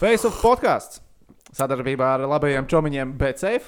Face 0.00 0.24
of 0.24 0.38
podkāsts 0.40 1.02
sadarbībā 1.52 2.14
ar 2.14 2.22
labajiem 2.24 2.64
čomiņiem 2.72 3.10
BCF. 3.20 3.66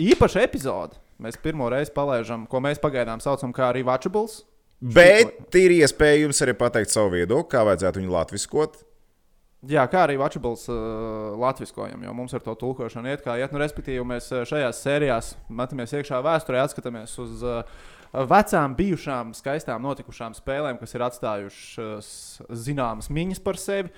Īpaša 0.00 0.46
epizode. 0.46 0.96
Mēs 1.20 1.36
pirmo 1.42 1.66
reizi 1.68 1.92
palaižam, 1.92 2.46
ko 2.48 2.62
mēs 2.64 2.80
pagaidām 2.80 3.20
saucam 3.20 3.52
par 3.52 3.76
rewatchables. 3.76 4.38
Bet 4.80 5.58
ir 5.60 5.74
iespēja 5.76 6.22
jums 6.22 6.40
arī 6.40 6.54
pateikt 6.56 6.94
savu 6.94 7.12
viedokli, 7.18 7.50
kā 7.52 7.66
vajadzētu 7.68 8.00
viņu 8.00 8.16
latviskot. 8.16 8.80
Jā, 9.68 9.84
kā 9.92 10.06
arī 10.06 10.16
Watchables 10.20 10.64
uh, 10.72 11.36
latviskojam, 11.40 12.00
jo 12.04 12.16
mums 12.16 12.32
ar 12.36 12.40
to 12.44 12.56
tulkošanu 12.64 13.12
iet 13.12 13.20
kā 13.24 13.36
iet. 13.40 13.52
Nu, 13.52 13.60
respektīvi, 13.60 14.08
mēs 14.08 14.32
uh, 14.32 14.48
šajās 14.48 14.80
sērijās 14.84 15.30
metamies 15.52 15.92
iekšā 16.00 16.24
vēsturē, 16.24 16.64
atskatāmies 16.64 17.12
uz 17.20 17.44
uh, 17.44 17.62
vecām, 18.32 18.72
bijušām, 18.80 19.36
skaistām, 19.36 19.84
notikušām 19.84 20.36
spēlēm, 20.36 20.80
kas 20.80 20.96
ir 20.96 21.08
atstājušas 21.12 22.10
uh, 22.40 22.52
zināmas 22.56 23.12
miņas 23.12 23.44
par 23.44 23.60
sevi. 23.60 23.92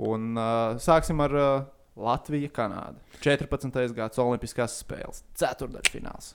Un 0.00 0.32
uh, 0.38 0.78
sāksim 0.80 1.20
ar 1.24 1.34
uh, 1.36 1.64
Latviju, 2.00 2.48
Kanādu. 2.54 3.02
14. 3.20 3.92
gads 3.96 4.20
Olimpiskās 4.22 4.78
spēles, 4.80 5.20
ceturdaļfināls. 5.36 6.32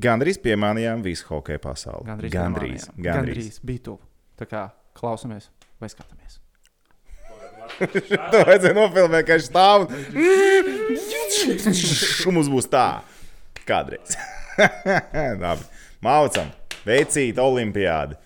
Gandrīz 0.00 0.38
piemānījām 0.40 1.02
visu 1.04 1.26
hokeja 1.28 1.60
pasauli. 1.60 2.06
Gandrīz, 2.06 2.32
gandrīz. 2.32 2.86
piemānījām. 2.86 3.26
gandrīz 3.26 3.58
bija 3.66 3.84
tuvu. 3.90 4.00
Tā 4.38 4.46
kā 4.48 4.62
klausamies 4.96 5.50
vai 5.82 5.90
skatāmies. 5.92 6.38
Tā 8.32 8.42
vajadzēja 8.46 8.74
nofilmēt, 8.76 9.26
ka 9.28 9.36
viņš 9.36 9.48
stāv. 9.50 9.86
Un 12.26 12.34
mums 12.38 12.50
būs 12.52 12.70
tā. 12.70 12.86
Kādreiz. 13.68 14.16
Mācām, 16.04 16.50
veicīt 16.86 17.38
olimpiādu. 17.38 18.16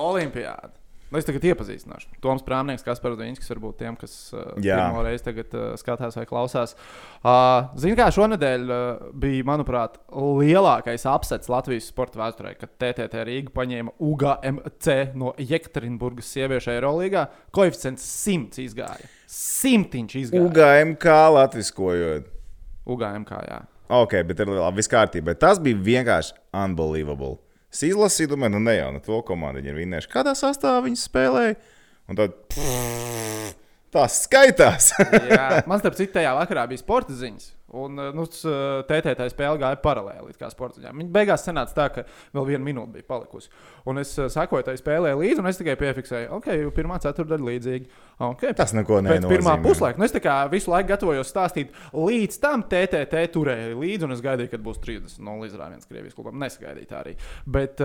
Olimpiāda. 0.00 0.79
Nu, 1.10 1.18
es 1.18 1.26
tagad 1.26 1.42
iepazīstināšu. 1.50 2.12
Toms 2.22 2.44
Prāmnieks, 2.46 2.84
kas 2.86 3.00
par 3.02 3.16
Dīņš, 3.18 3.40
kas 3.42 3.50
varbūt 3.50 3.80
tiem, 3.80 3.96
kas 3.98 4.12
uh, 4.30 4.52
pirmo 4.62 5.02
reizi 5.02 5.24
tagad 5.26 5.56
uh, 5.58 5.64
skatās 5.80 6.14
vai 6.14 6.22
klausās. 6.30 6.76
Uh, 7.18 7.72
Ziniet, 7.82 7.98
kā 7.98 8.06
šonadēļ 8.14 8.70
uh, 8.70 9.08
bija, 9.18 9.46
manuprāt, 9.48 9.98
lielākais 10.14 11.08
apsets 11.10 11.50
Latvijas 11.50 11.90
sporta 11.90 12.22
vēsturē, 12.22 12.54
kad 12.60 12.76
TTT 12.78 13.26
Rīga 13.26 13.54
paņēma 13.58 13.96
UGMC 14.06 14.96
no 15.18 15.34
Jekaterinburgas 15.42 16.30
sieviešu 16.30 16.76
Eirolīgā. 16.76 17.26
Koeficients 17.58 18.06
100 18.22 18.62
izgāja. 18.68 19.10
Simtiņš 19.34 20.18
izgāja. 20.24 20.46
UGMK 20.46 21.20
latviskojot. 21.40 22.32
UGMK, 22.86 23.36
jā. 23.50 23.60
Ok, 23.90 24.20
bet 24.30 24.46
ir 24.46 24.54
labi, 24.54 24.78
viss 24.78 24.90
kārtībā. 24.90 25.32
Bet 25.32 25.42
tas 25.42 25.58
bija 25.62 25.82
vienkārši 25.90 26.38
unbelievable. 26.54 27.40
Es 27.70 27.84
izlasīju, 27.86 28.32
domāju, 28.32 28.56
nu 28.56 28.64
ne 28.66 28.74
jau 28.74 28.88
ne 28.96 29.00
to 29.04 29.20
komandu 29.26 29.60
viņi 29.60 29.70
ir 29.70 29.78
vinnējuši. 29.78 30.10
Kādā 30.10 30.34
sastāvā 30.38 30.82
viņi 30.88 30.98
spēlēja? 30.98 31.54
Un 32.10 32.18
tad 32.18 32.34
tas 33.94 34.16
skaitās. 34.24 34.90
Man 35.70 35.78
starp 35.78 35.98
citu, 35.98 36.16
tajā 36.18 36.34
vakarā 36.38 36.66
bija 36.70 36.82
sporta 36.82 37.14
ziņas. 37.14 37.52
Un 37.70 37.98
uh, 37.98 38.10
nu, 38.14 38.24
uh, 38.26 38.80
TTT 38.88 39.26
spēle 39.30 39.60
gāja 39.60 39.78
paralēli 39.82 40.34
kā 40.38 40.48
sporta 40.50 40.80
ziņām. 40.80 41.02
Viņa 41.02 41.12
beigās 41.14 41.44
sanāca 41.46 41.76
tā, 41.76 41.86
ka 41.94 42.04
vēl 42.34 42.48
viena 42.48 42.66
minūte 42.66 42.96
bija 42.96 43.06
palikusi. 43.06 43.50
Un 43.90 44.02
es 44.02 44.12
uh, 44.18 44.26
sekoju 44.32 44.66
tai 44.66 44.74
spēlē 44.80 45.12
līdzi, 45.18 45.42
un 45.42 45.50
es 45.50 45.60
tikai 45.60 45.76
piefiksēju, 45.80 46.30
ok, 46.38 46.48
pirmā 46.76 46.98
ceturdaļa 47.04 47.48
līdzīga. 47.50 48.00
Okay, 48.30 48.56
Tas 48.58 48.74
neko 48.76 48.98
Pēc 49.06 49.26
pirmā 49.26 49.54
nenozīmē. 49.54 49.64
puslaika. 49.64 50.00
Nu, 50.02 50.08
es 50.08 50.16
visu 50.52 50.72
laiku 50.72 50.90
gatavojos 50.90 51.30
stāstīt, 51.30 51.76
līdz 51.94 52.40
tam 52.42 52.64
TTT 52.68 53.22
turēja 53.36 53.76
līdzi, 53.78 54.08
un 54.08 54.16
es 54.16 54.24
gaidīju, 54.24 54.52
kad 54.56 54.64
būs 54.66 54.82
30 54.82 55.22
no 55.24 55.38
izrāviens 55.46 55.88
Krievijas 55.88 56.18
klubam. 56.18 56.40
Nesagaidīju 56.42 56.90
tā 56.90 57.04
arī. 57.04 57.14
Bet, 57.46 57.80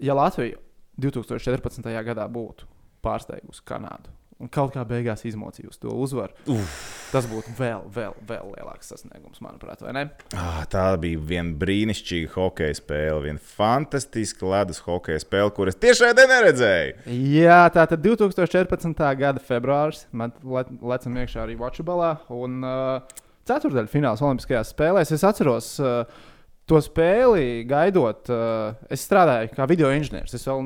ja 0.00 0.16
Latvija 0.16 0.60
2014. 1.02 1.90
gadā 2.06 2.28
būtu 2.32 2.70
pārsteigusi 3.04 3.66
Kanādu 3.66 4.14
un 4.42 4.50
kaut 4.52 4.74
kā 4.74 4.82
beigās 4.88 5.24
izmocījusi 5.28 5.80
to 5.80 5.92
uzvaru, 5.96 6.34
Uf. 6.52 6.76
tas 7.12 7.24
būtu 7.30 7.54
vēl, 7.56 7.86
vēl, 7.92 8.16
vēl 8.28 8.50
lielāks 8.52 8.90
sasniegums, 8.92 9.40
manuprāt, 9.44 9.80
vai 9.84 9.94
ne? 9.96 10.04
Ah, 10.36 10.60
tā 10.70 10.84
bija 11.00 11.20
viena 11.30 11.54
brīnišķīga 11.56 12.32
hokeja 12.34 12.76
spēle, 12.76 13.22
viena 13.24 13.40
fantastiska 13.56 14.48
ledus 14.52 14.82
hokeja 14.84 15.22
spēle, 15.24 15.54
kuras 15.56 15.80
tiešai 15.80 16.12
neredzēju. 16.18 17.06
Jā, 17.36 17.62
tā 17.72 17.86
tad 17.88 18.04
2014. 18.04 19.04
gada 19.20 19.42
februāris. 19.42 20.04
Mēs 20.16 20.36
le, 20.44 20.64
lecam 20.92 21.16
iekšā 21.22 21.44
arī 21.46 21.56
Watchabalā. 21.60 22.12
Un 22.36 22.60
uh, 22.66 23.18
ceturdaļā 23.48 23.88
fināls 23.92 24.24
Olimpiskajās 24.24 24.72
spēlēs 24.74 25.14
es 25.16 25.24
atceros. 25.26 25.76
Uh, 25.80 26.34
To 26.66 26.80
spēli 26.82 27.62
gaidot, 27.70 28.26
uh, 28.34 28.74
es 28.90 29.04
strādāju 29.06 29.52
kā 29.54 29.68
video 29.70 29.92
inženieris. 29.94 30.34
Es 30.34 30.46
vēl 30.48 30.64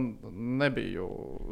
nebiju 0.62 1.08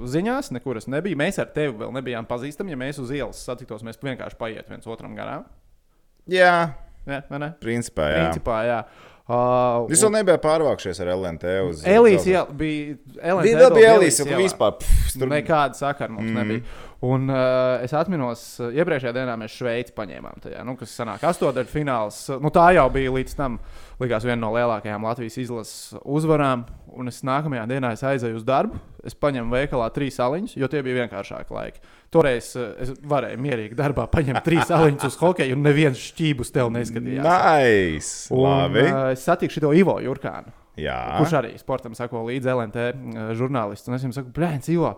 ziņās, 0.09 0.49
nekur 0.57 0.81
es 0.81 0.89
nebiju. 0.89 1.19
Mēs 1.21 1.37
ar 1.43 1.51
tevi 1.53 1.75
vēl 1.83 1.93
nebijām 1.99 2.29
pazīstami. 2.31 2.73
Ja 2.73 2.81
mēs 2.81 3.01
uz 3.03 3.13
ielas 3.13 3.43
satiktos, 3.45 3.85
mēs 3.85 4.01
vienkārši 4.01 4.41
paiet 4.41 4.73
viens 4.73 4.89
otram 4.89 5.13
garām. 5.19 5.45
Jā, 6.29 6.73
Jā, 7.09 7.23
vai 7.29 7.39
ne? 7.41 7.53
principā, 7.61 8.09
jā. 8.13 8.25
Principā, 8.25 8.57
jā. 8.69 8.81
Uh, 9.29 9.85
Jūs 9.93 10.01
vēl 10.07 10.13
nebijāt 10.15 10.41
pārvākšies 10.41 11.03
ar 11.05 11.11
LNT 11.13 11.51
uz 11.69 11.81
Elīze 11.85 12.47
bija. 12.57 12.95
LNT 13.21 13.45
Bija 13.77 13.91
Elīze, 13.93 14.25
ielā. 14.25 14.39
vispār. 14.41 14.79
Pff, 14.81 15.19
tur 15.21 15.29
Nekāda 15.29 15.77
sakara 15.77 16.09
mums 16.15 16.31
mm. 16.31 16.39
nebija. 16.41 16.88
Un 17.01 17.29
uh, 17.31 17.79
es 17.85 17.93
atceros, 17.95 18.41
uh, 18.59 18.73
iepriekšējā 18.75 19.13
dienā 19.15 19.37
mēs 19.39 19.55
Šveici 19.55 19.93
paņēmām. 19.95 20.41
Tajā, 20.43 20.65
nu, 20.67 20.75
kas 20.81 20.97
sanāk, 20.99 21.23
astotdaļu 21.29 21.71
fināls. 21.71 22.25
Nu, 22.43 22.51
tā 22.55 22.65
jau 22.75 22.89
bija 22.91 23.13
līdz 23.15 23.37
tam, 23.39 23.61
likās 24.03 24.27
viena 24.27 24.41
no 24.43 24.51
lielākajām 24.57 25.07
Latvijas 25.07 25.39
izlases 25.39 25.95
uzvarām. 26.03 26.65
Un 26.99 27.13
es 27.13 27.21
nākamajā 27.23 27.69
dienā 27.71 27.93
es 27.95 28.03
aizēju 28.03 28.41
uz 28.41 28.47
darbu. 28.49 28.81
Es 29.07 29.15
paņēmu 29.15 29.55
veikalā 29.55 29.87
trīs 29.95 30.19
aliņus, 30.19 30.57
jo 30.59 30.67
tie 30.73 30.83
bija 30.83 31.05
vienkāršāki 31.05 31.55
laiki. 31.55 31.85
Toreiz 32.11 32.51
uh, 32.59 32.73
es 32.83 32.91
varēju 33.07 33.39
mierīgi 33.47 33.79
darbā 33.79 34.09
paņemt 34.11 34.43
trīs 34.43 34.73
aliņus 34.75 35.13
uz 35.13 35.19
hokeju, 35.21 35.55
un 35.55 35.63
neviens 35.69 36.03
šķībus 36.03 36.51
tev 36.57 36.73
neskatījās. 36.75 37.29
Nice! 37.29 38.33
Un, 38.35 38.43
Labi! 38.43 38.89
uh, 38.89 39.13
es 39.13 39.23
satikšu 39.29 39.63
to 39.63 39.71
Ivo 39.79 40.01
Jurkānu. 40.03 40.51
Jā, 40.79 40.99
Kurš 41.19 41.33
arī 41.41 41.55
sportam 41.59 41.95
sako 41.99 42.25
līdzi 42.27 42.51
LNT 42.55 42.83
uh, 42.91 43.31
žurnālists. 43.39 43.87
Un 43.91 43.97
es 43.97 44.03
viņam 44.03 44.19
saku, 44.19 44.35
Brāns, 44.35 44.69
Ivo, 44.71 44.97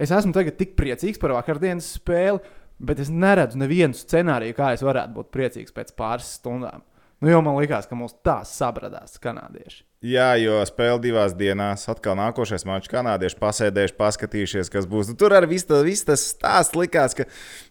es 0.00 0.12
esmu 0.14 0.34
tik 0.34 0.74
priecīgs 0.78 1.20
par 1.20 1.34
vakardienas 1.36 1.94
spēli, 1.98 2.40
bet 2.80 3.02
es 3.02 3.10
neredzu 3.12 3.60
nevienu 3.60 3.96
scenāriju, 3.96 4.56
kā 4.56 4.72
es 4.74 4.84
varētu 4.84 5.16
būt 5.18 5.32
priecīgs 5.34 5.76
pēc 5.76 5.92
pāris 5.98 6.32
stundām. 6.40 6.84
Nu, 7.20 7.28
jo 7.28 7.42
man 7.44 7.58
likās, 7.60 7.84
ka 7.84 7.96
mums 7.98 8.14
tā 8.24 8.38
sabradās 8.48 9.18
kanādieši. 9.20 9.82
Jā, 10.08 10.30
jo 10.40 10.54
spēle 10.64 10.96
divās 11.04 11.34
dienās, 11.36 11.82
atkal 11.92 12.14
nākošais 12.16 12.62
mačs, 12.64 12.88
kanādieši 12.88 13.36
pasēdējuši, 13.36 13.94
paskatījušies, 13.98 14.70
kas 14.72 14.86
būs. 14.88 15.10
Nu, 15.10 15.16
tur 15.20 15.34
arī 15.36 15.50
viss, 15.50 15.66
tā, 15.68 15.82
viss 15.84 16.06
tas 16.08 16.22
stāsts 16.30 16.78
likās, 16.80 17.12
ka 17.18 17.26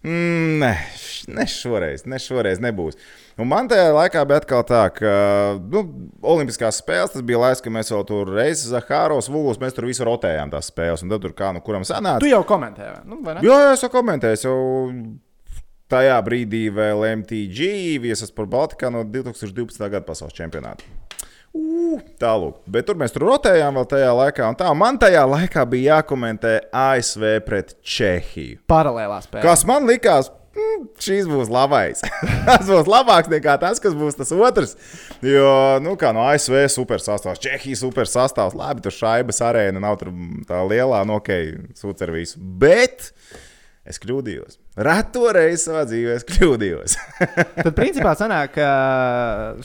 mm, 0.06 0.60
ne, 0.62 0.70
ne 1.34 1.46
šoreiz, 1.50 2.04
ne 2.06 2.20
šoreiz 2.22 2.62
nebūs. 2.62 3.00
Un 3.42 3.50
man 3.50 3.72
tajā 3.72 3.88
laikā 3.96 4.22
bija 4.30 4.44
atkal 4.44 4.62
tā, 4.70 4.84
ka 4.94 5.14
nu, 5.58 5.82
Olimpiskās 6.22 6.84
spēles 6.84 7.16
tas 7.16 7.26
bija 7.26 7.42
laiks, 7.42 7.64
kad 7.66 7.74
mēs 7.74 7.90
vēl 7.96 8.06
tur 8.06 8.30
reizes 8.36 8.70
Zahāros, 8.70 9.32
Vūgos, 9.34 9.58
mēs 9.64 9.74
tur 9.74 9.90
visu 9.90 10.06
rotējām 10.06 10.54
tās 10.54 10.70
spēles. 10.70 11.02
Un 11.02 11.16
tad 11.16 11.26
tur 11.26 11.34
kā 11.34 11.50
nu 11.58 11.64
kuram 11.66 11.88
sanāca. 11.88 12.22
Tu 12.22 12.30
jau 12.30 12.44
komentēji, 12.46 13.02
nu, 13.10 13.24
vai 13.26 13.40
ne? 13.40 13.48
Jā, 13.50 13.58
jā, 13.66 13.74
es 13.80 13.88
jau 13.88 13.90
komentēju. 13.98 14.38
Es 14.38 14.46
jau 14.46 14.60
tajā 15.92 16.18
brīdī 16.26 16.68
vēl 16.74 17.06
MTG 17.20 18.00
viesas 18.04 18.34
par 18.34 18.50
Baltikā 18.50 18.92
no 18.94 19.04
2012. 19.04 19.82
gada 19.90 20.06
pasaules 20.08 20.38
čempionāta. 20.38 20.86
Uh, 21.50 21.98
Tālāk, 22.22 22.60
bet 22.70 22.86
tur 22.86 22.98
mēs 23.00 23.14
tur 23.16 23.26
rotējām 23.26 23.80
vēl 23.80 23.86
tajā 23.90 24.10
laikā. 24.14 24.50
Un 24.52 24.58
tā 24.60 24.70
man 24.78 25.00
tajā 25.02 25.24
laikā 25.26 25.64
bija 25.70 25.96
jākomentē 25.98 26.60
ASV 26.70 27.40
pret 27.46 27.74
Čehiju. 27.82 28.60
Paralēlā 28.70 29.18
spēlē. 29.26 29.42
Kas 29.48 29.66
man 29.66 29.90
likās, 29.90 30.30
mm, 30.54 30.86
šīs 31.02 31.26
būs 31.32 31.50
labais. 31.54 32.04
tas 32.48 32.70
būs 32.70 32.92
labāks 32.92 33.34
nekā 33.34 33.58
tas, 33.64 33.82
kas 33.82 33.98
būs 33.98 34.20
tas 34.20 34.34
otrs. 34.36 34.76
Jo, 35.26 35.80
nu, 35.82 35.96
kā 35.98 36.14
no 36.14 36.28
ASV 36.30 36.68
super 36.70 37.02
sastāvs, 37.02 37.42
Čehijas 37.42 37.82
super 37.82 38.10
sastāvs, 38.10 38.58
labi, 38.60 38.86
tur 38.86 38.94
šaibas 38.94 39.42
arēna 39.50 39.82
nav 39.82 39.98
tur 40.04 40.14
tā 40.50 40.62
lielā, 40.70 41.02
nu, 41.10 41.18
ok, 41.18 41.34
sūdz 41.82 42.06
ar 42.06 42.14
visu. 42.14 42.38
Bet 42.62 43.10
es 43.90 43.98
kļūdījos. 44.04 44.62
Reto 44.80 45.26
reizi 45.36 45.66
savā 45.66 45.82
dzīvē 45.90 46.14
kļūdījos. 46.30 46.94
Tad, 47.66 47.72
principā, 47.76 48.14
sanāk, 48.16 48.54
ka 48.56 48.68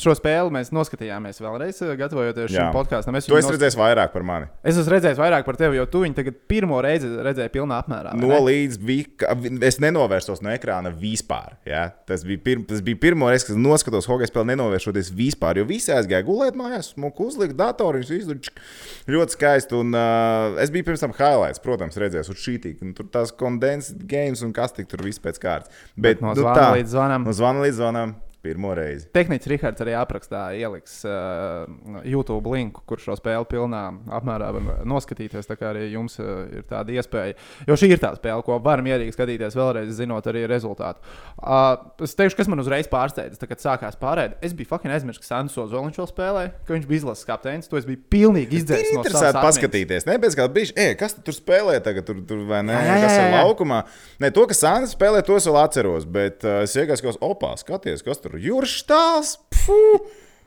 šo 0.01 0.15
spēli 0.19 0.51
mēs 0.57 0.73
noskatījāmies 0.75 1.39
vēlreiz, 1.39 1.79
gatavojoties 2.01 2.51
šim 2.51 2.73
podkāstam. 2.75 3.15
Es 3.19 3.29
to 3.29 3.37
viņu 3.37 3.45
es 3.45 3.47
nos- 3.47 3.55
redzēju 3.55 3.79
vairāk 3.79 4.11
par 4.11 4.27
mani. 4.27 4.49
Es 4.67 4.75
esmu 4.81 4.97
redzējis 4.97 5.21
vairāk 5.21 5.47
par 5.47 5.59
tevi, 5.61 5.79
jo 5.79 5.85
tu 5.91 6.03
viņu 6.03 6.19
tagad 6.19 6.41
pirmo 6.51 6.81
reizi 6.83 7.07
redzēji 7.07 7.53
pilnā 7.55 7.79
apmērā. 7.85 8.15
No 8.19 8.41
līdz 8.43 8.81
bija, 8.83 9.37
es 9.69 9.79
nenovērsos 9.85 10.43
no 10.43 10.51
ekrāna 10.51 10.91
vispār. 10.91 11.55
Ja? 11.69 11.85
Tas, 12.09 12.27
bija 12.27 12.43
pir, 12.49 12.65
tas 12.73 12.83
bija 12.85 12.99
pirmo 13.07 13.31
reizi, 13.31 13.53
kad 13.53 13.63
noskatos 13.63 14.11
hokeja 14.11 14.33
spēli, 14.33 14.51
nenovēršoties 14.55 15.13
vispār. 15.15 15.63
Jo 15.63 15.69
visi 15.71 15.95
aizgāja 15.95 16.27
gulēt 16.27 16.59
mājās, 16.59 16.91
smuku 16.97 17.29
uzlikt 17.31 17.55
datoru, 17.61 18.03
viņš 18.03 18.13
izdarīja 18.19 19.15
ļoti 19.15 19.39
skaisti. 19.39 19.79
Un, 19.79 19.95
uh, 19.95 20.59
es 20.65 20.75
biju 20.75 20.89
pirms 20.91 21.07
tam 21.07 21.15
highlights, 21.15 21.63
protams, 21.63 22.03
redzējis, 22.03 22.35
un 22.35 22.43
šī 22.43 22.59
tīk, 22.67 22.83
un 22.83 22.97
tur 22.99 23.07
tās 23.15 23.31
condensed 23.39 24.03
games 24.11 24.43
un 24.43 24.51
kas 24.57 24.75
tik 24.75 24.91
tur 24.91 25.04
viss 25.07 25.23
pēc 25.23 25.41
kārtas. 25.43 25.85
Bet, 25.97 26.23
no 26.25 26.33
nu, 26.33 26.41
zvana 26.41 26.73
līdz 26.79 26.95
zvanam. 26.97 27.27
No 27.29 27.37
zvana 27.37 27.65
līdz 27.67 27.81
zvanam. 27.81 28.17
Pirmo 28.45 28.75
reizi. 28.77 29.09
Tehnicis 29.15 29.49
Rihards 29.51 29.85
arī 29.85 29.95
aprakstā 29.97 30.43
ieliks 30.59 30.99
uh, 31.09 31.65
YouTube 32.05 32.53
linku, 32.53 32.83
kur 32.89 33.01
šo 33.01 33.17
spēli 33.19 33.49
pilnā 33.51 33.83
apmērā 34.19 34.51
var 34.57 34.85
noskatīties. 34.89 35.49
Tā 35.49 35.57
kā 35.61 35.71
arī 35.73 35.87
jums 35.95 36.19
uh, 36.21 36.45
ir 36.53 36.67
tāda 36.69 36.95
iespēja. 36.95 37.39
Jo 37.69 37.79
šī 37.81 37.95
ir 37.95 38.03
tā 38.03 38.13
spēle, 38.19 38.45
ko 38.47 38.59
var 38.65 38.85
mierīgi 38.85 39.15
skatīties 39.17 39.57
vēlreiz, 39.57 39.95
zinot 39.97 40.29
arī 40.31 40.45
rezultātu. 40.51 41.01
Uh, 41.39 41.89
es 42.05 42.17
teikšu, 42.19 42.39
kas 42.43 42.51
man 42.53 42.61
uzreiz 42.63 42.91
pārsteidza, 42.93 43.41
tad, 43.41 43.51
kad 43.51 43.65
sākās 43.65 43.99
pārējai. 44.01 44.37
Es 44.45 44.57
biju 44.57 44.71
fucking 44.75 44.93
aizmirsis, 44.95 45.25
ka 45.25 45.31
Sandrs 45.33 45.57
Ozoliņš 45.65 46.03
vēl 46.03 46.11
spēlēja, 46.11 46.53
ka 46.67 46.77
viņš 46.77 46.89
bija 46.91 47.03
izlases 47.03 47.29
kapteinis. 47.29 47.71
To 47.73 47.81
es 47.81 47.89
biju 47.89 48.03
pilnīgi 48.13 48.61
izdzēsis. 48.61 48.93
Ir 48.93 48.99
No 48.99 49.05
interesanti 49.05 49.45
paskatīties. 49.45 50.07
Nē, 50.09 50.19
pēc 50.23 50.37
kāda 50.39 50.55
brīža, 50.55 50.75
e, 50.77 50.95
kas 50.99 51.17
tu 51.17 51.25
tur 51.27 51.37
spēlē 51.37 51.79
tagad, 51.85 52.07
tur, 52.09 52.21
tur 52.29 52.45
vai 52.49 52.61
ne? 52.67 52.77
Jā, 52.77 52.85
jā, 52.85 53.01
Kas 53.05 53.17
jā, 53.17 53.25
ir 53.25 53.35
jā. 53.35 53.43
laukumā? 53.43 53.81
Nē, 54.23 54.31
to, 54.35 54.47
ka 54.51 54.57
Sandra 54.57 54.91
spēlē, 54.91 55.23
to 55.27 55.39
es 55.39 55.49
vēl 55.49 55.59
atceros. 55.63 56.07
Bet 56.17 56.47
uh, 56.47 56.63
es 56.67 56.77
iegāju, 56.79 57.05
ka, 57.07 57.15
opā, 57.27 57.55
skaties, 57.61 58.05
kas 58.07 58.23
tur 58.23 58.34
ir. 58.37 58.45
Jurštāls! 58.51 59.37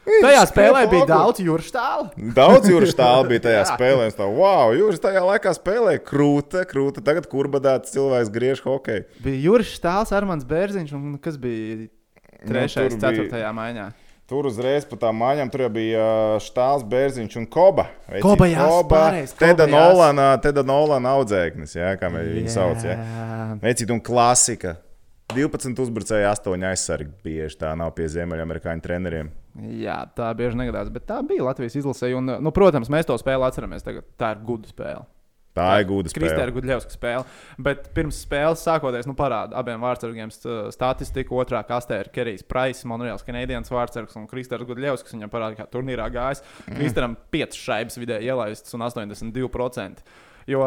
Tajā 0.07 0.43
spēlē 0.47 0.85
bija 0.87 1.03
daudz 1.09 1.41
jūras 1.43 1.67
tālu. 1.75 2.05
Daudz 2.37 2.69
jūras 2.71 2.93
tālu 2.95 3.27
bija 3.27 3.43
tajā 3.43 3.57
Jā. 3.63 3.67
spēlē. 3.73 4.05
Tā, 4.15 4.27
wow, 4.31 4.71
jūras 4.77 5.01
tajā 5.03 5.23
laikā 5.25 5.51
spēlēja 5.57 5.99
krūta, 6.07 6.63
krūta. 6.69 7.03
Tagad 7.03 7.27
kurbadāts 7.27 7.91
cilvēks 7.91 8.31
griež 8.31 8.61
hokeju. 8.63 9.03
Bija 9.25 9.41
jūras 9.49 9.73
tāls, 9.83 10.13
Armāns 10.15 10.47
Bērziņš 10.47 10.93
un 10.95 11.17
kas 11.19 11.35
bija 11.43 11.89
trešais, 12.47 12.93
Nu, 12.95 13.01
tur 13.01 13.03
bija- 13.03 13.25
ceturtajā 13.27 13.51
maiņā. 13.59 13.89
Tur 14.27 14.43
uzreiz 14.49 14.83
pa 14.83 14.97
tām 14.99 15.15
mājām 15.23 15.47
tur 15.51 15.61
bija 15.71 15.99
uh, 16.03 16.39
Štāls, 16.43 16.81
Bērziņš 16.87 17.37
un 17.39 17.45
Koba. 17.47 17.85
Vecīt 18.11 18.23
Koba, 18.25 18.47
jā, 18.51 18.63
Koba, 18.67 19.03
Teda. 19.39 19.67
Nolana, 19.71 20.25
Teda 20.43 20.63
Nolana 20.67 21.13
audzēknis, 21.15 21.75
jā, 21.79 21.93
kā 21.99 22.09
viņu 22.11 22.51
sauc. 22.51 22.83
Jā. 22.83 22.97
Vecīt 23.63 23.91
un 23.95 24.01
klasika. 24.03 24.73
12 25.35 25.81
uzbrucēji, 25.83 26.23
8 26.29 26.63
aizsargi. 26.69 27.11
Bieži 27.25 27.59
tā 27.59 27.73
nav 27.79 27.91
pie 27.97 28.07
Ziemeļamerikāņu 28.13 28.83
treneriem. 28.85 29.33
Jā, 29.81 29.99
tā 30.15 30.29
bieži 30.37 30.59
negadās, 30.59 30.89
bet 30.93 31.07
tā 31.09 31.19
bija 31.27 31.43
Latvijas 31.49 31.75
izlasē. 31.81 32.13
Un, 32.15 32.31
nu, 32.45 32.53
protams, 32.55 32.91
mēs 32.93 33.09
to 33.09 33.17
spēli 33.19 33.43
atceramies. 33.47 33.83
Tagad. 33.83 34.07
Tā 34.19 34.35
ir 34.35 34.43
guda 34.47 34.71
spēle. 34.71 35.05
Tā 35.57 35.67
ir 35.81 35.87
gudra 35.89 36.11
spēle. 36.13 36.51
Gudļevska 36.53 36.93
spēle. 36.93 37.23
Bet 37.65 37.87
pirms 37.95 38.19
spēles 38.21 38.61
sākoties, 38.61 39.07
nu, 39.09 39.15
parāda 39.17 39.57
abiem 39.57 39.81
vārdsargiem 39.81 40.29
st- 40.29 40.69
statistiku. 40.75 41.39
Otrā 41.41 41.63
kastē 41.65 41.97
ir 42.03 42.11
Kerijs 42.13 42.45
Price, 42.45 42.85
Monreāls 42.87 43.25
Kanādienas 43.25 43.73
vārdsargs 43.73 44.13
un 44.21 44.27
Kristēns 44.29 44.67
Gudļevskis. 44.69 45.15
Viņam 45.17 45.33
parāda, 45.33 45.57
kā 45.57 45.65
turnīrā 45.73 46.07
gājis. 46.13 46.43
Mhm. 46.67 46.77
Kristēnam 46.79 47.17
5 47.33 47.57
šaibas 47.57 47.97
vidēji 47.97 48.29
ielaistas 48.29 48.77
un 48.77 48.85
82%. 48.85 50.05
Jo 50.47 50.61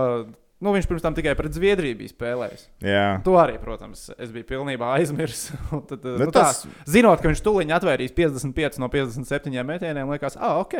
nu, 0.60 0.72
viņš 0.76 0.86
pirms 0.90 1.04
tam 1.04 1.14
tikai 1.16 1.32
pret 1.38 1.54
Zviedriju 1.56 1.96
bija 2.02 2.12
spēlējis. 2.12 2.64
Jā. 2.84 3.04
To 3.26 3.36
arī, 3.40 3.56
protams, 3.62 4.06
es 4.20 4.32
biju 4.34 4.48
pilnībā 4.52 4.90
aizmirsis. 4.98 5.54
Tad, 5.90 6.04
Nu, 6.04 6.16
nu, 6.26 6.30
tas- 6.34 6.62
tas... 6.64 6.84
Zinot, 6.90 7.22
ka 7.22 7.30
viņš 7.32 7.42
tūlīt 7.46 7.72
atvērīs 7.76 8.12
55 8.16 8.80
no 8.82 8.90
57 8.92 9.64
metieniem, 9.66 10.10
liekas, 10.12 10.36
ah, 10.40 10.58
ok, 10.60 10.76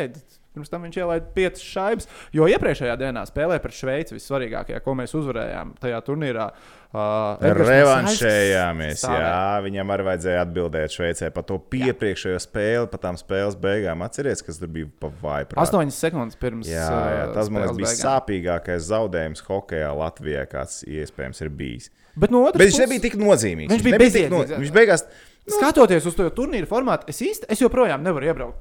pirms 0.55 0.71
tam 0.73 0.83
viņš 0.87 0.97
ielaida 1.01 1.27
5 1.37 1.63
šaibas. 1.63 2.09
Jo 2.35 2.49
iepriekšējā 2.51 2.97
dienā 3.01 3.23
spēlēja 3.29 3.63
pret 3.63 3.77
Šveici 3.79 4.17
vissvarīgākajā, 4.17 4.81
ko 4.85 4.95
mēs 4.99 5.15
uzvarējām 5.15 5.75
tajā 5.81 6.01
turnīrā. 6.07 6.51
Uh, 6.91 7.39
Revanšējāmies. 7.39 9.05
Jā, 9.07 9.61
viņam 9.63 9.93
arī 9.95 10.07
vajadzēja 10.09 10.41
atbildēt 10.45 10.95
Šveicē 10.97 11.29
par 11.35 11.45
to 11.47 11.59
iepriekšējo 11.79 12.41
spēli, 12.43 12.89
par 12.91 13.03
tām 13.05 13.19
spēles 13.21 13.55
beigām. 13.63 14.03
Atcerieties, 14.07 14.43
kas 14.47 14.59
tur 14.59 14.73
bija 14.75 14.89
pa 15.03 15.13
vaipu. 15.23 15.55
8 15.61 15.93
sekundes 15.95 16.39
pirms. 16.41 16.67
Jā, 16.71 16.87
jā, 17.15 17.25
tas 17.37 17.51
man 17.53 17.69
bija 17.69 17.77
beigām. 17.85 18.01
sāpīgākais 18.03 18.89
zaudējums 18.91 19.45
hokeja 19.47 19.93
Latvijā, 19.97 20.47
kāds 20.51 20.81
iespējams 20.89 21.45
ir 21.47 21.53
bijis. 21.63 21.91
Bet, 22.19 22.33
no 22.35 22.43
Bet 22.49 22.59
viņš 22.59 22.75
puses- 22.75 22.83
nebija 22.83 23.05
tik 23.07 23.15
nozīmīgs. 23.21 23.71
Viņš 23.71 23.85
bija 23.87 24.01
bezjēdzīgs. 24.03 24.57
Viņš 24.65 24.75
beigās. 24.75 25.07
Skatoties 25.51 26.07
uz 26.07 26.15
to 26.19 26.27
turnīru 26.31 26.67
formātu, 26.69 27.07
es 27.09 27.23
īsti 27.23 27.47
es 27.49 27.63
joprojām 27.63 28.03
nevaru 28.03 28.27
iebraukt. 28.29 28.59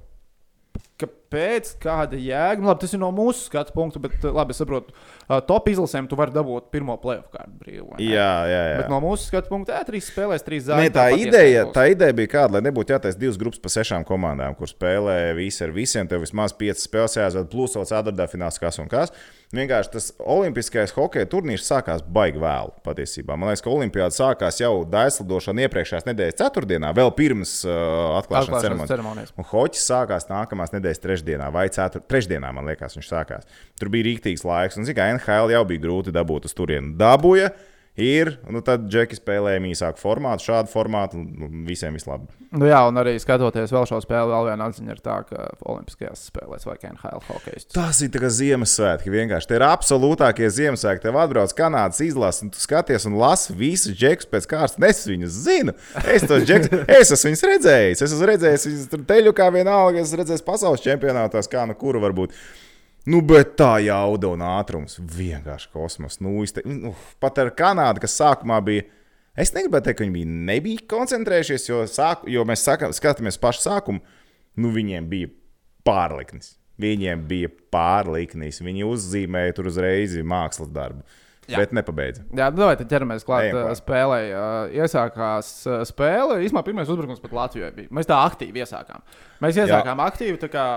Kāpēc? 0.99 1.69
Kāda 1.79 2.17
jēga? 2.19 2.59
Nu, 2.59 2.67
labi, 2.67 2.81
tas 2.83 2.93
ir 2.95 2.99
no 2.99 3.09
mūsu 3.15 3.45
skatu 3.45 3.71
punkta, 3.75 4.01
bet 4.03 4.17
uh, 4.19 4.33
labi, 4.35 4.51
es 4.51 4.59
saprotu, 4.59 4.91
uh, 4.91 5.37
top 5.47 5.69
izlasēm 5.71 6.09
tu 6.11 6.17
vari 6.19 6.35
dabūt 6.35 6.67
pirmo 6.73 6.97
playoff 6.99 7.29
kārtu 7.31 7.55
brīvu. 7.61 7.99
Jā, 8.03 8.27
jā, 8.49 8.61
jā. 8.73 8.77
Bet 8.81 8.91
no 8.91 8.99
mūsu 9.03 9.29
skatu 9.29 9.51
punkta, 9.51 9.77
jā, 9.77 9.87
trīs 9.87 10.09
spēlēs, 10.11 10.43
trīs 10.43 10.65
zāles. 10.67 10.91
tā, 10.95 11.07
ideja, 11.15 11.63
tā 11.75 11.87
ideja 11.93 12.17
bija 12.17 12.33
kāda, 12.33 12.57
lai 12.57 12.65
nebūtu 12.67 12.97
jātaisa 12.97 13.21
divas 13.21 13.39
grupas 13.39 13.63
pa 13.63 13.71
sešām 13.77 14.03
komandām, 14.09 14.57
kur 14.59 14.71
spēlē 14.71 15.19
visi 15.39 15.63
ar 15.63 15.75
visiem. 15.75 16.09
Tev 16.09 16.25
vismaz 16.25 16.55
piecas 16.59 16.83
spēles 16.89 17.15
jāizved, 17.21 17.47
plus 17.53 17.79
vēl 17.79 17.87
ceturtā 17.93 18.27
fināls, 18.31 18.59
kas 18.59 18.81
un 18.83 18.91
kas. 18.91 19.15
Vienkārši 19.49 19.89
tas 19.95 20.07
olimpiskais 20.29 20.91
hokeja 20.93 21.25
turnīrs 21.25 21.63
sākās 21.65 22.03
baigi 22.05 22.37
vēlu. 22.37 22.75
Patiesībā. 22.85 23.33
Man 23.33 23.49
liekas, 23.49 23.63
ka 23.65 23.71
olimpiāda 23.73 24.13
sākās 24.13 24.59
jau 24.61 24.83
daislidošana 24.85 25.63
iepriekšējās 25.65 26.05
nedēļas 26.05 26.37
ceturtdienā, 26.37 26.91
vēl 26.93 27.09
pirms 27.17 27.55
uh, 27.65 27.73
atklāšanas 28.19 28.59
Atklāšanas 28.59 28.91
ceremonijas. 28.93 29.33
Un 29.33 29.47
hoķis 29.49 29.87
sākās 29.89 30.29
nākamās 30.29 30.75
nedēļas 30.75 31.01
trešdienā 31.01 31.49
vai 31.55 31.65
cetur... 31.73 32.05
trešdienā, 32.05 32.53
man 32.53 32.69
liekas, 32.69 32.99
viņš 32.99 33.09
sākās. 33.09 33.49
Tur 33.81 33.89
bija 33.95 34.11
rīktīgs 34.11 34.45
laiks, 34.45 34.77
un 34.77 34.85
zināmā 34.85 35.17
NHL 35.17 35.55
jau 35.55 35.63
bija 35.73 35.85
grūti 35.87 36.13
dabūt 36.13 36.45
uz 36.45 36.53
turieni. 36.53 36.93
Dabūja, 37.01 37.49
ir, 37.99 38.35
nu 38.51 38.61
tad 38.65 38.87
Džeki 38.89 39.17
spēlēja 39.19 39.61
īsāku 39.69 40.01
formātu, 40.01 40.49
šādu 40.49 40.71
formātu, 40.71 41.19
un 41.19 41.63
visiem 41.67 41.95
vislabāk. 41.97 42.29
Nu, 42.49 42.65
jā, 42.65 42.79
un 42.89 42.97
arī 42.97 43.13
skatoties 43.21 43.69
vēl 43.69 43.85
šo 43.85 43.99
spēli, 44.01 44.31
vēl 44.31 44.47
viena 44.47 44.67
atziņa 44.69 44.93
ir 44.95 45.01
tā, 45.05 45.19
ka 45.29 45.43
Olimpiskajās 45.69 46.23
spēlēs 46.31 46.65
vai 46.65 46.77
NHL 46.89 47.21
hokeja. 47.27 47.61
Tas 47.75 47.99
ir 48.01 48.09
kā 48.15 48.31
Ziemassvētki. 48.33 49.11
Vienkārši 49.13 49.51
tie 49.51 49.59
ir 49.59 49.65
absolūtākie 49.67 50.49
Ziemassvētki. 50.55 51.03
Tev 51.03 51.19
atbrauc 51.21 51.53
Kanādas 51.57 52.01
izlase, 52.01 52.47
un 52.47 52.53
tu 52.55 52.61
skaties 52.61 53.05
un 53.05 53.19
lasi 53.21 53.53
visus 53.59 53.93
džekus 53.93 54.31
pēc 54.31 54.49
kārtas. 54.49 54.79
Es 54.89 55.03
viņus 55.05 55.35
zinu. 55.45 55.75
Es 56.09 56.25
tos 56.25 56.47
džekus, 56.49 56.73
es 56.99 57.13
esmu 57.13 57.29
viņus 57.29 57.45
redzējis. 57.51 58.01
Es 58.01 58.15
esmu 58.15 58.31
redzējis 58.31 58.65
viņus 58.71 59.05
teļu 59.13 59.35
kā 59.37 59.51
vienalga. 59.53 60.01
Es 60.01 60.09
esmu 60.09 60.23
redzējis 60.23 60.47
pasaules 60.49 60.85
čempionātos, 60.85 61.51
kā 61.51 61.67
nu 61.69 61.77
kuru 61.77 62.01
varbūt. 62.01 62.33
Nu, 63.09 63.23
bet 63.25 63.55
tā 63.57 63.79
jauda 63.81 64.29
un 64.35 64.43
ātrums 64.45 64.99
vienkārši 64.99 65.69
kosmos. 65.73 66.19
Nu, 66.21 66.35
izte, 66.45 66.61
nu, 66.67 66.93
pat 67.21 67.39
ar 67.41 67.49
Kanādu, 67.57 68.03
kas 68.03 68.17
sākumā 68.19 68.59
bija. 68.65 68.85
Es 69.39 69.53
negribētu 69.55 69.87
teikt, 69.87 69.97
ka 69.99 70.05
viņi 70.05 70.15
bija, 70.17 70.29
nebija 70.49 70.85
koncentrējušies, 70.91 71.67
jo, 71.69 71.83
sāku, 71.89 72.27
jo 72.29 72.43
mēs 72.45 72.65
saka, 72.65 72.89
skatāmies 72.95 73.39
pašu 73.41 73.63
sākumu. 73.63 74.03
Nu, 74.59 74.73
viņiem 74.75 75.07
bija 75.09 75.31
pārliknis. 75.87 76.57
Viņiem 76.79 77.23
bija 77.29 77.49
pārliknis. 77.73 78.61
Viņi 78.63 78.85
uzzīmēja 78.87 79.55
tur 79.57 79.69
uzreiz 79.71 80.15
mākslas 80.27 80.69
darbu, 80.75 81.03
Jā. 81.49 81.61
bet 81.61 81.73
nepabeidza. 81.75 82.25
Jā, 82.35 82.49
nu, 82.55 82.67
tad 82.81 82.91
ķeramies 82.91 83.25
klāt 83.27 83.47
Ejam 83.49 83.71
spēlē. 83.79 84.19
Iesākās 84.75 85.53
spēle. 85.89 86.41
Īsumā 86.45 86.63
pirmais 86.67 86.91
uzbrukums 86.91 87.23
pat 87.23 87.35
Latvijai 87.35 87.71
bija. 87.75 87.93
Mēs 87.95 88.09
tā 88.09 88.19
aktīvi 88.27 88.65
iesākām. 88.65 89.01
Mēs 89.43 89.59
iesākām 89.63 89.95
Jā. 90.03 90.11
aktīvi. 90.11 90.41
tā 90.41 90.51
kā 90.51 90.67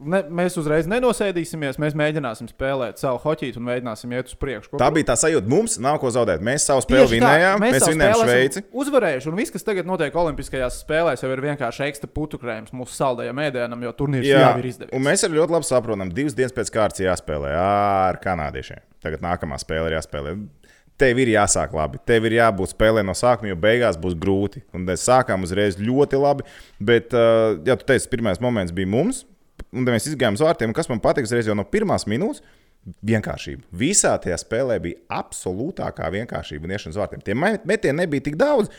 Ne, 0.00 0.20
mēs 0.32 0.54
uzreiz 0.60 0.86
nenosēdīsimies, 0.88 1.76
mēs 1.80 1.94
mēģināsim 1.98 2.48
spēlēt 2.48 3.00
savu 3.02 3.18
hoķītu 3.20 3.60
un 3.60 3.66
mēģināsim 3.66 4.12
iet 4.16 4.30
uz 4.32 4.36
priekšu. 4.40 4.78
Tā 4.80 4.88
bija 4.94 5.10
tā 5.10 5.16
sajūta. 5.20 5.50
Mums 5.50 5.76
nav 5.82 5.98
ko 6.00 6.08
zaudēt. 6.14 6.40
Mēs 6.44 6.64
savu 6.68 6.84
spēli 6.84 7.04
Tieši 7.04 7.18
tā, 7.20 7.32
vinējām. 7.32 7.60
Mēs, 7.60 7.74
mēs 7.74 7.84
savu 7.84 7.96
vinējām 7.96 8.22
Šveici. 8.24 8.62
Uzvarējuši, 8.82 9.30
un 9.30 9.40
viss, 9.40 9.52
kas 9.54 9.66
tagad 9.66 9.90
notiek 9.90 10.16
Olimpiskajās 10.22 10.78
spēlēs, 10.84 11.24
jau 11.24 11.32
ir 11.34 11.42
vienkārši 11.44 11.84
ekstra 11.88 12.08
putukrējums 12.16 12.72
mūsu 12.76 12.96
saldējam 12.96 13.42
ēdienam, 13.44 13.84
jo 13.84 13.92
turnīrs 13.98 14.28
Jā, 14.28 14.44
jau 14.46 14.62
ir 14.62 14.70
izdevies. 14.70 14.94
un 14.96 15.04
mēs 15.04 15.26
arī 15.26 15.40
ļoti 15.40 15.56
labi 15.58 15.68
saprotam, 15.68 16.14
divas 16.16 16.38
dienas 16.38 16.56
pēc 16.56 16.72
kārtas 16.74 17.04
jāspēlē 17.04 17.52
ar 17.60 18.20
kanādiešiem. 18.24 18.80
Tagad 19.04 19.24
nākamā 19.24 19.60
spēle 19.60 19.90
ir 19.90 19.98
jāspēlē. 19.98 20.36
Tev 21.00 21.16
ir 21.22 21.30
jāsāk 21.32 21.72
labi. 21.72 21.96
Tev 22.04 22.26
ir 22.28 22.34
jābūt 22.36 22.74
spēlē 22.74 23.00
no 23.06 23.14
sākuma, 23.16 23.48
jo 23.48 23.56
beigās 23.56 23.96
būs 24.00 24.12
grūti. 24.20 24.60
Un 24.76 24.84
mēs 24.84 25.06
sākām 25.08 25.46
uzreiz 25.46 25.78
ļoti 25.80 26.20
labi. 26.20 26.44
Bet, 26.76 27.14
uh, 27.16 27.54
ja 27.64 27.76
tu 27.80 27.88
teici, 27.88 28.10
pirmais 28.12 28.40
moments 28.42 28.74
bija 28.76 28.90
mums, 28.92 29.22
un 29.72 29.84
mēs 29.86 30.08
izgājām 30.10 30.38
uz 30.38 30.44
vārtiem, 30.44 30.72
kas 30.76 30.88
man 30.90 31.00
patīk, 31.04 31.28
uzreiz 31.28 31.46
jau 31.50 31.54
no 31.58 31.64
pirmās 31.64 32.06
minūtes. 32.10 32.42
Vienkāršība. 33.04 33.66
Visā 33.76 34.14
tajā 34.24 34.38
spēlē 34.40 34.78
bija 34.80 35.02
absolūtākā 35.12 36.06
vienkāršība 36.14 36.64
un 36.64 36.72
iešanas 36.78 36.96
vārtiem. 36.96 37.20
Tie 37.26 37.34
met- 37.36 37.66
metieni 37.68 37.98
nebija 38.06 38.24
tik 38.30 38.38
daudz 38.40 38.70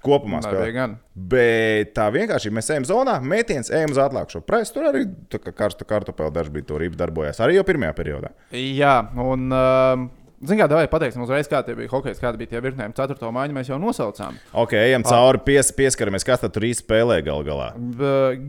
kopumā. 0.00 0.40
Spēlē. 0.40 0.94
Bet 1.14 1.92
tā 1.94 2.06
vienkārši 2.14 2.52
mēs 2.56 2.70
ejam 2.72 2.86
zonā, 2.88 3.18
mētījums, 3.20 3.68
ejam 3.70 3.92
uz 3.92 4.00
atlākšanu. 4.00 4.46
Prasa 4.48 4.72
tur 4.72 4.88
arī 4.88 5.04
karsta 5.52 5.84
kartupeli 5.84 6.32
daži 6.32 6.50
bija 6.50 6.64
tur 6.70 6.80
darbojās. 6.80 7.42
Arī 7.44 7.58
jau 7.58 7.64
pirmajā 7.68 7.92
periodā. 8.00 8.32
Jā, 8.52 8.96
un. 9.16 9.52
Um, 9.52 10.10
Zinām, 10.40 10.70
kā 10.70 10.72
vai 10.72 10.86
pateiksim 10.88 11.20
uzreiz, 11.20 11.44
kā 11.52 11.58
tie 11.60 11.74
bija 11.76 11.90
hockey, 11.92 12.14
kāda 12.16 12.38
bija 12.40 12.48
tie 12.54 12.60
virknēm. 12.64 12.94
Ceturto 12.96 13.28
maiņu 13.28 13.52
mēs 13.52 13.68
jau 13.68 13.76
nosaucām. 13.76 14.38
Ok, 14.56 14.72
ejam 14.72 15.02
cauri, 15.04 15.36
pies, 15.44 15.68
pieskaramies, 15.76 16.24
kas 16.24 16.40
tur 16.40 16.64
īsti 16.64 16.80
spēlē 16.86 17.18
gal 17.22 17.44
galā. 17.44 17.74
B- 17.76 18.40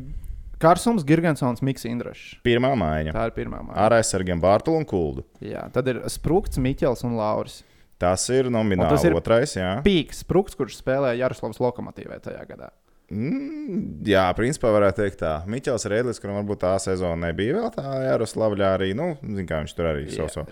Karsums, 0.61 1.03
Girgensons, 1.07 1.63
Mikls 1.65 1.87
Indrašs. 1.89 2.35
Pirmā 2.45 2.71
maiņa. 2.77 3.15
Tā 3.17 3.25
ir 3.31 3.35
pirmā 3.35 3.59
maiņa. 3.65 3.77
Ar 3.81 3.95
aizsargiem 3.97 4.41
Bārtaļu 4.43 4.77
un 4.83 4.85
Kuldu. 4.89 5.25
Jā, 5.41 5.65
tad 5.73 5.87
ir 5.91 6.03
Sprūks, 6.11 6.61
Miķels 6.61 7.03
un 7.07 7.17
Lauris. 7.17 7.63
Tas 8.01 8.23
ir 8.33 8.47
nomināli 8.49 8.87
Un 8.87 8.89
tas 8.95 9.03
ir- 9.05 9.13
otrais. 9.13 9.51
Jā. 9.57 9.75
Pīks, 9.85 10.23
Sprūks, 10.25 10.55
kurš 10.57 10.79
spēlēja 10.81 11.19
Jaroslavas 11.21 11.59
lokomotīvē 11.61 12.17
tajā 12.21 12.45
gadā. 12.49 12.69
Mm, 13.11 13.79
jā, 14.07 14.23
principā 14.37 14.69
varētu 14.71 15.01
teikt 15.01 15.17
tā. 15.19 15.31
Miķels 15.51 15.83
Rēdlis, 15.91 16.19
kuram 16.23 16.37
varbūt 16.39 16.61
tā 16.63 16.71
sezona 16.79 17.27
nebija 17.27 17.57
vēl 17.57 17.67
tā 17.75 17.83
Jaroslavļā 18.05 18.69
arī, 18.77 18.87
nu, 18.95 19.09
zin 19.35 19.49
kā 19.49 19.59
viņš 19.65 19.73
tur 19.75 19.89
arī 19.89 20.05
Jā, 20.07 20.29
so. 20.31 20.45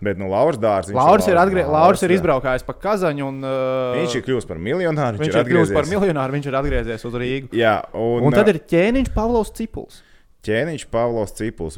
Bet, 0.00 0.16
nu, 0.20 0.30
Lauris 0.32 0.56
Dārs. 0.62 0.88
viņš 0.88 0.96
Lauris 0.96 1.28
ir, 1.28 1.36
atgrie... 1.42 1.66
Lauris 1.68 2.06
ir 2.06 2.16
izbraukājis 2.16 2.64
pa 2.64 2.76
Kazaņu. 2.86 3.28
Un, 3.28 3.44
uh, 3.44 3.98
Viņš 4.00 4.16
ir 4.16 4.24
kļuvis 4.30 4.48
par 4.48 4.60
miljonāru. 4.62 5.20
viņš 5.20 5.36
ir 5.42 5.50
kļuvis 5.50 5.74
par 5.76 5.90
miljonāru, 5.92 6.36
viņš 6.38 6.48
ir 6.48 6.58
atgriezies 6.62 7.04
uz 7.10 7.20
Rīgu. 7.20 7.52
Jā, 7.56 7.76
un, 7.92 8.24
Un 8.30 8.38
tad 8.38 8.48
ir 8.54 8.62
ķēniņš 8.72 9.12
Pavlovs 9.16 9.52
Cipuls. 9.60 10.00
ķēniņš 10.46 10.86
Pavlovs 10.94 11.36
Cipuls. 11.36 11.76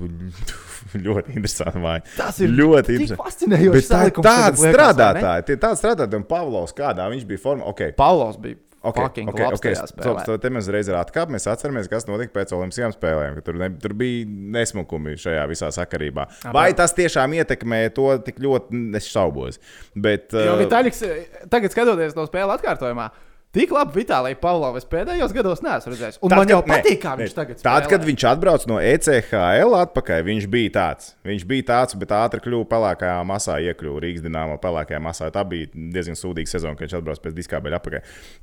ļoti 1.08 1.34
interesanti. 1.34 1.82
Vai. 1.82 1.98
Tas 2.14 2.38
ir 2.44 2.54
ļoti 2.54 3.00
fascinējoši. 3.18 3.88
Tā 3.90 4.04
ir 4.06 4.14
tāda 4.22 4.54
strādātāja, 4.62 5.44
tie 5.50 5.58
tādi 5.58 5.82
strādātāji, 5.82 6.22
un 6.22 6.26
Pavlovs 6.30 6.76
kādā 6.78 7.10
viņš 7.10 7.26
bija 7.28 7.42
formā. 7.42 7.66
Okay. 7.74 7.94
Pavlovs 7.98 8.38
bija 8.40 8.60
Okay, 8.78 9.02
fucking 9.02 9.28
okay, 9.28 9.46
okay. 9.50 9.74
Stop, 9.74 10.20
stop, 10.22 10.38
te 10.38 10.50
mēs 10.54 10.68
reiz 10.70 10.86
ir 10.86 10.94
atkāpti. 10.94 11.34
Mēs 11.34 11.48
atceramies, 11.50 11.88
kas 11.90 12.06
notika 12.06 12.36
pēc 12.36 12.52
Olimpiskajām 12.54 12.94
spēlēm. 12.94 13.40
Tur, 13.42 13.58
ne, 13.58 13.72
tur 13.82 13.94
bija 13.98 14.26
nesmukumi 14.54 15.16
šajā 15.18 15.42
visā 15.50 15.72
sakarībā. 15.74 16.28
Vai 16.54 16.68
tas 16.78 16.94
tiešām 16.94 17.34
ietekmē 17.40 17.80
to 17.96 18.12
tik 18.22 18.38
ļoti, 18.44 18.84
es 19.00 19.08
šaubos. 19.10 19.58
Bet, 19.98 20.30
Jo 20.30 20.54
uh, 20.54 20.62
Vitaļiks, 20.62 21.02
tagad 21.50 21.74
skatoties 21.74 22.14
to 22.14 22.28
spēli 22.30 22.54
atkārtojumā, 22.54 23.08
tik 23.52 23.70
labi 23.72 24.02
Vitālija 24.04 24.36
Pavlovs 24.38 24.84
pēdējos 24.86 25.32
gados 25.34 25.62
neesmu 25.64 25.92
redzējis. 25.94 26.18
Un 26.22 26.30
Tad, 26.30 26.38
man 26.38 26.48
jau 26.52 26.58
kad- 26.62 26.68
patīk, 26.84 26.98
kā 27.02 27.14
ne, 27.16 27.24
viņš 27.24 27.34
tagad 27.34 27.56
Tad, 27.62 27.82
spēlē. 27.84 27.88
kad 27.90 28.04
viņš 28.08 28.24
atbrauc 28.32 28.66
no 28.68 28.76
ECHL 28.78 29.72
atpakaļ, 29.82 30.22
viņš 30.28 30.46
bija 30.52 30.70
tāds. 30.76 31.14
Viņš 31.24 31.44
bija 31.48 31.64
tāds, 31.70 31.96
bet 31.98 32.08
ātri 32.14 32.40
kļuva 32.44 32.66
pelēkajā 32.68 33.16
masā, 33.26 33.56
iekļuva 33.64 34.02
Rīgas 34.04 34.22
dīnāmā 34.26 34.58
pelēkajā 34.62 35.00
masā. 35.02 35.30
Tā 35.32 35.42
bija 35.48 35.66
diezgan 35.74 36.14
sūdīga 36.18 36.46
sezona, 36.52 36.76
kad 36.76 36.86
viņš 36.88 36.96
atbrauc 37.00 37.22
pēc 37.24 37.34
diskābeļa 37.40 37.80
atpakaļ. 37.80 38.02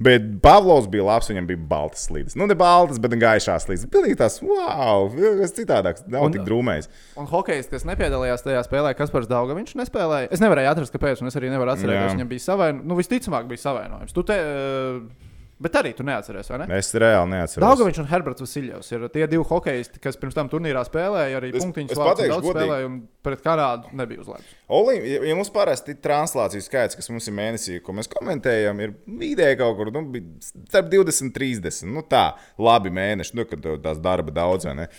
Bet 0.10 0.22
Pavlovs 0.42 0.88
bija 0.92 1.04
labs, 1.06 1.30
viņam 1.30 1.48
bija 1.48 1.62
baltas 1.70 2.08
slīdes. 2.10 2.36
Nu, 2.36 2.48
ne 2.50 2.56
baltas, 2.56 2.98
bet 3.00 3.12
gaišās 3.12 3.68
slīdes. 3.70 3.86
Pilnīgi 3.94 4.18
tas, 4.18 4.40
wow, 4.42 5.08
kas 5.40 5.54
citādāks, 5.54 6.08
nav 6.08 6.24
Un- 6.24 6.32
tik 6.34 6.42
drūmais. 6.50 6.90
Un 7.18 7.28
hokejs, 7.28 7.70
kas 7.70 7.86
nepiedalījās 7.86 8.44
tajā 8.44 8.66
spēlē, 8.68 8.96
kas 8.98 9.10
par 9.12 9.22
daudz 9.22 9.54
viņš 9.56 9.76
nespēlēja. 9.80 10.28
Es 10.32 10.40
nevarēju 10.42 10.74
atrast, 10.74 10.92
kāpēc, 10.98 11.22
un 11.22 11.28
es 11.28 11.36
arī 11.36 11.50
nevaru 11.54 11.72
atcerēties, 11.76 12.18
viņam 12.18 12.28
bija 12.28 12.46
savainojums. 12.50 12.84
Nu, 12.86 12.96
visticamāk, 13.00 13.48
bija 13.48 13.62
savainojums. 13.64 14.12
Tu 14.14 14.24
te, 14.24 14.34
eh, 14.34 14.95
bet 15.66 15.78
arī 15.80 15.94
tu 15.96 16.04
neatceries, 16.04 16.50
vai 16.52 16.60
ne? 16.62 16.68
Es 16.76 16.90
reāli 17.00 17.32
neatceros. 17.32 17.64
Daudzpusīgais 17.64 18.02
un 18.04 18.10
Herberts 18.10 18.44
Vasiljovs 18.44 18.92
ir 18.92 19.06
tie 19.14 19.28
divi 19.32 19.46
hokejisti, 19.48 20.02
kas 20.04 20.20
pirms 20.20 20.36
tam 20.36 20.50
turnīrā 20.52 20.84
spēlēja, 20.88 21.40
arī 21.40 21.54
punktiņus 21.56 22.02
godīgi. 22.02 22.40
spēlēja, 22.44 22.90
un 22.90 23.00
pret 23.26 23.44
Kanādu 23.46 23.96
nebija 23.96 24.26
uzlēmts. 24.26 24.54
Olim, 24.80 25.08
ja, 25.08 25.24
ja 25.30 25.38
mums 25.40 25.52
parasti 25.56 25.96
translācijas 26.04 26.68
skaits, 26.70 27.00
kas 27.00 27.10
mums 27.14 27.32
ir 27.32 27.38
mēnesī, 27.40 27.80
ko 27.86 27.96
mēs 27.96 28.12
komentējam, 28.12 28.84
ir 28.84 28.96
vidēji 29.08 29.62
kaut 29.64 29.80
kur 29.80 29.94
nu, 29.96 30.06
starp 30.68 30.92
20 30.92 31.30
un 31.30 31.36
30. 31.40 31.92
Nu, 31.96 32.04
tā, 32.10 32.28
labi 32.60 32.92
mēneši, 32.96 33.38
nu, 33.40 33.48
kad 33.50 33.64
tās 33.86 34.04
darba 34.04 34.36
daudz. 34.36 34.68
vai 34.68 34.80
ne? 34.84 34.90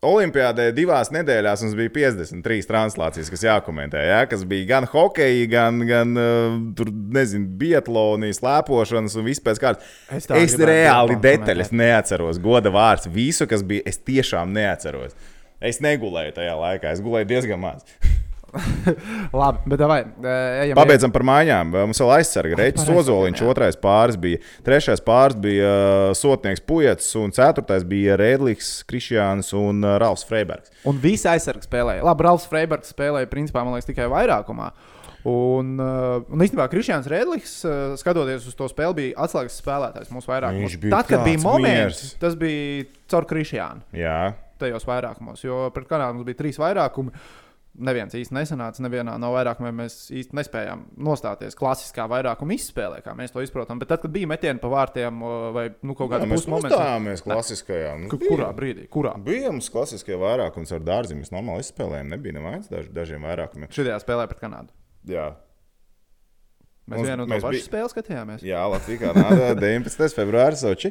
Olimpiādē 0.00 0.70
divās 0.72 1.10
nedēļās 1.12 1.60
mums 1.60 1.74
bija 1.76 1.90
53 1.92 2.64
translācijas, 2.64 3.28
kas 3.28 3.42
jākomentē. 3.44 4.00
Ja? 4.00 4.22
Kas 4.30 4.46
bija 4.48 4.64
gan 4.70 4.86
hokeja, 4.88 5.42
gan, 5.52 5.82
gan 5.84 6.14
uh, 6.16 6.86
nezinu, 7.12 7.50
biatlonijas, 7.60 8.40
slēpošanas 8.40 9.18
un 9.20 9.28
viss 9.28 9.44
pēc 9.44 9.60
kārtas. 9.60 9.90
Es 10.16 10.30
Es, 10.32 10.56
reāli 10.56 11.18
detaļas 11.20 11.74
neatceros. 11.76 12.40
Goda 12.40 12.72
vārds, 12.72 13.10
visu, 13.12 13.44
kas 13.50 13.60
bija, 13.60 13.84
es 13.92 14.00
tiešām 14.00 14.56
neatceros. 14.56 15.12
Es 15.60 15.82
negulēju 15.84 16.32
tajā 16.40 16.56
laikā, 16.56 16.96
es 16.96 17.04
gulēju 17.04 17.28
diezgan 17.34 17.60
maz. 17.60 17.84
Labi, 19.40 19.62
bet 19.70 19.82
vai 19.86 19.98
ejam? 20.64 20.76
Pabeidzam 20.78 21.12
par 21.14 21.24
mājām. 21.26 21.72
Mums 21.74 22.00
vēl 22.02 22.12
aizsarga 22.18 22.58
Reķis 22.60 22.86
par 22.88 23.00
Ozoliņš, 23.02 23.42
otrais 23.50 23.78
pāris 23.80 24.18
bija. 24.20 24.40
Trešais 24.66 25.02
pāris 25.06 25.38
bija 25.40 25.70
uh, 25.70 26.12
Sotnieks 26.18 26.62
Pujats, 26.66 27.10
un 27.20 27.34
ceturtais 27.36 27.86
bija 27.88 28.18
Rēdlis, 28.20 28.70
Krišjāns 28.90 29.52
un 29.58 29.84
uh, 29.86 29.96
Ralfs 30.02 30.26
Freibergs. 30.28 30.72
Un 30.90 31.00
visi 31.02 31.28
aizsargi 31.30 31.68
spēlēja. 31.68 32.04
Labi, 32.06 32.26
Ralfs 32.26 32.48
Freibergs 32.50 32.94
spēlēja 32.94 33.30
principā, 33.30 33.64
man 33.66 33.76
liekas, 33.76 33.90
tikai 33.90 34.08
vairākumā. 34.10 34.70
Un, 35.28 35.74
uh, 35.76 36.22
un 36.32 36.40
īstenībā 36.40 36.64
Kristians 36.72 37.08
Rēdlis, 37.12 37.58
uh, 37.68 37.92
skatoties 38.00 38.46
uz 38.48 38.56
to 38.56 38.68
spēli, 38.72 38.96
bija 38.96 39.26
atslēgas 39.26 39.58
spēlētājs 39.60 40.12
mūsu 40.14 40.30
vairākumos. 40.32 40.64
Viņš 40.64 40.78
bija 40.80 40.94
Tad, 40.96 41.10
kad 41.10 41.26
bija 41.26 41.42
moments, 41.44 42.00
miers. 42.00 42.14
tas 42.22 42.38
bija 42.40 42.86
caur 43.12 43.26
Kristiānu 43.28 44.00
Jā, 44.00 44.16
tajos 44.62 44.88
vairākumos. 44.88 45.44
Jo 45.44 45.66
pret 45.76 45.90
Kanādu 45.90 46.16
mums 46.16 46.28
bija 46.30 46.40
trīs 46.40 46.56
vairākumi. 46.60 47.12
Neviens 47.78 48.10
īsti 48.18 48.34
nesanāca, 48.34 48.82
nevienā 48.82 49.12
no 49.22 49.28
vairākumiem 49.30 49.76
mēs 49.84 49.94
īsti 50.10 50.34
nespējām 50.34 50.80
nostāties 51.06 51.54
klasiskā 51.56 52.08
vairākuma 52.10 52.56
izspēlē, 52.56 52.98
kā 53.04 53.14
mēs 53.16 53.30
to 53.30 53.40
izprotam. 53.44 53.78
Bet 53.78 53.88
tad, 53.92 54.00
kad 54.02 54.10
bija 54.10 54.26
metieni 54.26 54.58
pa 54.60 54.66
vārtiem 54.72 55.20
vai 55.54 55.68
nu, 55.86 55.94
kaut 55.94 56.10
kāda 56.10 56.26
Jā, 56.26 56.32
mēs 56.32 56.48
nostājāmies 56.50 57.22
klasiskajā. 57.22 57.92
Nu, 58.02 58.08
Ku- 58.10 58.18
bija. 58.18 58.32
kurā 58.34 58.48
brīdī, 58.58 58.88
kurā? 58.90 59.14
Bija 59.22 59.52
mums 59.54 59.70
klasiskajā 59.70 60.18
vairākums 60.18 60.74
ar 60.74 60.82
dārziem. 60.82 61.22
Mēs 61.22 61.30
normāli 61.30 61.62
izspēlējām. 61.62 62.10
Nebija 62.10 62.36
nevajag 62.40 62.66
daž, 62.74 62.90
dažiem 62.98 63.22
vairākumiem. 63.30 63.70
Šajā 63.78 64.00
spēlē 64.02 64.26
pret 64.34 64.42
Kanādu. 64.42 64.74
Jā, 65.06 65.28
Mēs 66.90 67.06
vienu 67.06 67.22
no 67.22 67.36
pašu 67.38 67.52
bij- 67.54 67.62
spēli 67.68 67.90
skatījāmies. 67.92 68.42
Jā 68.42 68.64
Latvijā 68.66 69.12
nāca 69.14 69.54
19. 69.62 70.14
februāris 70.18 70.64
Soči. 70.66 70.90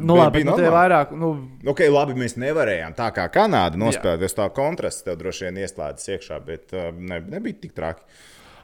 Nu, 0.00 0.14
Bija- 0.16 0.24
labi, 0.24 0.38
bija 0.42 0.50
nu, 0.50 0.56
normāli. 0.56 0.74
vairāk, 0.78 1.12
nu, 1.16 1.30
Ok, 1.74 1.80
labi, 1.92 2.14
mēs 2.20 2.36
nevarējām 2.40 2.94
tā 2.98 3.10
kā 3.14 3.28
Kanāda 3.32 3.76
nospēlēt. 3.80 4.22
Es 4.28 4.34
tā 4.34 4.48
kontrasts 4.56 5.04
tev 5.06 5.16
droši 5.20 5.48
vien 5.48 5.62
ieslēdzas 5.64 6.08
iekšā, 6.16 6.40
bet 6.44 6.72
uh, 6.72 6.90
ne, 6.96 7.20
nebija 7.20 7.60
tik 7.66 7.72
traki. 7.76 8.02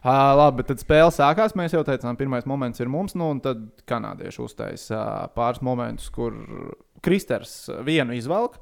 ā, 0.07 0.17
labi, 0.39 0.63
tad 0.69 0.79
spēle 0.79 1.11
sākās. 1.11 1.57
Mēs 1.59 1.73
jau 1.75 1.83
teicām, 1.85 2.17
pirmais 2.17 2.47
moments 2.47 2.81
ir 2.81 2.89
mums, 2.89 3.15
nu, 3.19 3.31
un 3.35 3.41
tad 3.43 3.59
kanādieši 3.91 4.43
uztaisīja 4.45 5.31
pāris 5.35 5.61
momentus, 5.67 6.09
kur 6.15 6.33
Kristers 7.03 7.69
vienu 7.85 8.15
izvelk. 8.17 8.57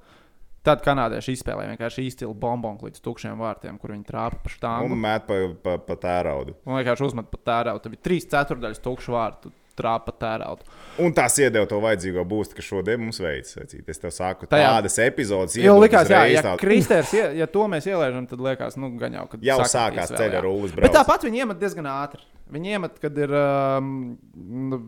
Tad 0.65 0.81
kanādieši 0.81 1.35
izspēlēja 1.37 1.75
vienkārši 1.75 2.07
izcilu 2.09 2.33
bombonu 2.41 2.87
līdz 2.87 3.03
tukšiem 3.05 3.37
vārtiem, 3.37 3.77
kur 3.79 3.91
viņi 3.93 4.07
trāpa 4.09 4.39
pa 4.41 4.49
Un 4.49 4.55
štāmu. 4.55 4.97
met 4.97 5.27
pa, 5.29 5.35
pa, 5.63 5.75
pa 5.77 5.97
tēraudu. 6.01 6.55
Un 6.65 6.79
vienkārši 6.79 7.05
uzmet 7.05 7.29
pat 7.29 7.43
tēraudu. 7.45 7.83
Tad 7.85 7.93
bija 7.93 8.05
trīs 8.09 8.25
ceturdaļas 8.33 8.81
tukšu 8.81 9.13
vārtu, 9.13 9.53
trāpa 9.79 10.11
pa 10.11 10.15
tēraudu. 10.25 10.67
Un 11.05 11.15
tas 11.17 11.37
iedeva 11.43 11.67
to 11.71 11.81
vajadzīgo 11.83 12.23
būstu, 12.29 12.59
kas 12.59 12.69
šodien 12.69 13.01
mums 13.03 13.19
veids. 13.23 13.57
Es 13.59 13.99
tev 14.03 14.13
saku, 14.15 14.47
Tajā- 14.51 14.71
tādas 14.77 14.99
epizodes 15.03 15.57
iedod 15.59 15.83
likās, 15.83 16.09
jā, 16.11 16.23
ja 16.33 16.43
tādu- 16.43 16.63
Kristers, 16.63 17.13
ja, 17.17 17.31
ja 17.35 17.47
to 17.47 17.67
mēs 17.71 17.89
ielaižam, 17.91 18.29
tad 18.31 18.39
liekas, 18.45 18.77
nu, 18.77 18.93
gan 19.01 19.13
jau, 19.19 19.27
kad 19.31 19.43
Jau 19.43 19.59
sākās 19.65 20.15
ceļa 20.15 20.43
rullis 20.45 20.73
Bet 20.79 20.93
tāpat 20.95 21.27
viņi 21.27 21.43
iemet 21.45 21.59
diezgan 21.59 21.87
ātri. 21.91 22.23
Viņi 22.53 22.75
iemet, 22.77 22.99
kad 23.01 23.17
ir 23.19 23.33
um, 23.35 24.19
nu, 24.37 24.79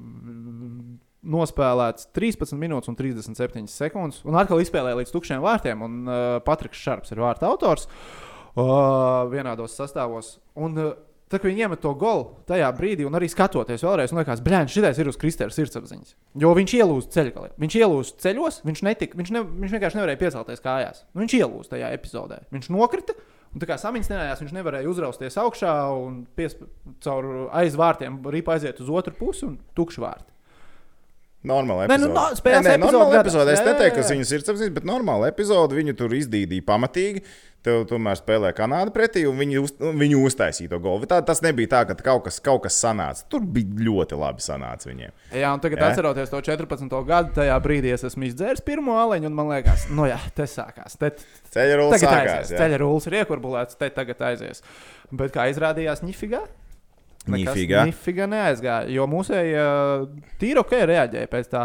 nospēlēts 1.27 2.09
13 2.15 2.55
minūtes 2.61 2.91
un 2.93 2.97
37 2.99 3.67
sekundes, 3.73 4.21
un 4.29 4.37
atkal 4.39 4.61
izspēlēja 4.63 5.01
līdz 5.01 5.15
tukšiem 5.15 5.43
vārtiem. 5.43 5.83
Un 5.83 5.97
uh, 6.07 6.39
Patriks 6.47 6.79
Šarps 6.79 7.11
ir 7.15 7.23
vārta 7.25 7.49
autors 7.51 7.89
uh, 7.89 9.27
vienādos 9.33 9.75
sastāvos. 9.79 10.37
Un, 10.55 10.77
uh, 10.79 10.93
Tad, 11.27 11.41
kad 11.41 11.49
viņi 11.49 11.65
iemet 11.67 11.81
to 11.83 11.91
golu 11.99 12.29
tajā 12.47 12.69
brīdī, 12.77 13.03
un 13.07 13.17
arī 13.19 13.27
skatoties 13.27 13.83
vēlreiz, 13.83 14.13
man 14.15 14.23
liekas, 14.23 14.43
brāļ, 14.47 14.69
šis 14.71 15.01
ir 15.03 15.09
uz 15.11 15.17
Kristēna 15.19 15.51
sirdsapziņas. 15.51 16.13
Jo 16.39 16.53
viņš 16.55 16.75
ielūza 16.79 17.11
ceļgalī. 17.17 17.51
Viņš 17.65 17.77
ielūza 17.81 18.21
ceļos, 18.23 18.61
viņš, 18.69 18.83
netika, 18.87 19.19
viņš, 19.19 19.33
ne, 19.35 19.43
viņš 19.65 19.75
vienkārši 19.75 19.99
nevarēja 19.99 20.21
piecelties 20.21 20.63
kājās. 20.63 21.03
Nu, 21.11 21.25
viņš 21.25 21.35
ielūza 21.41 21.73
tajā 21.73 21.91
epizodē. 21.97 22.39
Viņš 22.55 22.71
nokrita, 22.77 23.17
un 23.51 23.65
tā 23.65 23.67
kā 23.67 23.81
samiņķinājās, 23.83 24.45
viņš 24.45 24.55
nevarēja 24.55 24.93
uzrausties 24.93 25.41
augšā 25.43 25.75
un 25.99 26.23
piesp... 26.39 26.63
caur 27.03 27.49
aizvārtiem 27.59 28.23
ripa 28.31 28.55
aiziet 28.55 28.79
uz 28.85 28.95
otru 28.95 29.19
pusi 29.19 29.49
un 29.51 29.59
tukšu 29.75 30.07
vārtu. 30.07 30.31
Normāla 31.47 31.87
Nē, 31.87 31.99
nu, 32.03 32.09
epizode. 32.11 32.15
no- 32.15 32.27
Nē, 32.27 32.63
nē, 32.67 32.77
epizode 32.77 32.87
normāla 32.91 33.21
epizode. 33.23 33.53
Es 33.57 33.61
neteiktu, 33.67 34.01
ka 34.03 34.15
viņas 34.15 34.33
ir 34.37 34.47
apziņas, 34.53 34.75
bet 34.81 34.85
normāla 34.89 35.29
epizode. 35.33 35.77
Viņu 35.79 35.97
tur 35.97 36.11
izdīdīja 36.11 36.65
pamatīgi. 36.67 37.23
Tev 37.67 37.81
tomēr 37.91 38.15
spēlē 38.15 38.53
Kanāda 38.55 38.93
pretī, 38.95 39.25
un 39.27 39.35
viņi, 39.41 39.57
uz, 39.59 39.73
viņi 39.81 40.15
uztaisīja 40.23 40.71
to 40.71 40.79
golu. 40.79 41.03
Tā, 41.11 41.17
tas 41.27 41.41
nebija 41.43 41.67
tā, 41.73 41.81
ka 41.89 41.97
kaut 41.99 42.23
kas, 42.29 42.37
kaut 42.39 42.63
kas 42.63 42.77
sanāca. 42.79 43.25
Tur 43.29 43.41
bija 43.43 43.67
ļoti 43.89 44.15
labi 44.21 44.39
sanāca 44.45 44.87
viņiem. 44.87 45.11
Jā, 45.35 45.51
un 45.53 45.59
tagad, 45.65 45.81
Jā. 45.83 45.89
atceroties 45.91 46.31
to 46.31 46.41
14. 46.47 47.01
gadu, 47.09 47.33
tajā 47.35 47.57
brīdī 47.65 47.91
es 47.93 48.05
esmu 48.07 48.29
izdzēris 48.31 48.63
pirmo 48.63 48.95
aleņu, 49.03 49.27
un 49.27 49.35
man 49.35 49.49
liekas, 49.51 49.89
nu 49.91 50.07
jā, 50.07 50.21
tas 50.39 50.55
sākās. 50.55 50.95
Te, 50.97 51.11
Ceļa 51.51 51.81
rullis 51.81 52.03
sākās. 52.07 52.31
aizies. 52.37 52.53
jā. 52.55 52.59
Ceļa 52.63 52.79
rullis 52.85 53.07
ir 53.11 53.19
iekurbuļēts, 53.25 53.79
te 53.83 53.91
tagad 53.91 54.23
aizies. 54.31 54.63
Bet 55.11 55.33
kā 55.35 55.51
izrādījās, 55.51 56.03
Nifigā? 56.07 56.45
Nifigā. 57.33 57.83
Nifigā 57.89 58.27
neaizgāja, 58.31 58.87
jo 58.95 59.07
mūsēji 59.11 59.55
uh, 59.59 60.05
tīri 60.41 60.61
ok 60.63 60.75
reaģēja 60.91 61.31
pēc 61.33 61.49
tā 61.53 61.63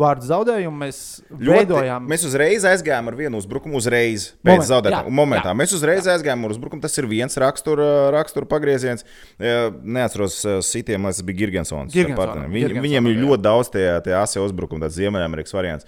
vārdu 0.00 0.26
zaudējuma. 0.26 0.80
Mēs 0.86 0.98
Ļoti, 1.30 1.50
veidojām. 1.52 2.08
mēs 2.10 2.24
uzreiz 2.26 2.66
aizgājām 2.66 3.10
ar 3.12 3.18
vienu 3.18 3.38
uzbrukumu, 3.38 3.78
uzreiz 3.78 4.30
pēc 4.40 4.50
Moment, 4.56 4.70
zaudējuma. 4.70 5.02
jā, 5.06 5.16
Momentā 5.20 5.52
jā, 5.52 5.58
mēs 5.60 5.74
uzreiz 5.78 6.08
aizgājām 6.14 6.46
ar 6.48 6.54
uzbrukumu. 6.56 6.82
Tas 6.82 6.98
ir 6.98 7.06
viens 7.10 7.38
rakstura 7.40 7.90
rakstur 8.14 8.48
pagrieziens. 8.50 9.06
Neatceros 9.38 10.40
sitiem, 10.66 11.06
tas 11.10 11.22
bija 11.22 11.44
Girgensons. 11.44 11.94
Starp 11.94 12.18
partneriem. 12.18 12.50
Viņ, 12.50 12.66
Girgensonam, 12.66 12.88
viņiem 12.88 13.10
ir 13.12 13.16
jā. 13.16 13.22
ļoti 13.28 13.46
daudz 13.46 13.70
tie, 13.74 13.86
tie 14.06 14.18
asie 14.18 14.42
uzbrukumi, 14.42 14.82
tāds 14.86 14.98
Ziemeļamerikas 14.98 15.54
variants. 15.54 15.86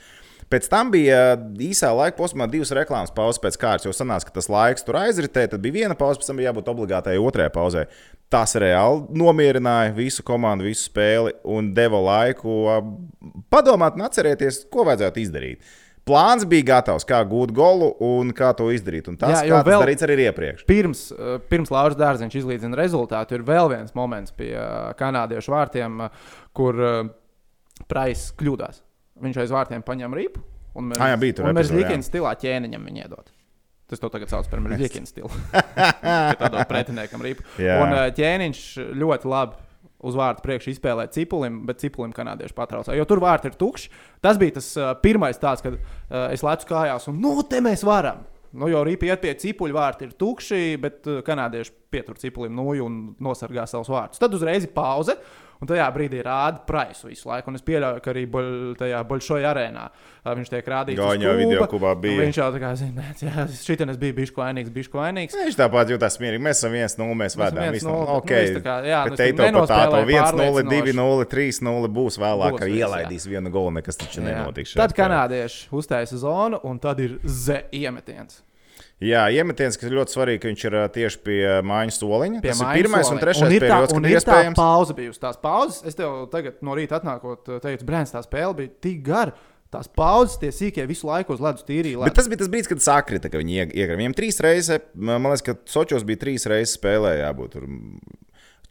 Pēc 0.53 0.69
tam 0.71 0.93
bija 0.95 1.23
eh, 1.35 1.47
īsā 1.69 1.91
laika 1.97 2.19
posmā 2.21 2.47
divas 2.51 2.71
reklāmas 2.77 3.15
pauzes 3.15 3.41
pēc 3.43 3.57
kārtas, 3.59 3.89
jo 3.89 3.95
sanāca, 3.97 4.29
ka 4.29 4.37
tas 4.37 4.51
laiks 4.53 4.87
tur 4.87 5.01
aizritēja. 5.01 5.55
Tad 5.55 5.65
bija 5.65 5.81
viena 5.81 5.97
pauze, 5.99 6.21
pēc 6.21 6.31
tam 6.31 6.39
bija 6.39 6.53
jābūt 6.53 6.71
obligātai 6.71 7.17
otrajai 7.19 7.55
pauzē. 7.55 7.87
Tas 8.31 8.55
reāli 8.59 9.19
nomierināja 9.19 9.95
visu 9.97 10.23
komandu, 10.27 10.67
visu 10.67 10.89
spēli 10.89 11.35
un 11.57 11.73
deva 11.75 11.99
laiku 12.03 12.55
padomāt 13.55 13.99
un 13.99 14.07
atcerēties, 14.07 14.65
ko 14.71 14.87
vajadzētu 14.87 15.23
izdarīt. 15.23 15.75
Plāns 16.07 16.45
bija 16.47 16.63
gatavs, 16.69 17.03
kā 17.07 17.19
gūt 17.27 17.51
golu 17.55 17.89
un 18.07 18.31
kā 18.35 18.53
to 18.55 18.69
izdarīt. 18.71 19.09
Un 19.11 19.19
tas, 19.19 19.41
Jā, 19.43 19.59
tas 19.67 19.83
darīts 19.83 20.07
arī 20.07 20.21
iepriekš. 20.29 20.63
Pirms, 20.69 21.09
uh, 21.11 21.41
pirms 21.51 21.75
Lauris 21.75 21.99
Dārziņš 21.99 22.39
izlīdzina 22.45 22.79
rezultātu, 22.79 23.35
ir 23.35 23.47
vēl 23.47 23.73
viens 23.75 23.95
moments 23.99 24.35
pie 24.39 24.53
uh, 24.55 24.93
kanādiešu 24.99 25.55
vārtiem, 25.55 26.05
kur 26.55 26.79
uh, 26.79 27.01
Prais 27.91 28.31
kļūdās. 28.39 28.86
Viņš 29.23 29.41
aiz 29.45 29.55
vārtiem 29.55 29.85
paņem 29.87 30.15
ripu. 30.17 30.43
Un 30.77 30.93
Ah, 30.99 31.15
jā, 31.15 31.21
bija 31.21 31.39
tur 31.39 31.49
mēs. 31.57 31.73
Līkina 31.73 32.05
stilā 32.05 32.35
ķēniņam 32.37 32.89
viņu 32.91 33.05
iedod. 33.07 33.31
Tas 33.87 34.03
to 34.03 34.11
tagad 34.11 34.29
sauc 34.33 34.49
par 34.51 34.61
Līkina 34.61 35.07
stilu. 35.09 35.31
Tādot 36.41 36.67
pretiniekam 36.69 37.23
ripu. 37.25 37.47
Jā. 37.63 37.79
Un 37.85 37.95
uh, 37.95 38.03
ķēniņš 38.17 38.63
ļoti 38.99 39.31
labi 39.31 39.63
uz 40.07 40.17
vārtu 40.19 40.43
priekšu 40.45 40.73
izspēlēja 40.75 41.15
cipulim, 41.15 41.63
bet 41.69 41.81
cipulim 41.81 42.13
kanādieši 42.15 42.55
patraucā. 42.57 42.95
Jo 42.99 43.07
tur 43.09 43.23
vārti 43.23 43.51
ir 43.51 43.57
tukši. 43.59 43.91
Tas 44.25 44.39
bija 44.41 44.59
tas 44.59 44.69
uh, 44.79 44.91
pirmais 45.01 45.39
tāds, 45.41 45.65
kad 45.65 45.79
uh, 45.79 46.27
es 46.35 46.45
lecu 46.47 46.69
kājās 46.75 47.09
un 47.11 47.21
nu, 47.23 47.39
te 47.49 47.63
mēs 47.65 47.87
varam. 47.87 48.25
Nu, 48.57 48.69
jo 48.73 48.83
rīpi 48.87 49.09
iet 49.11 49.21
pie 49.23 49.33
cipuļu 49.39 49.75
vārti 49.77 50.07
ir 50.07 50.15
tukši, 50.19 50.61
bet 50.83 51.09
uh, 51.11 51.23
kanādieši 51.27 51.73
pietur 51.93 52.19
cipulim 52.21 52.55
nūju 52.57 52.87
un 52.87 53.01
nosargā 53.23 53.65
savus 53.71 53.91
vārtus. 53.93 54.21
Tad 54.23 54.35
uzreiz 54.37 54.69
pauze. 54.75 55.17
Un 55.57 55.69
tajā 55.71 55.87
brīdī 55.95 56.19
rāda 56.21 56.61
praisu 56.69 57.09
visu 57.09 57.29
laiku. 57.31 57.49
Un 57.49 57.57
es 57.57 57.63
pieļauju, 57.65 58.01
ka 58.05 58.11
arī 58.13 58.27
boļ, 58.29 58.49
tajā 58.77 58.99
Bolšoja 59.09 59.53
arēnā 59.55 59.87
viņš 60.37 60.51
tiek 60.53 60.67
rādīts. 60.69 60.99
uz 61.01 61.07
Gaņā 61.07 61.31
kūpa, 61.31 61.39
videokubā 61.41 61.93
un 61.97 62.01
bija. 62.03 62.21
Viņš 62.27 62.39
jau 62.43 62.49
tā 62.53 62.61
kā 62.61 62.73
zina, 62.77 63.05
jā, 63.25 63.47
šitien 63.63 63.89
es 63.95 63.97
biju 63.97 64.17
bišķi 64.19 64.37
vainīgs, 64.43 64.73
bišķi 64.75 64.99
vainīgs. 65.01 65.39
Viņš 65.39 65.57
tāpat 65.63 65.93
jutās 65.95 66.19
mierīgi. 66.21 66.43
Mēs 66.45 66.61
esam 66.61 66.77
1-0, 66.77 67.17
mēs 67.23 67.33
esam 67.33 67.45
vedām. 67.47 67.63
1:0, 67.65 67.73
visu 67.79 67.87
bet, 67.87 67.95
no- 67.95 68.05
nu, 68.05 68.17
Okay. 68.21 68.43
viss 68.45 68.59
tā 68.59 68.63
kā, 68.67 68.75
jā, 68.85 69.01
nu, 69.05 69.11
Bet 69.11 69.21
es 69.21 69.25
te 69.25 69.33
tur 69.33 69.47
to 69.47 69.61
pat 69.65 69.71
tādu 69.73 69.97
nenospēlēju 69.97 70.07
1-0, 70.07 70.67
2-0, 70.67 70.67
pārliecinoši. 70.67 71.31
3-0 71.37 71.93
būs 71.97 72.19
vēlāk, 72.21 72.59
ka 72.59 72.65
viss, 72.67 72.77
jā. 72.77 72.87
ielaidīs 72.87 73.27
vienu 73.31 73.51
golu, 73.55 73.71
nekas 73.81 73.97
taču 74.03 74.21
Jā. 74.21 74.27
nenotiks. 74.29 74.75
Tad 74.77 74.93
kanādieši 74.97 75.69
uztaisa 75.73 76.17
zonu, 76.21 76.61
un 76.65 76.79
tad 76.79 77.01
ir 77.01 77.19
ze 77.25 77.63
iemetiens. 77.73 78.43
Jā, 79.05 79.27
iemetiens, 79.29 79.77
kas 79.77 79.91
ir 79.91 79.97
ļoti 79.99 80.15
svarīgi, 80.15 80.41
ka 80.41 80.49
viņš 80.49 80.63
ir 80.71 80.77
tieši 80.95 81.19
pie 81.27 81.41
mājiņu 81.69 81.95
soliņa. 81.99 82.39
Pie 82.41 82.49
Tas 82.49 82.61
ir 82.63 82.65
mājas 82.65 82.79
pirmais 82.81 83.03
un 83.03 83.11
soliņa. 83.11 83.25
trešais 83.27 83.51
ir 83.53 83.61
tā, 83.61 83.67
periods, 83.67 83.93
un 83.93 84.01
kad 84.01 84.09
ir 84.09 84.17
tā 84.17 84.23
iespējams. 84.23 84.57
pauze 84.57 84.97
bijusi. 84.97 85.21
Tās 85.21 85.37
pauzes, 85.43 85.83
es 85.85 85.99
tev 85.99 86.15
tagad 86.33 86.63
no 86.65 86.77
rīta 86.79 86.97
atnākot, 86.97 87.51
teicu, 87.61 87.85
Brēns, 87.85 88.15
tā 88.15 88.23
spēle 88.25 88.57
bija 88.57 88.73
tik 88.87 89.03
gara. 89.05 89.37
Tās 89.75 89.91
pauzes, 89.91 90.39
tie 90.41 90.49
sīkie 90.55 90.87
visu 90.89 91.09
laiku 91.11 91.35
uz 91.35 91.43
ledus 91.45 91.67
tīrīja. 91.67 91.99
Bet 92.07 92.15
tas 92.17 92.29
bija 92.31 92.39
tas 92.41 92.49
brīdis, 92.49 92.71
kad 92.71 92.81
sakrita, 92.81 93.29
ka 93.29 93.37
viņi 93.43 93.59
iekrita. 93.67 93.97
Viņiem 93.99 94.15
trīs 94.17 94.41
reizes, 94.41 94.81
man 94.95 95.27
liekas, 95.27 95.43
ka 95.45 95.57
Sočos 95.69 96.07
bija 96.07 96.23
trīs 96.23 96.47
reizes 96.49 96.79
spēlē 96.79 97.19
jābūt. 97.19 97.57
Tur 97.59 97.67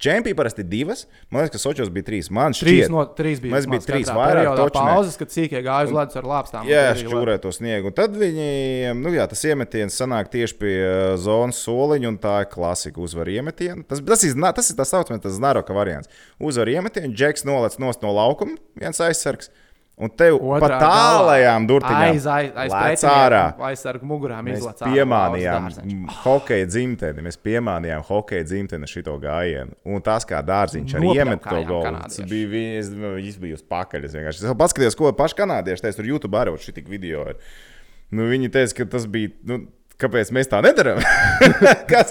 Čempionā 0.02 0.36
parasti 0.36 0.64
ir 0.64 0.68
divas. 0.68 1.06
Man 1.32 1.46
liekas, 1.46 1.56
ka 1.56 1.62
Sočos 1.62 1.90
bija 1.94 2.08
trīs. 2.10 2.28
Man 2.34 2.56
Trīs, 2.56 2.86
šķiet, 2.86 2.92
no, 2.92 3.06
trīs 3.16 3.40
bija. 3.40 3.54
Vismaz 3.54 3.68
bija 3.72 3.84
trīs 3.88 4.12
vairāk, 4.12 4.42
periodā 4.42 4.66
točnē. 4.66 4.84
pauzes, 4.92 5.18
kad 5.22 5.32
sīkie 5.32 5.62
gāja 5.64 5.88
uz 5.88 5.94
ledus 5.96 6.20
ar 6.20 6.28
lāpstām. 6.32 6.68
Jā, 6.68 6.84
šķūrē 7.00 7.38
to 7.44 7.54
sniegu. 7.56 7.92
Un 7.92 7.96
tad 7.96 8.18
viņi, 8.20 8.50
nu 9.00 9.14
jā, 9.16 9.28
tas 9.32 9.46
iemetiens 9.48 9.96
sanāk 9.96 10.32
tieši 10.34 10.58
pie 10.60 10.74
uh, 10.84 11.16
zonas 11.22 11.62
soliņa, 11.64 12.12
un 12.12 12.20
tā 12.22 12.38
ir 12.44 12.52
klasika 12.52 13.00
uzvar 13.04 13.32
iemetienu. 13.32 13.86
Tas, 13.88 14.04
tas, 14.04 14.26
ir, 14.28 14.36
tas 14.60 14.72
ir 14.72 14.80
tā 14.80 14.88
saucamais, 14.90 15.24
tas 15.24 15.40
znaroka 15.40 15.76
variants. 15.76 16.12
Uzvar 16.44 16.72
iemetienu, 16.76 17.16
džeks 17.16 17.48
nolec 17.48 17.80
no 17.80 17.96
laukuma, 18.12 18.60
viens 18.76 19.00
aizsargs. 19.00 19.52
Un 19.96 20.12
tev 20.12 20.42
pa 20.44 20.58
Otrā 20.58 20.78
tālajām 20.82 21.66
durtiņām 21.70 22.02
Aiz, 22.10 22.26
aiz, 22.28 22.74
aiz 22.76 23.04
ārā. 23.08 23.44
Aizsargu 23.70 24.08
mugurām 24.10 24.44
Mēs 24.44 24.58
izlaiž 24.60 24.82
ārā. 24.84 24.90
piemānījām 24.92 25.70
hokeja 26.26 26.66
dzimteni. 26.68 27.24
Mēs 27.24 27.40
piemānījām 27.40 28.04
hokeja 28.10 28.44
dzimteni 28.50 28.90
šito 28.92 29.16
gājienu. 29.24 29.72
Un 29.88 30.04
tas, 30.04 30.28
kā 30.28 30.42
dārziņš 30.44 30.98
arī 31.00 31.14
iemet 31.16 31.48
to 31.48 31.62
golu, 31.70 32.02
tas 32.04 32.20
bija 32.28 32.52
viņas, 32.52 32.92
viņas 33.00 33.40
bija 33.46 33.62
uz 33.62 33.64
pakaļ. 33.72 34.10
Es 34.10 34.18
vienkārši 34.20 34.44
es 34.44 34.60
paskatījos, 34.66 35.00
ko 35.00 35.14
paši 35.16 35.40
kanādieši 35.40 35.88
teica. 35.88 36.02
Tur 36.02 36.12
YouTube 36.12 36.42
arī 36.44 36.58
šī 36.60 36.84
video. 36.92 37.24
Ir. 37.32 37.40
Nu, 38.12 38.28
viņi 38.28 38.52
teica, 38.52 38.82
ka 38.82 38.92
tas 38.98 39.08
bija. 39.08 39.32
Nu, 39.48 39.64
Kāpēc 40.02 40.32
mēs 40.36 40.50
tā 40.52 40.60
nedarām? 40.66 40.98
kas, 41.92 42.10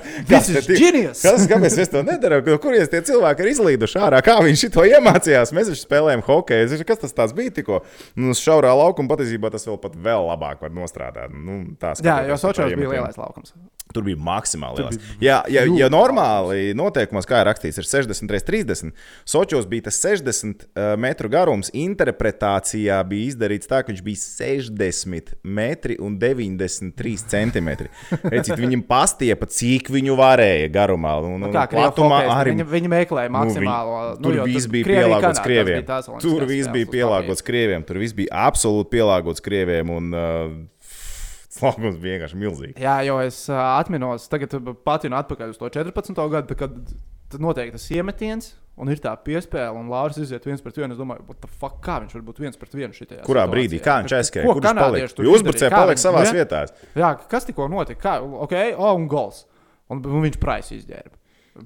ti- 0.64 0.78
genius! 0.78 1.20
Kas, 1.20 1.44
kāpēc 1.50 1.76
mēs 1.80 1.90
to 1.92 2.00
nedarām? 2.06 2.40
No 2.48 2.56
kurienes 2.62 2.88
tie 2.92 3.02
cilvēki 3.04 3.44
ir 3.44 3.50
izlīduši 3.52 4.00
ārā? 4.00 4.22
Kā 4.24 4.38
viņi 4.44 4.70
to 4.72 4.86
iemācījās? 4.88 5.52
Mēs 5.56 5.68
taču 5.72 5.84
spēlējām 5.84 6.24
hokeju. 6.24 6.80
Kas 6.88 7.12
tas 7.12 7.36
bija 7.36 7.52
tikko? 7.60 7.82
Nu, 8.16 8.32
šaurā 8.38 8.72
laukuma 8.78 9.12
patiesībā 9.12 9.52
tas 9.52 9.68
vēl, 9.68 9.76
pat 9.84 9.98
vēl 10.00 10.30
labāk 10.30 10.64
var 10.64 10.72
nostrādāt. 10.72 11.36
Nu, 11.36 11.60
tā 11.80 11.92
Jā, 12.00 12.22
jo 12.30 12.40
Sočos 12.40 12.72
bija 12.72 12.96
lielais 12.96 13.20
laukums. 13.20 13.52
Tur 13.94 14.06
bija 14.06 14.18
maksimāli 14.18 14.82
liels. 14.82 14.98
Jā, 15.22 15.40
ja, 15.52 15.64
ja 15.78 15.88
normāli 15.92 16.72
noteikumos, 16.76 17.28
kā 17.30 17.42
ir 17.42 17.48
rakstīts, 17.50 17.78
ir 17.78 17.86
60 17.86 18.34
reizes 18.34 18.48
30, 18.48 18.90
Sočos 19.28 19.68
bija 19.70 19.86
tas 19.88 20.00
60 20.02 20.66
uh, 20.66 20.94
metru 21.00 21.30
garums. 21.32 21.70
Interpretācijā 21.74 22.98
bija 23.08 23.30
izdarīts 23.30 23.70
tā, 23.70 23.82
ka 23.84 23.92
viņš 23.92 24.02
bija 24.04 24.22
60 24.24 25.34
metri 25.44 25.98
un 26.02 26.18
93 26.20 27.14
centimetri. 27.34 27.90
Redziet, 28.22 28.58
viņam 28.60 28.84
pastiepa, 28.88 29.48
cik 29.50 29.90
viņu 29.94 30.18
varēja 30.18 30.70
garumā. 30.74 31.16
Un, 31.22 31.38
un, 31.38 31.44
Nu, 31.44 31.52
Kā 31.54 31.66
platumā 31.70 32.22
krievi 32.24 32.34
arī. 32.34 32.52
Viņi, 32.54 32.68
viņi 32.72 32.90
meklēja 32.92 33.30
Nu, 33.30 33.36
maksimālo. 33.38 33.98
Tur 34.22 34.38
jo 34.38 34.46
viss 34.48 34.70
bija 34.70 34.88
pielāgots 34.88 35.42
krieviem. 35.44 35.84
Tur 36.24 36.46
viss 36.48 36.70
bija 36.72 36.90
pielāgots 36.90 37.44
krieviem. 37.46 37.84
Tur 37.86 38.00
viss 38.02 38.16
bija 38.16 38.46
absolūti 38.48 38.94
pielāgots 38.96 39.44
krieviem. 39.44 39.92
Un, 39.94 40.14
uh, 40.14 40.54
Slāpums 41.58 42.00
bija 42.02 42.18
vienkārši 42.18 42.40
milzīgs. 42.40 42.82
Jā, 42.82 42.98
jo 43.06 43.20
es 43.22 43.44
uh, 43.50 43.60
atminos, 43.78 44.28
tagad 44.32 44.56
patinu 44.86 45.18
atpakaļ 45.20 45.54
uz 45.54 45.60
to 45.60 45.70
14. 45.70 46.20
gadu, 46.34 46.58
kad 46.58 46.76
notiek 47.40 47.72
tas 47.74 47.88
iemetiens. 47.94 48.52
Un 48.74 48.90
ir 48.90 48.98
tā 48.98 49.12
piespēle, 49.22 49.70
un 49.78 49.86
Lārs 49.86 50.16
iziet 50.18 50.42
viens 50.48 50.62
pret 50.62 50.74
vienu. 50.80 50.96
Es 50.96 50.98
domāju, 50.98 51.22
what 51.28 51.38
the 51.38 51.46
fuck, 51.46 51.76
kā 51.84 52.00
viņš 52.02 52.16
var 52.16 52.24
būt 52.26 52.40
viens 52.42 52.58
pret 52.58 52.72
vienu 52.74 52.96
šajā 52.96 53.22
Kurā 53.22 53.44
brīdī? 53.46 53.78
Kā 53.82 54.00
viņš 54.02 54.14
aizskrēja? 54.18 54.48
Ko 54.48 54.56
Kur 54.56 54.66
viņš 54.66 54.80
palika? 54.80 55.26
uzbrucēji 55.30 55.70
palika 55.70 56.02
savās 56.02 56.26
nu, 56.26 56.32
jā. 56.32 56.40
vietās. 56.40 56.74
Jā, 56.98 57.10
kas 57.30 57.46
tikko 57.46 57.68
notika? 57.70 58.00
Kā, 58.02 58.14
ok, 58.18 58.54
o, 58.74 58.88
un 58.98 59.06
gols. 59.12 59.44
Un, 59.94 60.02
un 60.02 60.26
viņš 60.26 60.40
praisa 60.42 60.74
izģērba. 60.74 61.14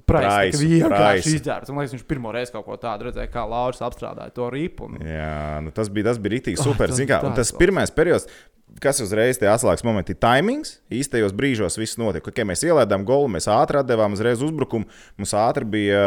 Praisa 0.05 0.29
Praisu, 0.29 0.61
vienkārši 0.61 1.31
izģērbs. 1.39 1.71
Man 1.73 1.81
liekas, 1.81 1.95
viņš 1.95 2.05
pirmo 2.11 2.33
reizi 2.35 2.53
kaut 2.53 2.67
ko 2.67 2.77
tādu 2.77 3.07
redzēja, 3.07 3.31
kā 3.33 3.41
Lauris 3.49 3.81
apstrādāja 3.81 4.29
to 4.35 4.49
ripu. 4.53 4.85
Un... 4.85 4.99
Jā, 5.01 5.57
nu 5.65 5.73
tas 5.73 5.89
bija, 5.89 6.11
tas 6.11 6.21
bija 6.21 6.35
rīktīgi 6.35 6.61
super. 6.61 6.91
tas 6.91 6.99
zini 6.99 7.09
kā, 7.09 7.17
tas 7.33 7.49
pirmais 7.57 7.93
periods, 7.95 8.29
kas 8.77 9.01
uzreiz 9.03 9.39
tie 9.39 9.49
atslēgas 9.49 9.83
momenti, 9.87 10.13
ir 10.13 10.19
timings. 10.21 10.75
Īstajos 10.93 11.33
brīžos 11.35 11.77
viss 11.79 11.97
notika. 11.99 12.29
Okay, 12.31 12.45
mēs 12.47 12.61
ielaidām 12.67 13.05
golu, 13.07 13.31
mēs 13.33 13.49
ātri 13.51 13.81
atdevām 13.81 14.13
uzreiz 14.15 14.43
uzbrukumu. 14.45 14.87
Mums 15.19 15.33
ātri 15.37 15.65
bija, 15.77 16.03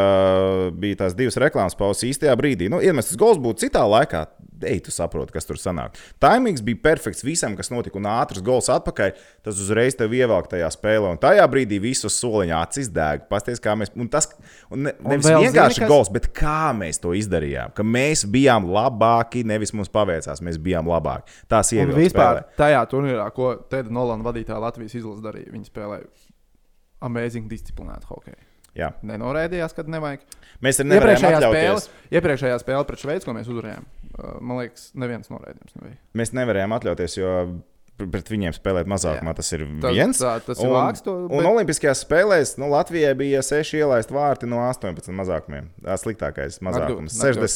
bija 0.78 1.02
tās 1.02 1.16
divas 1.18 1.38
reklāmas 1.42 1.76
pauzes 1.78 2.06
īstajā 2.12 2.36
brīdī. 2.38 2.70
Nu, 2.72 2.80
ja 2.84 2.94
mēs 2.96 3.10
tas 3.10 3.20
gols 3.20 3.40
būtu 3.42 3.66
citā 3.66 3.82
laikā, 3.88 4.24
ej, 4.62 4.82
tu 4.86 4.94
saproti, 4.94 5.34
kas 5.34 5.48
tur 5.48 5.58
sanāk. 5.60 5.98
Timings 6.22 6.62
bija 6.64 6.80
perfekts 6.84 7.24
visam, 7.26 7.56
kas 7.58 7.72
notika, 7.72 7.98
un 7.98 8.08
ātrs 8.10 8.44
gols 8.44 8.70
atpakaļ. 8.72 9.14
Tas 9.46 9.60
uzreiz 9.62 9.98
tev 9.98 10.14
ievelk 10.16 10.50
tajā 10.52 10.70
spēlē. 10.74 11.12
Un 11.12 11.22
tajā 11.22 11.46
brīdī 11.50 11.80
visus 11.82 12.18
soliņā 12.22 12.62
acis 12.62 12.92
deg. 12.92 13.26
Pasties, 13.32 13.62
kā 13.62 13.71
mēs. 13.80 13.90
Un 13.96 14.08
tas 14.08 14.28
un 14.70 14.82
ne, 14.86 14.92
Un 15.04 15.10
nevis 15.14 15.26
vēl 15.26 15.44
vienkārši 15.46 15.74
zini, 15.78 15.84
kas- 15.86 15.88
gols, 15.92 16.10
bet 16.12 16.28
kā 16.34 16.72
mēs 16.76 17.00
to 17.00 17.14
izdarījām. 17.18 17.72
Ka 17.74 17.82
mēs 17.82 18.24
bijām 18.26 18.66
labāki, 18.72 19.44
nevis 19.44 19.72
mums 19.72 19.88
paveicās, 19.88 20.40
mēs 20.42 20.58
bijām 20.58 20.86
labāki. 20.90 21.28
Tās 21.48 21.72
Un 21.72 21.78
ievilka 21.78 22.00
vispār 22.00 22.42
spēlē. 22.42 22.56
tajā 22.56 22.82
turnīrā, 22.92 23.30
ko 23.32 23.56
Tēda 23.70 23.90
Nolana 23.90 24.22
vadītā 24.24 24.58
Latvijas 24.60 24.94
izlase 24.94 25.22
darīja, 25.22 25.52
viņi 25.52 25.70
spēlēja 25.70 26.06
amazing 27.02 27.48
disciplinētu 27.50 28.06
hokeju. 28.12 28.36
Jā. 28.78 28.92
Nenoraidījās, 29.04 29.74
kad 29.76 29.88
nevajag. 29.92 30.22
Mēs 30.64 30.78
arī 30.80 30.94
Iepriekšējā 30.96 31.38
atļauties. 31.42 31.88
iepriekšējā 32.16 32.58
spēle 32.62 32.86
pret 32.88 32.98
Šveici, 33.02 33.26
ko 33.26 33.34
mēs 33.36 33.50
uzvarējām, 33.52 33.84
man 34.40 34.56
liekas, 34.62 34.86
neviens 34.94 35.28
noraidījums 35.28 35.74
nebija. 35.76 35.98
Mēs 36.16 36.32
nevarējām 36.32 36.72
atļauties, 36.78 37.16
jo 37.18 37.32
pret 37.98 38.28
viņiem 38.32 38.50
spēlēt 38.56 38.88
mazākumā. 38.90 39.30
Jā. 39.30 39.36
Tas 39.36 39.52
ir 39.52 39.60
Tas- 39.80 39.92
viens. 39.94 40.18
tā- 40.18 40.40
tas 40.44 40.58
ir 40.58 40.66
vāks 40.72 41.02
to, 41.04 41.12
un 41.26 41.38
bet- 41.38 41.46
Olimpiskajās 41.46 42.04
spēlēs 42.04 42.58
nu, 42.58 42.66
Latvijai 42.72 43.14
bija 43.14 43.42
6 43.42 43.72
ielaist 43.78 44.10
vārti 44.10 44.48
no 44.48 44.56
18 44.58 45.12
mazākumiem. 45.14 45.68
Tā 45.84 45.94
sliktākais 46.00 46.58
mazākums 46.60 47.14
Nagdu- 47.14 47.46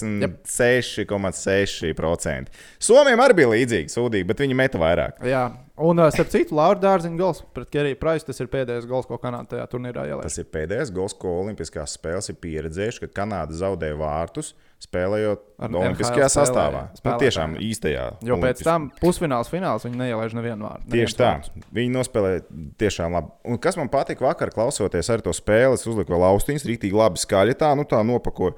66,6%. 1.16 2.46
Somijam 2.78 3.20
arī 3.24 3.34
bija 3.40 3.48
līdzīgi 3.52 3.92
sūdīgi, 3.92 4.26
bet 4.28 4.38
viņi 4.44 4.54
meta 4.58 4.78
vairāk. 4.78 5.18
Jā, 5.26 5.44
un 5.78 5.96
starp 6.14 6.30
citu, 6.32 6.52
Laura 6.56 6.78
Dārziņa 6.80 7.18
gols 7.18 7.42
pret 7.54 7.70
Keriju 7.72 7.98
Praisu. 8.00 8.26
Tas 8.30 8.40
ir 8.40 8.48
pēdējais 8.52 8.86
gols, 8.88 9.06
ko 9.08 9.18
Kanāda 9.22 9.48
tajā 9.54 9.66
turnīrā 9.72 10.06
ielaiž. 10.10 10.22
Tas 10.28 10.38
ir 10.38 10.44
pēdējais 10.44 10.92
gols, 10.94 11.12
ko 11.18 11.28
Olimpiskās 11.44 11.96
spēles 11.98 12.28
ir 12.32 12.36
pieredzējuši, 12.42 13.00
kad 13.06 13.14
Kanāda 13.22 13.52
zaudēja 13.56 13.96
vārtus, 14.00 14.52
spēlējot 14.84 15.42
Olimpiskajā 15.66 16.28
sastāvā. 16.32 16.82
Nu, 17.00 17.14
tiešām 17.20 17.56
īstajā. 17.64 18.06
Jo 18.26 18.38
pēc 18.42 18.60
tam 18.66 18.90
pusfināls, 19.00 19.50
fināls 19.52 19.86
viņi 19.86 20.00
neielaiž 20.02 20.36
nevienu 20.36 20.68
vārdu. 20.68 20.88
Tieši 20.92 21.18
tā. 21.18 21.32
Viņi 21.74 21.94
nospēlēja 21.94 22.44
tiešām 22.82 23.16
labi. 23.16 23.32
Un 23.48 23.60
kas 23.62 23.78
man 23.80 23.90
patika 23.92 24.26
vakar, 24.26 24.52
klausoties 24.54 25.10
ar 25.12 25.24
to 25.24 25.34
spēli, 25.36 25.78
uzliku 25.80 26.12
vēl 26.14 26.26
austiņas, 26.30 26.66
rītīgi 26.68 26.96
labi 26.96 27.22
skaļi 27.22 27.56
tā, 27.60 27.72
nu 27.78 27.88
tā 27.88 28.02
nopakoju. 28.06 28.56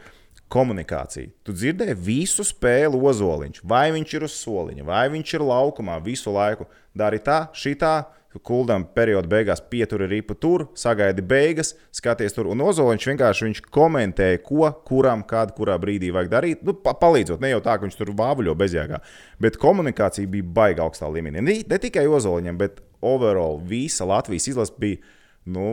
Komunikācija. 0.48 1.28
Tu 1.44 1.52
dzirdēji 1.52 1.92
visu 2.00 2.44
spēli 2.46 2.96
ozoliņš. 2.96 3.60
Vai 3.68 3.90
viņš 3.92 4.14
ir 4.16 4.22
uz 4.24 4.36
soliņa, 4.40 4.86
vai 4.88 5.02
viņš 5.12 5.34
ir 5.36 5.44
laukumā 5.44 5.98
visu 6.00 6.32
laiku. 6.32 6.64
Dari 6.96 7.20
tā, 7.20 7.42
šitā, 7.52 7.98
Kuldam 8.44 8.84
perioda 8.92 9.24
beigās 9.30 9.62
pieturi 9.70 10.04
ripu 10.10 10.34
tur, 10.36 10.66
sagaidi 10.76 11.22
beigas, 11.24 11.72
skaties 11.96 12.36
tur. 12.36 12.50
Un 12.52 12.60
Ozoliņš 12.60 13.06
vienkārši 13.08 13.46
viņš 13.46 13.62
komentēja, 13.72 14.42
ko, 14.44 14.68
kuram, 14.86 15.22
kādā, 15.28 15.54
kurā 15.56 15.78
brīdī 15.80 16.10
vajag 16.12 16.28
darīt. 16.34 16.66
Nu, 16.66 16.74
pa, 16.76 16.92
palīdzot, 17.00 17.40
ne 17.40 17.54
jau 17.54 17.62
tā, 17.64 17.78
ka 17.78 17.86
viņš 17.86 17.96
tur 17.96 18.12
vāvuļo 18.18 18.52
bezjēgā, 18.60 19.00
bet 19.40 19.56
komunikācija 19.62 20.28
bija 20.28 20.44
baiga 20.60 20.84
augstā 20.84 21.08
līmenī. 21.08 21.40
Ne, 21.40 21.56
ne 21.64 21.80
tikai 21.80 22.04
Ozoliņam, 22.04 22.60
bet 22.60 22.82
overall 23.00 23.62
visa 23.64 24.04
Latvijas 24.08 24.50
izlase 24.52 24.76
bija. 24.78 25.00
Nu, 25.48 25.72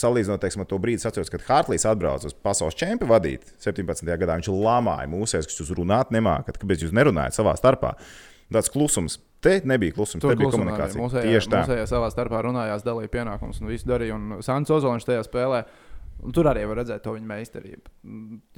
Salīdzinot 0.00 0.40
teiksim, 0.40 0.62
to 0.68 0.78
brīdi, 0.80 1.02
atceros, 1.04 1.28
kad 1.32 1.42
Hartlīs 1.44 1.84
atbrauca 1.88 2.28
uz 2.30 2.36
pasaules 2.44 2.76
čempionu 2.78 3.10
vadīt 3.10 3.50
17. 3.60 4.06
gadā. 4.20 4.36
Viņš 4.38 4.48
lamāja 4.52 5.08
mūsēs, 5.10 5.48
ka 5.48 5.58
jūs 5.58 5.72
runāt 5.76 6.12
nemākat, 6.14 6.60
kāpēc 6.60 6.86
jūs 6.86 6.94
nerunājat 6.96 7.36
savā 7.36 7.52
starpā. 7.58 7.96
Tāds 8.52 8.72
klusums. 8.72 9.18
Te 9.40 9.60
nebija 9.64 9.96
klusums, 9.96 10.20
Tur 10.20 10.36
bija 10.36 10.52
komunikācija. 10.52 11.00
Mūsējā, 11.00 11.28
Tieši 11.32 11.52
tā. 11.52 11.62
Mūsējā 11.64 11.86
savā 11.88 12.10
starpā 12.12 12.42
runājās, 12.44 12.84
dalīja 12.84 13.12
pienākumus 13.12 13.62
un 13.62 13.70
visu 13.72 13.88
darīja. 13.88 14.18
Un 14.18 14.42
Sants 14.44 14.72
Ozoliņš 14.76 15.08
tajā 15.08 15.24
spēlē. 15.28 15.64
Un 16.20 16.34
tur 16.36 16.44
arī 16.50 16.66
var 16.68 16.76
redzēt 16.82 17.00
to 17.00 17.14
viņa 17.14 17.24
meistarību. 17.24 17.92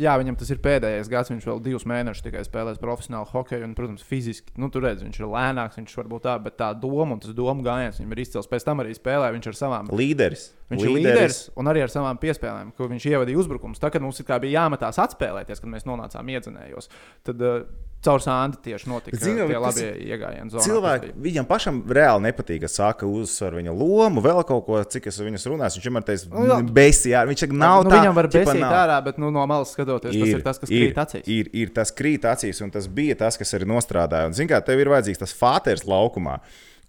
Jā, 0.03 0.17
viņam 0.19 0.35
tas 0.41 0.49
ir 0.51 0.59
pēdējais 0.65 1.11
gads. 1.13 1.31
Viņš 1.31 1.45
vēl 1.47 1.61
divus 1.63 1.85
mēnešus 1.87 2.25
tikai 2.25 2.43
spēlēs 2.43 2.81
profesionālu 2.83 3.29
hokeju. 3.31 3.63
Un, 3.69 3.77
protams, 3.79 4.03
fiziski, 4.07 4.51
nu, 4.59 4.67
tur 4.75 4.83
redz, 4.89 5.05
viņš 5.07 5.21
ir 5.21 5.29
lēnāks, 5.31 5.79
viņš 5.79 5.95
varbūt 6.01 6.27
tā, 6.27 6.35
bet 6.43 6.59
tā 6.59 6.73
doma 6.75 7.15
un 7.15 7.23
tas 7.23 7.37
domu 7.39 7.63
gājiens 7.63 8.03
viņam 8.03 8.17
ir 8.17 8.25
izcils. 8.25 8.51
Pēc 8.51 8.67
tam 8.67 8.83
arī 8.83 8.97
spēlē 8.99 9.31
viņš 9.37 9.53
ar 9.53 9.61
savām 9.61 9.95
Līderis. 9.95 10.49
Viņš 10.73 10.89
ir 10.89 10.95
līderis 10.97 11.41
un 11.61 11.71
arī 11.71 11.85
ar 11.85 11.93
savām 11.93 12.19
piespēlēm, 12.19 12.75
ko 12.75 12.91
viņš 12.91 13.07
ievadīja 13.13 13.45
uzbrukumus. 13.45 13.79
Tā 13.83 13.93
kā 13.93 14.03
mums 14.03 14.19
bija 14.27 14.65
jāmetās 14.65 14.99
atspēlēties, 15.05 15.63
kad 15.63 15.71
mēs 15.71 15.87
nonācām 15.87 16.35
iedzinējos, 16.35 16.89
tad 17.29 17.45
uh, 17.45 17.61
caur 18.03 18.23
sāndi 18.23 18.59
tieši 18.65 18.89
notika 18.91 19.19
Zinu, 19.21 19.45
tie 19.45 19.47
bet 19.49 19.57
tas 19.57 19.79
labi 19.79 20.09
iegājieni. 20.11 20.63
Cilvēki, 20.65 21.11
viņam 21.25 21.49
pašam 21.49 21.81
reāli 21.99 22.25
nepatīk, 22.27 22.63
ka 22.65 22.71
saka, 22.73 23.07
uzsver 23.07 23.57
viņa 23.59 23.75
lomu, 23.77 24.23
vēl 24.25 24.43
kaut 24.49 24.65
ko, 24.67 24.81
cik 24.95 25.07
es 25.11 25.21
ar 25.21 25.29
viņu 25.29 25.43
runāju. 25.53 25.79
Viņš 25.79 25.89
vienmēr 25.89 26.07
teica, 26.09 26.31
Nu, 26.33 26.47
jā. 26.49 26.59
besijā. 26.81 27.23
Viņš 27.29 27.45
saka, 27.47 27.59
nav 27.63 27.85
nu, 27.85 27.93
tā. 27.93 28.01
viņam 28.01 28.19
var 28.19 28.31
besīt 28.35 28.67
ārā, 28.67 28.99
bet 29.07 29.23
nu, 29.23 29.31
no 29.35 29.47
malas 29.51 29.75
skatoties, 29.77 30.17
tas 30.19 30.35
ir 30.35 30.45
tas, 30.47 30.61
kas 30.63 30.73
ir, 30.73 30.89
krīt 30.89 31.01
acīs. 31.05 31.31
Ir, 31.31 31.53
ir 31.63 31.73
tas 31.77 31.95
krīt 31.95 32.27
acīs, 32.29 32.63
un 32.65 32.75
tas 32.75 32.91
bija 32.91 33.19
tas, 33.23 33.39
kas 33.41 33.55
arī 33.59 33.71
nostrādāja. 33.71 34.33
Un, 34.33 34.37
zin, 34.37 34.51
kā, 34.51 34.61
tev 34.67 34.83
ir 34.83 34.91
vajadzīgs 34.93 35.23
tas 35.23 35.35
fāters 35.37 35.87
laukumā. 35.87 36.41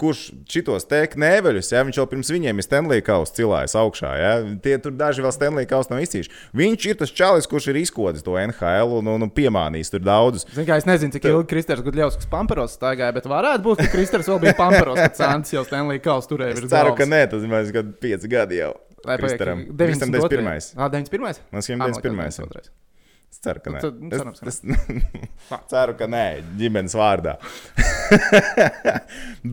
Kurš 0.03 0.21
šitos 0.51 0.83
te 0.91 0.99
knēveļus, 1.13 1.71
ja 1.71 1.83
viņš 1.87 1.99
jau 2.01 2.05
pirms 2.11 2.31
viņiem 2.33 2.59
ir 2.59 2.65
Stanley 2.65 3.03
Kausa 3.05 3.37
cilājis 3.37 3.75
augšā, 3.79 4.11
ja? 4.19 4.31
tie 4.65 4.75
tur 4.83 4.95
daži 4.99 5.23
vēl 5.23 5.31
Stanley 5.31 5.69
Kausa 5.69 5.93
nav 5.93 6.03
izcīņš. 6.03 6.29
Viņš 6.59 6.87
ir 6.91 6.99
tas 6.99 7.13
čalis, 7.15 7.47
kurš 7.47 7.69
ir 7.71 7.79
izkodis 7.79 8.25
to 8.25 8.35
NHL 8.35 8.97
un, 8.99 9.11
un, 9.15 9.27
un 9.29 9.31
piemānījis 9.31 9.93
tur 9.95 10.03
daudzus. 10.03 10.47
Zin, 10.51 10.67
kā, 10.67 10.77
es 10.81 10.87
nezinu, 10.89 11.15
cik 11.15 11.29
ilgi 11.31 11.49
Kristers 11.53 11.85
Gudļovskis 11.87 12.27
Pamperos 12.31 12.75
staigāja, 12.75 13.15
bet 13.15 13.29
varētu 13.31 13.63
būt, 13.63 13.85
ka 13.85 13.91
Kristers 13.95 14.27
vēl 14.27 14.43
bija 14.43 14.57
Pamperos, 14.59 14.99
kad 14.99 15.19
Sants 15.21 15.55
jau 15.55 15.63
Stanley 15.67 16.03
Kaus 16.03 16.27
turēja 16.27 16.57
Es 16.57 16.65
ceru, 16.67 16.93
ka 16.97 17.05
galvas. 17.05 17.13
nē, 17.15 17.23
tas 17.31 17.47
ir 17.47 17.75
kad 17.79 17.95
5 18.03 18.27
gadi 18.35 18.59
jau. 18.59 18.73
Kristaram. 19.03 19.65
92. 19.71 19.87
Kristam 19.87 20.11
91. 20.11 20.73
Ah, 20.77 20.89
91. 20.89 21.43
Man 21.51 21.59
Ah, 21.59 21.65
šķiet, 21.65 21.77
man 21.79 21.91
liekas, 21.91 22.39
91. 22.39 22.82
92. 23.43 23.43
Es 23.43 23.45
ceru, 23.45 23.59
ka 23.63 23.69
Nu, 23.69 23.75
nē. 23.75 23.79
tad, 23.83 23.93
nu, 23.99 24.09
cerams, 24.13 24.39
ka 24.39 24.47
es, 24.47 24.61
es, 24.63 24.69
ceru, 25.73 25.93
ka 25.99 26.05
nē, 26.07 26.25
ģimenes 26.59 26.93
vārdā. 26.95 27.33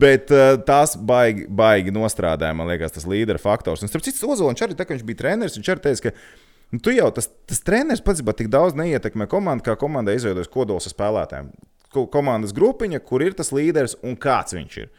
Bet 0.03 0.31
uh, 0.31 0.55
tas 0.67 0.95
baigi, 0.95 1.45
baigi 1.47 1.91
nostrādāja, 1.95 2.55
man 2.57 2.69
liekas, 2.71 2.93
tas 2.95 3.07
līdera 3.09 3.39
faktors. 3.41 3.83
Un, 3.83 3.91
starp 3.91 4.05
citu, 4.05 4.29
Ozoliņš 4.31 4.63
arī, 4.67 4.77
tā, 4.79 4.87
viņš 4.89 5.05
bija 5.07 5.21
treneris, 5.23 5.57
viņš 5.59 5.71
arī 5.73 5.83
teica, 5.87 6.09
ka 6.09 6.75
nu, 6.75 6.81
tu 6.83 6.93
jau 6.95 7.09
tas, 7.15 7.29
tas 7.49 7.63
treneris 7.67 8.03
pats 8.05 8.23
tik 8.39 8.51
daudz 8.53 8.77
neietekmē 8.79 9.27
komandu, 9.31 9.65
kā 9.67 9.73
komandai 9.79 10.17
izveidojas 10.19 10.51
kodols 10.51 10.87
ar 10.89 10.95
spēlētājiem. 10.95 11.51
Ko- 11.91 12.07
Komandas 12.11 12.53
grupiņa, 12.55 13.01
kur 13.03 13.23
ir 13.25 13.33
tas 13.35 13.51
līderis 13.51 13.97
un 14.07 14.15
kāds 14.15 14.55
viņš 14.55 14.77
ir. 14.85 14.91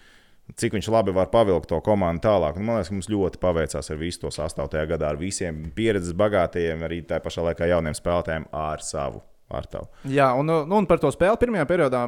Cik 0.59 0.75
viņš 0.77 0.89
labi 0.93 1.15
var 1.17 1.31
pavilkt 1.33 1.71
to 1.71 1.79
komandu 1.85 2.27
tālāk. 2.27 2.59
Un, 2.59 2.67
man 2.67 2.79
liekas, 2.79 2.91
ka 2.91 2.97
mums 2.97 3.09
ļoti 3.13 3.41
paveicās 3.43 3.93
ar 3.93 4.01
visu 4.01 4.25
to 4.25 4.33
sastāvu 4.35 4.73
tajā 4.73 4.89
gadā, 4.91 5.13
ar 5.13 5.21
visiem 5.21 5.63
pieredzes 5.77 6.17
bagātajiem, 6.19 6.83
arī 6.85 7.01
tā 7.09 7.21
pašā 7.25 7.45
laikā 7.49 7.71
jauniem 7.71 7.97
spēlētājiem 7.97 8.51
ar 8.63 8.85
savu 8.85 9.23
vārtavu. 9.53 9.89
Jā, 10.13 10.33
un, 10.39 10.49
nu, 10.49 10.77
un 10.77 10.89
par 10.91 11.01
to 11.03 11.11
spēli 11.15 11.41
pirmajā 11.41 11.67
periodā. 11.71 12.07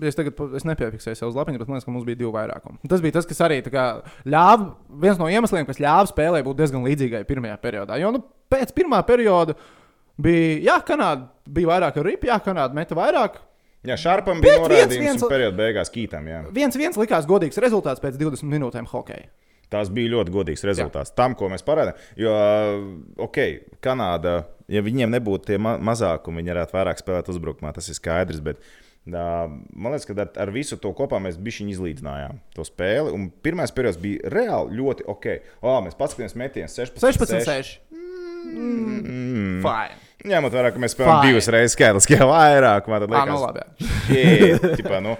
Es 0.00 0.16
tagad 0.16 0.38
es 0.56 0.64
nepiefiksēju 0.64 1.18
savu 1.18 1.36
lapiņu, 1.36 1.60
bet 1.60 1.68
man 1.68 1.76
liekas, 1.76 1.84
ka 1.84 1.92
mums 1.92 2.06
bija 2.08 2.16
divi 2.22 2.32
vairākumi. 2.32 2.78
Tas 2.88 3.02
bija 3.04 3.18
tas, 3.18 3.26
kas 3.28 3.42
arī 3.44 3.58
ļāva, 3.60 4.70
viens 5.02 5.20
no 5.20 5.28
iemesliem, 5.28 5.66
kas 5.68 5.82
ļāva 5.84 6.08
spēlē 6.08 6.40
būt 6.46 6.62
diezgan 6.62 6.86
līdzīgai 6.86 7.26
pirmajā 7.28 7.58
periodā. 7.60 7.98
Jo 8.00 8.14
nu, 8.14 8.22
pēc 8.52 8.72
pirmā 8.76 9.02
perioda 9.04 9.52
bija, 10.16 10.56
jā, 10.70 10.78
Kanāda 10.88 11.28
bija 11.44 11.74
vairāk 11.74 12.00
ar 12.00 12.08
ripu, 12.08 12.30
jā, 12.30 12.38
Kanāda 12.40 12.78
meta 12.78 12.96
vairāk. 12.96 13.36
Jā, 13.82 13.96
Šarpam 13.98 14.38
bija 14.42 14.60
norādījums, 14.62 15.00
viens- 15.02 15.24
periodā 15.26 15.56
beigās 15.58 15.90
kītam. 15.90 16.26
Jā. 16.30 16.42
Viens 16.54 16.76
viens 16.78 16.98
likās 16.98 17.26
godīgs 17.26 17.58
rezultāts 17.58 18.02
pēc 18.02 18.18
20 18.20 18.46
minūtēm 18.52 18.86
hokeja. 18.86 19.26
Tas 19.72 19.88
bija 19.88 20.12
ļoti 20.12 20.30
godīgs 20.34 20.62
rezultāts 20.68 21.10
jā. 21.10 21.16
tam, 21.16 21.34
ko 21.34 21.48
mēs 21.48 21.64
parādām. 21.64 21.96
Jo, 22.20 22.32
ok, 23.24 23.38
Kanāda, 23.82 24.44
ja 24.68 24.82
viņiem 24.84 25.10
nebūtu 25.16 25.48
tie 25.48 25.58
ma 25.58 25.78
mazākumi, 25.80 26.42
viņi 26.42 26.54
varētu 26.54 26.76
vairāk 26.76 27.00
spēlēt 27.00 27.30
uzbrukumā, 27.32 27.72
tas 27.74 27.88
ir 27.88 27.96
skaidrs. 27.96 28.42
Bet, 28.44 28.60
uh, 29.08 29.48
man 29.48 29.96
liekas, 29.96 30.06
ka 30.06 30.18
ar, 30.26 30.30
ar 30.44 30.52
visu 30.54 30.76
to 30.76 30.92
kopā 30.92 31.18
mēs 31.24 31.40
bijām 31.40 31.72
izlīdzinājām 31.72 32.38
to 32.54 32.66
spēli. 32.68 33.16
Un 33.16 33.30
pirmais 33.42 33.72
periods 33.74 33.98
bija 34.02 34.30
reāli 34.36 34.78
ļoti 34.78 35.08
ok. 35.08 35.26
O, 35.64 35.74
mēs 35.88 35.96
paskatījāmies 35.98 36.36
metienus 36.44 36.76
16, 36.76 37.00
16, 37.00 37.48
6. 37.48 37.80
Mm. 38.52 39.62
Fine. 39.64 40.00
Ņemot 40.28 40.54
vērā, 40.54 40.70
ka 40.74 40.82
mēs 40.82 40.94
spēlējām 40.94 41.22
Fine. 41.22 41.30
divas 41.32 41.48
reizes 41.50 41.76
skaitliski 41.76 42.18
vairāk, 42.32 42.90
man 42.90 43.06
nu 43.06 43.14
liekas, 43.16 43.40
labi. 43.42 43.62
jā. 43.62 44.58
Shit, 44.58 44.66
ķipā, 44.78 45.00
nu, 45.02 45.16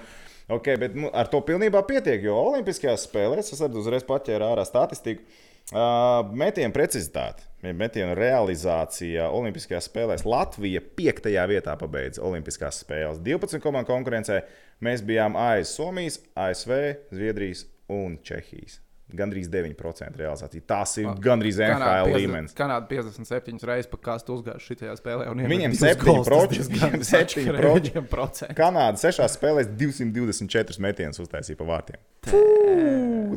okay, 0.59 0.79
bet 0.79 0.95
nu, 0.99 1.11
ar 1.11 1.31
to 1.33 1.41
pilnībā 1.47 1.83
pietiek, 1.89 2.23
jo 2.29 2.37
Olimpiskajās 2.53 3.09
spēlēs 3.09 3.51
es 3.55 3.65
arī 3.65 3.81
uzreiz 3.83 4.07
paķēru 4.07 4.47
ārā 4.53 4.67
statistiku. 4.69 5.27
Uh, 5.73 6.27
metienu 6.37 6.75
precizitāte, 6.75 7.47
metienu 7.63 8.17
realizācija 8.19 9.29
Olimpiskajās 9.33 9.87
spēlēs. 9.89 10.27
Latvija 10.29 10.83
5. 10.99 11.31
vietā 11.49 11.77
pabeidza 11.81 12.23
Olimpiskās 12.29 12.83
spēles. 12.83 13.23
12 13.25 13.63
komandu 13.63 13.89
konkurencē 13.95 14.43
mēs 14.85 15.05
bijām 15.07 15.39
aiz 15.39 15.73
Somijas, 15.73 16.21
ASV, 16.37 16.75
Zviedrijas 17.15 17.65
un 17.89 18.19
Čehijas. 18.27 18.83
Gandrīz 19.17 19.49
9% 19.53 20.19
realizācija. 20.21 20.65
Tas 20.69 20.95
ir 21.01 21.09
gandrīz 21.23 21.59
NHL 21.63 22.13
līmenis. 22.17 22.55
Kanāda 22.57 22.89
57 22.91 23.67
reizes 23.69 23.91
pa 23.91 24.01
kastu 24.11 24.37
uzgājuši 24.39 24.79
šajā 24.83 24.97
spēlē. 25.01 25.29
Viņiem 25.33 25.55
iemet 25.57 25.77
divus 25.77 25.83
septiņi 25.83 26.17
gols, 26.17 26.27
tas 26.27 26.33
proči, 26.33 26.59
diezgan 26.59 26.79
viņiem 26.93 27.07
septiņi 27.09 27.27
atšķirīgi 27.29 27.63
proči. 27.63 27.93
viņiem 27.93 28.09
procenti. 28.13 28.59
Kanāda 28.59 29.03
sešās 29.03 29.37
spēlēs 29.39 29.73
224 29.81 30.85
metienus 30.87 31.23
uztaisīja 31.25 31.61
pa 31.61 31.69
vārtiem. 31.73 32.03
Fū, 32.29 32.43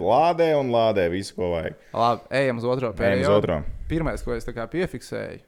lādē 0.01 0.51
un 0.59 0.71
lādē 0.73 1.07
visu, 1.13 1.35
ko 1.38 1.53
vajag. 1.55 1.79
Labi, 1.95 2.29
ejam 2.41 2.61
uz 2.63 2.69
otro 2.75 2.91
otro. 3.31 3.61
Pirmais, 3.91 4.25
ko 4.25 4.35
es 4.38 4.47
piefiksēju. 4.47 5.43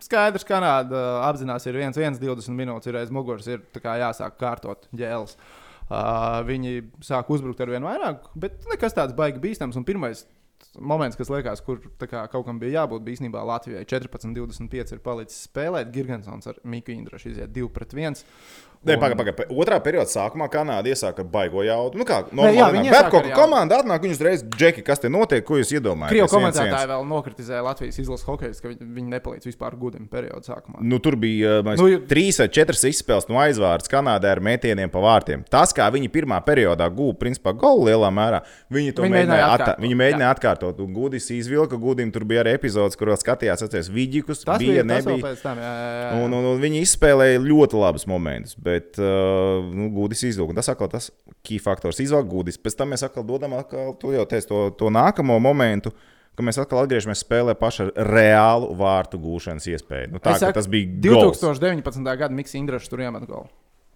Skaidrs, 0.00 0.44
ka 0.46 0.54
Kanāda 0.56 1.00
apzinās, 1.26 1.66
ir 1.66 1.80
1-1, 1.82 2.20
20 2.22 2.54
minūtes 2.56 2.88
ir 2.88 3.00
aiz 3.00 3.10
muguras, 3.12 3.48
ir 3.50 3.64
kā 3.82 3.98
jāsāk 4.00 4.38
kārtot 4.38 4.86
ģēles. 4.96 5.34
Uh, 5.34 5.56
viņi 5.88 6.74
sāk 7.04 7.30
uzbrukt 7.32 7.60
ar 7.64 7.72
vien 7.72 7.86
vairāk, 7.86 8.28
bet 8.36 8.66
nekas 8.70 8.96
tāds 8.96 9.16
baigi 9.16 9.40
bīstams. 9.42 9.78
Pirmais 9.88 10.26
moments, 10.78 11.16
kas 11.18 11.30
liekas, 11.32 11.62
kur 11.64 11.80
kā, 12.00 12.24
kaut 12.32 12.46
kam 12.46 12.58
bija 12.60 12.82
jābūt, 12.82 13.04
bija 13.06 13.18
īstenībā 13.18 13.42
Latvijai 13.46 13.84
14-25 13.88 14.96
ir 14.96 15.02
palicis 15.04 15.46
spēlēt. 15.48 15.92
Girgensons 15.94 16.50
ar 16.50 16.58
Miku 16.64 16.92
Indrašu 16.94 17.32
iziet 17.32 17.54
2 17.54 17.70
pret 17.74 17.94
1. 17.96 18.20
Nē, 18.86 18.94
pagaidi, 19.00 19.18
pagaidi. 19.18 19.54
Otrā 19.58 19.80
periodā 19.82 20.06
sākumā 20.06 20.46
Kanāda 20.52 20.86
iesāka 20.86 21.24
ar 21.24 21.26
baigo 21.32 21.64
jaudu. 21.66 21.98
Nu, 21.98 22.04
kā 22.06 22.20
jā, 22.22 22.34
normāli. 22.38 22.84
iesāka 22.86 22.94
Bet 22.94 23.10
kaut 23.10 23.18
ar 23.18 23.24
kā 23.26 23.32
jaudu. 23.32 23.40
komanda 23.42 23.78
atnāk, 23.82 24.02
viņi 24.04 24.14
uzreiz 24.14 24.44
džeki, 24.54 24.84
kas 24.86 25.02
te 25.02 25.08
notiek, 25.10 25.42
ko 25.44 25.58
jūs 25.58 25.72
iedomājaties? 25.74 26.12
Krievu 26.14 26.28
komentētāji 26.30 26.88
vēl 26.92 27.02
nokritizēja 27.10 27.62
Latvijas 27.66 27.98
izlases 27.98 28.26
hokeju, 28.28 28.54
ka 28.62 28.68
viņi, 28.70 28.86
viņi 28.94 29.12
nepalīdz 29.16 29.48
vispār 29.50 29.74
gudim 29.80 30.06
periodu 30.08 30.46
sākumā. 30.46 30.78
Nu, 30.80 31.00
tur 31.02 31.16
bija 31.18 31.58
uh, 31.58 31.66
Nu, 31.74 31.88
nu, 31.88 31.98
trīs 32.06 32.38
vai 32.38 32.46
četras 32.54 32.84
izspēles 32.86 33.26
no 33.28 33.40
aizvārds 33.42 33.90
Kanādai 33.90 34.30
ar 34.36 34.40
metieniem 34.40 34.90
pa 34.94 35.02
vārtiem. 35.02 35.42
Tas, 35.50 35.74
kā 35.74 35.90
viņi 35.92 36.08
pirmā 36.14 36.38
periodā 36.46 36.86
guva, 36.94 37.16
principā, 37.18 37.52
golu 37.58 37.88
lielā 37.90 38.12
mērā, 38.14 38.40
viņi 38.70 38.94
to 38.94 39.02
Viņi 39.02 39.14
mēģināja, 39.16 39.42
atkārtot. 39.42 39.66
atkārtot, 39.74 39.82
Viņi 39.88 39.98
mēģināja 40.04 40.30
atkārtot. 40.36 40.80
Un 40.86 40.94
Gudis 40.94 41.28
izvilka, 41.34 41.76
Gudim 41.82 42.12
tur 42.14 42.24
bija 42.24 42.44
arī 42.46 42.54
epizodes, 42.54 42.96
kuros 42.96 43.20
skatījās, 43.26 43.66
atceries, 43.66 43.90
Vidžikus, 43.90 44.44
Tas 44.46 44.58
bija, 44.62 44.84
bija 44.84 44.86
nebija. 44.86 45.34
tam. 45.42 45.58
Jā, 45.58 45.74
jā, 45.82 45.92
jā. 45.98 46.24
Un, 46.24 46.32
un, 46.38 46.44
un 46.54 46.60
viņi 46.62 46.82
izspēlēja 46.86 47.42
ļoti 47.42 47.78
labus 47.82 48.06
momentus, 48.06 48.54
bet 48.68 49.00
uh, 49.00 49.64
nu, 49.72 49.88
Gudis 49.94 50.26
izvilka. 50.28 50.52
Un 50.52 50.60
Tas 50.60 50.70
atkal 50.72 50.90
tas 50.92 51.10
key 51.46 51.58
faktors 51.62 52.00
izvelk 52.04 52.28
Gudis. 52.30 52.60
Pēc 52.60 52.76
tam 52.78 52.92
mēs 52.94 53.06
atkal 53.06 53.26
dodam, 53.26 53.56
atkal, 53.58 53.96
jau 54.14 54.28
teici 54.28 54.50
to, 54.50 54.62
to 54.78 54.92
nākamo 54.94 55.40
momentu. 55.42 55.94
ka 56.38 56.44
Mēs 56.46 56.60
atkal 56.62 56.84
atgriežamies 56.84 57.24
spēlē 57.24 57.56
pašu 57.58 57.88
reālu 57.96 58.70
vārtu 58.78 59.18
gūšanas 59.18 59.64
iespēju. 59.72 60.12
Nu, 60.14 60.20
tā, 60.22 60.36
saku, 60.38 60.54
tas 60.54 60.68
bija 60.70 60.86
gols. 61.08 61.40
2019. 61.42 62.04
gada 62.20 62.30
Mikls 62.34 62.54
Indrašs 62.54 62.92
tur 62.92 63.02
iemet 63.02 63.26
golu. 63.26 63.48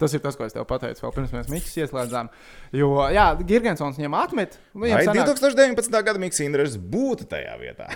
Tas 0.02 0.16
ir 0.16 0.22
tas, 0.24 0.36
ko 0.38 0.46
es 0.48 0.56
tev 0.56 0.66
pateicu, 0.68 1.04
vēl 1.04 1.14
pirms 1.14 1.32
mēs 1.36 1.50
Mikls 1.52 1.76
ieslēdzām. 1.84 2.30
Jo, 2.74 2.90
jā, 3.14 3.26
Girgensons 3.46 4.00
viņam 4.00 4.16
atmet. 4.18 4.58
Viņam 4.74 5.04
sanāk- 5.06 5.30
2019. 5.30 6.02
gada 6.08 6.22
Mikls 6.22 6.42
Indrēs 6.42 6.76
būtu 6.76 7.28
tajā 7.30 7.54
vietā? 7.60 7.88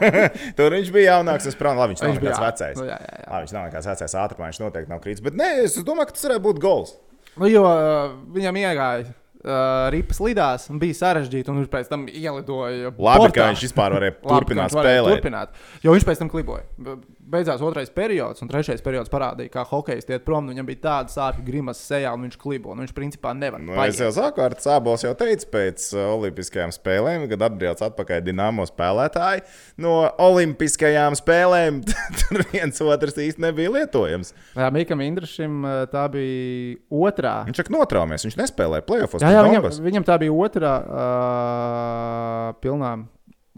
Tur 0.58 0.76
viņš 0.78 0.92
bija 0.94 1.16
jaunāks, 1.18 1.46
es 1.50 1.56
saprotu, 1.56 1.82
labi, 1.82 1.94
viņš 1.94 2.04
nav 2.04 2.10
Viņš 2.14 2.24
bija 2.24 2.34
nekāds 2.34 2.46
vecais. 2.48 2.80
Nu, 2.80 2.88
jā, 2.88 2.98
jā, 2.98 3.14
jā. 3.20 3.28
Labi, 3.30 3.44
viņš 3.46 3.56
nav 3.56 3.68
nekāds 3.68 3.90
vecais 3.92 4.18
ātrumā, 4.24 4.50
viņš 4.50 4.62
noteikti 4.64 4.94
nav 4.94 5.04
krītis. 5.04 5.24
Bet 5.28 5.38
nē, 5.38 5.50
es 5.66 5.78
domāju, 5.84 6.10
ka 6.10 6.16
tas 6.18 6.28
varētu 6.30 6.46
būt 6.48 6.62
gols. 6.64 6.96
Nu, 7.36 7.46
jo 7.50 7.62
uh, 7.68 8.14
viņam 8.34 8.56
iegāja 8.60 9.04
uh, 9.44 9.88
ripas 9.94 10.20
lidās, 10.24 10.66
un 10.72 10.80
bija 10.82 10.96
sarežģīti, 10.98 11.50
un 11.52 11.60
viņš 11.62 11.70
pēc 11.72 11.90
tam 11.92 12.06
ielidoja. 12.10 12.90
Labi, 12.96 13.22
portā. 13.24 13.36
ka 13.36 13.48
viņš 13.52 13.64
vispār 13.68 13.96
varēja 13.96 14.16
Labi, 14.16 14.32
turpināt 14.32 14.70
viņš 14.70 14.78
varēja 14.80 15.00
spēlēt. 15.00 15.20
Turpināt, 15.20 15.62
jo 15.84 15.94
viņš 15.96 16.08
pēc 16.10 16.22
tam 16.22 16.32
kliboja. 16.32 16.96
Be- 17.30 17.40
Beidzās 17.40 17.62
otrais 17.64 17.88
periods, 17.94 18.42
un 18.44 18.50
trešais 18.50 18.82
periods 18.84 19.08
parādīja, 19.08 19.48
kā 19.54 19.62
hokejs 19.64 20.04
iet 20.10 20.24
prom. 20.26 20.44
un 20.44 20.52
Viņam 20.52 20.66
bija 20.68 20.80
tāda 20.84 21.12
sāpju 21.14 21.44
grimas 21.46 21.78
sejā, 21.80 22.10
un 22.12 22.26
viņš 22.26 22.36
klibo. 22.40 22.74
Un 22.74 22.82
viņš 22.82 22.92
principā 22.96 23.32
nevar. 23.36 23.62
Nu, 23.64 23.72
paiet. 23.78 23.94
es 23.94 24.00
jau 24.02 24.10
saku, 24.12 24.42
ar 24.44 24.56
Cēlonis 24.60 25.04
jau 25.06 25.12
teicu, 25.16 25.46
pēc 25.54 25.86
uh, 25.94 26.02
Olimpiskajām 26.18 26.74
spēlēm, 26.74 27.24
kad 27.30 27.44
atbrauc 27.48 27.80
atpakaļ 27.86 28.20
Dienāmo 28.26 28.66
spēlētāji 28.68 29.44
no 29.80 29.94
Olimpiskajām 30.20 31.16
spēlēm. 31.16 31.80
Tur 32.20 32.44
viens 32.52 32.82
otrs 32.84 33.16
īsti 33.16 33.46
nebija 33.46 33.72
lietojams. 33.78 34.34
Jā, 34.58 34.68
Mikam 34.74 35.00
Indrašam 35.06 35.64
uh, 35.64 35.78
tā 35.88 36.04
bija 36.12 36.76
otrā. 36.92 37.38
Viņš 37.48 37.62
jau 37.62 37.68
notraumies, 37.78 38.26
viņš 38.28 38.36
nespēlēja 38.42 38.84
playoffs. 38.84 39.24
Jā, 39.24 39.32
jā 39.38 39.46
viņam, 39.48 39.70
viņam 39.88 40.08
tā 40.12 40.20
bija 40.20 40.36
otrā 40.36 40.76
uh, 40.84 42.52
pilnā 42.60 42.92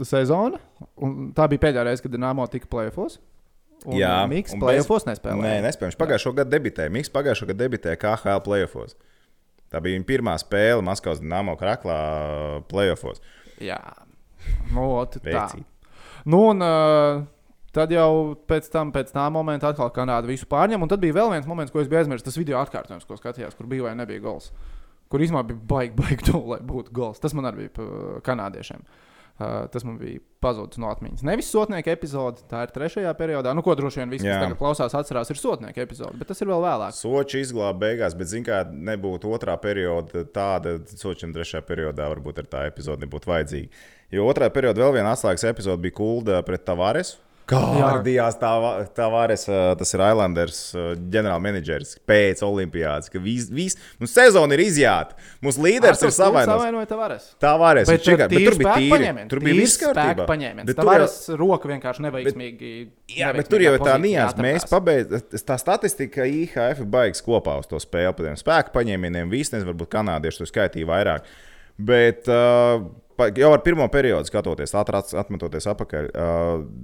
sezona. 0.07 0.63
un 1.03 1.33
Tā 1.35 1.51
bija 1.51 1.67
pēdējā 1.67 1.89
reize, 1.91 2.07
kad 2.07 2.15
Dienāmo 2.15 2.47
tika 2.53 2.71
plēfos. 2.71 3.19
Un 3.87 3.99
Jā, 3.99 4.13
Mikls 4.31 4.55
un 4.55 4.63
plēfos 4.63 5.07
Nē, 5.07 5.17
nespēlēja. 5.17 5.73
Viņš 5.81 5.99
pagājušo 5.99 6.33
gadu 6.37 6.53
debitēja. 6.55 6.93
Miks 6.95 7.11
pagājušo 7.13 7.49
gadu 7.51 7.65
debitēja 7.65 7.99
KHL 8.01 8.43
playoffs. 8.47 8.97
Tā 9.73 9.81
bija 9.83 9.97
viņa 9.97 10.09
pirmā 10.09 10.37
spēle 10.41 10.85
Maskavas 10.85 11.23
Dienāmo 11.23 11.57
kraklā 11.61 11.99
playoffs. 12.71 13.23
Jā, 13.63 13.81
nu, 14.75 14.87
tā. 15.25 15.47
Nu, 16.29 16.43
un 16.53 16.63
uh, 16.63 17.23
tad 17.75 17.95
jau 17.95 18.35
pēc 18.49 18.69
tam, 18.73 18.93
pēc 18.95 19.15
tā 19.15 19.27
momenta, 19.35 19.73
atkal 19.73 19.91
Kanāda 19.95 20.31
visu 20.31 20.47
pārņem. 20.51 20.85
Un 20.85 20.93
tad 20.93 21.03
bija 21.03 21.17
vēl 21.19 21.33
viens 21.35 21.49
moments, 21.49 21.75
ko 21.75 21.83
es 21.83 21.91
biju 21.91 22.03
aizmirsis. 22.03 22.29
Tas 22.29 22.39
video 22.39 22.61
atkārtojums, 22.63 23.09
ko 23.09 23.19
skatījās, 23.19 23.57
kur 23.59 23.71
bija 23.71 23.89
vai 23.89 23.97
nebija 23.99 24.23
gols. 24.23 24.53
Kur 25.13 25.25
īstenībā 25.25 25.47
bija 25.49 25.65
baigi, 25.73 25.97
baigi 25.99 26.31
to, 26.31 26.43
lai 26.53 26.61
būtu 26.67 26.95
gols. 26.95 27.21
Tas 27.23 27.35
man 27.37 27.51
arī 27.51 27.67
bija 27.67 27.77
pa 27.81 27.89
kanādiešiem. 28.29 28.85
Uh, 28.85 29.09
tas 29.73 29.85
man 29.87 29.97
bija 30.01 30.21
pazudis 30.43 30.81
no 30.83 30.91
atmiņas. 30.91 31.23
Nevis 31.27 31.51
sotnieka 31.53 31.93
epizode, 31.95 32.43
tā 32.51 32.65
ir 32.67 32.73
trešajā 32.75 33.13
periodā. 33.19 33.53
Nu, 33.55 33.63
ko 33.63 33.77
droši 33.79 34.03
vien 34.03 34.13
visi, 34.13 34.27
Jā. 34.27 34.37
kas 34.37 34.47
tagad 34.49 34.59
klausās, 34.61 34.97
atcerās, 34.99 35.31
ir 35.31 35.39
sotnieka 35.39 35.85
epizode, 35.85 36.19
bet 36.19 36.33
tas 36.33 36.43
ir 36.43 36.51
vēl 36.51 36.65
vēlāk. 36.65 36.97
Soči 36.99 37.43
izglāba 37.45 37.77
beigās, 37.85 38.17
bet, 38.19 38.31
zināmā 38.33 38.63
mērā, 38.63 38.79
nebūtu 38.91 39.31
otrā 39.33 39.57
perioda 39.63 40.25
tāda, 40.35 40.79
Sočam 40.93 41.35
trešajā 41.35 41.63
periodā 41.69 42.09
varbūt 42.11 42.43
ar 42.43 42.51
tā 42.51 42.65
epizode 42.71 43.07
nebūtu 43.07 43.31
vajadzīga. 43.31 43.85
Jo 44.13 44.27
otrā 44.29 44.51
periodā 44.53 44.83
vēl 44.83 44.99
viena 44.99 45.15
atslēgas 45.15 45.47
epizode 45.49 45.81
bija 45.85 45.97
Kulda 45.97 46.43
pret 46.47 46.67
Tavares. 46.67 47.17
Kārdījās 47.51 48.37
Tavares, 48.95 49.45
ā, 49.51 49.61
tas 49.79 49.91
ir 49.97 50.03
Islanders 50.07 50.59
ā, 50.79 50.85
ģenerālmenedžers 51.13 51.97
pēc 52.09 52.43
Olimpijas, 52.47 53.09
ka 53.13 53.21
vis, 53.23 53.49
vis, 53.53 53.77
nu, 54.01 54.09
sezona 54.11 54.55
ir 54.57 54.63
izjāta. 54.65 55.17
Mūsu 55.45 55.65
līderis 55.65 56.03
ir 56.07 56.15
savainots. 56.15 56.89
Tavares. 56.93 57.27
Tavares, 57.43 57.91
Bet, 57.91 58.05
čekā, 58.07 58.29
bet 58.31 58.47
tur 58.47 58.59
bija 58.61 58.77
tīri. 58.79 59.27
Tur 59.33 59.43
bija 59.45 59.59
viss 59.59 59.81
kārtībā. 59.83 60.27
Bet 60.29 60.71
Tā 60.71 60.77
tur 60.77 60.85
jau- 60.85 60.89
varas 60.93 61.17
roka 61.43 61.69
vienkārši 61.73 62.07
neveiksmīgi. 62.07 62.73
Jā, 63.19 63.33
bet 63.37 63.49
tur 63.53 63.65
jau 63.65 63.75
ir 63.75 63.81
tā 63.85 63.99
nianses. 64.01 64.39
Mēs 64.39 64.65
atradās. 64.65 64.75
pabeidzām, 64.77 65.45
tā 65.53 65.59
statistika 65.61 66.27
IHF 66.29 66.85
baigs 66.87 67.23
kopā 67.27 67.59
uz 67.59 67.67
to 67.71 67.81
spēli. 67.83 68.13
Par 68.17 68.27
tiem 68.31 68.39
spēku 68.39 68.73
paņēmieniem 68.77 69.31
visi, 69.33 69.57
nezinu, 69.57 69.73
varbūt 69.75 69.91
kanādieši 69.99 70.39
to 70.45 70.49
skaitīja 70.51 70.87
vairāk. 70.89 71.27
Bet 71.83 72.29
uh, 72.29 72.85
jau 73.19 73.51
ar 73.53 73.61
pirmo 73.65 73.87
periodu 73.93 74.29
skatoties, 74.29 74.75
ātrāk 74.79 75.13
atmetoties 75.21 75.67
atpakaļ, 75.73 76.09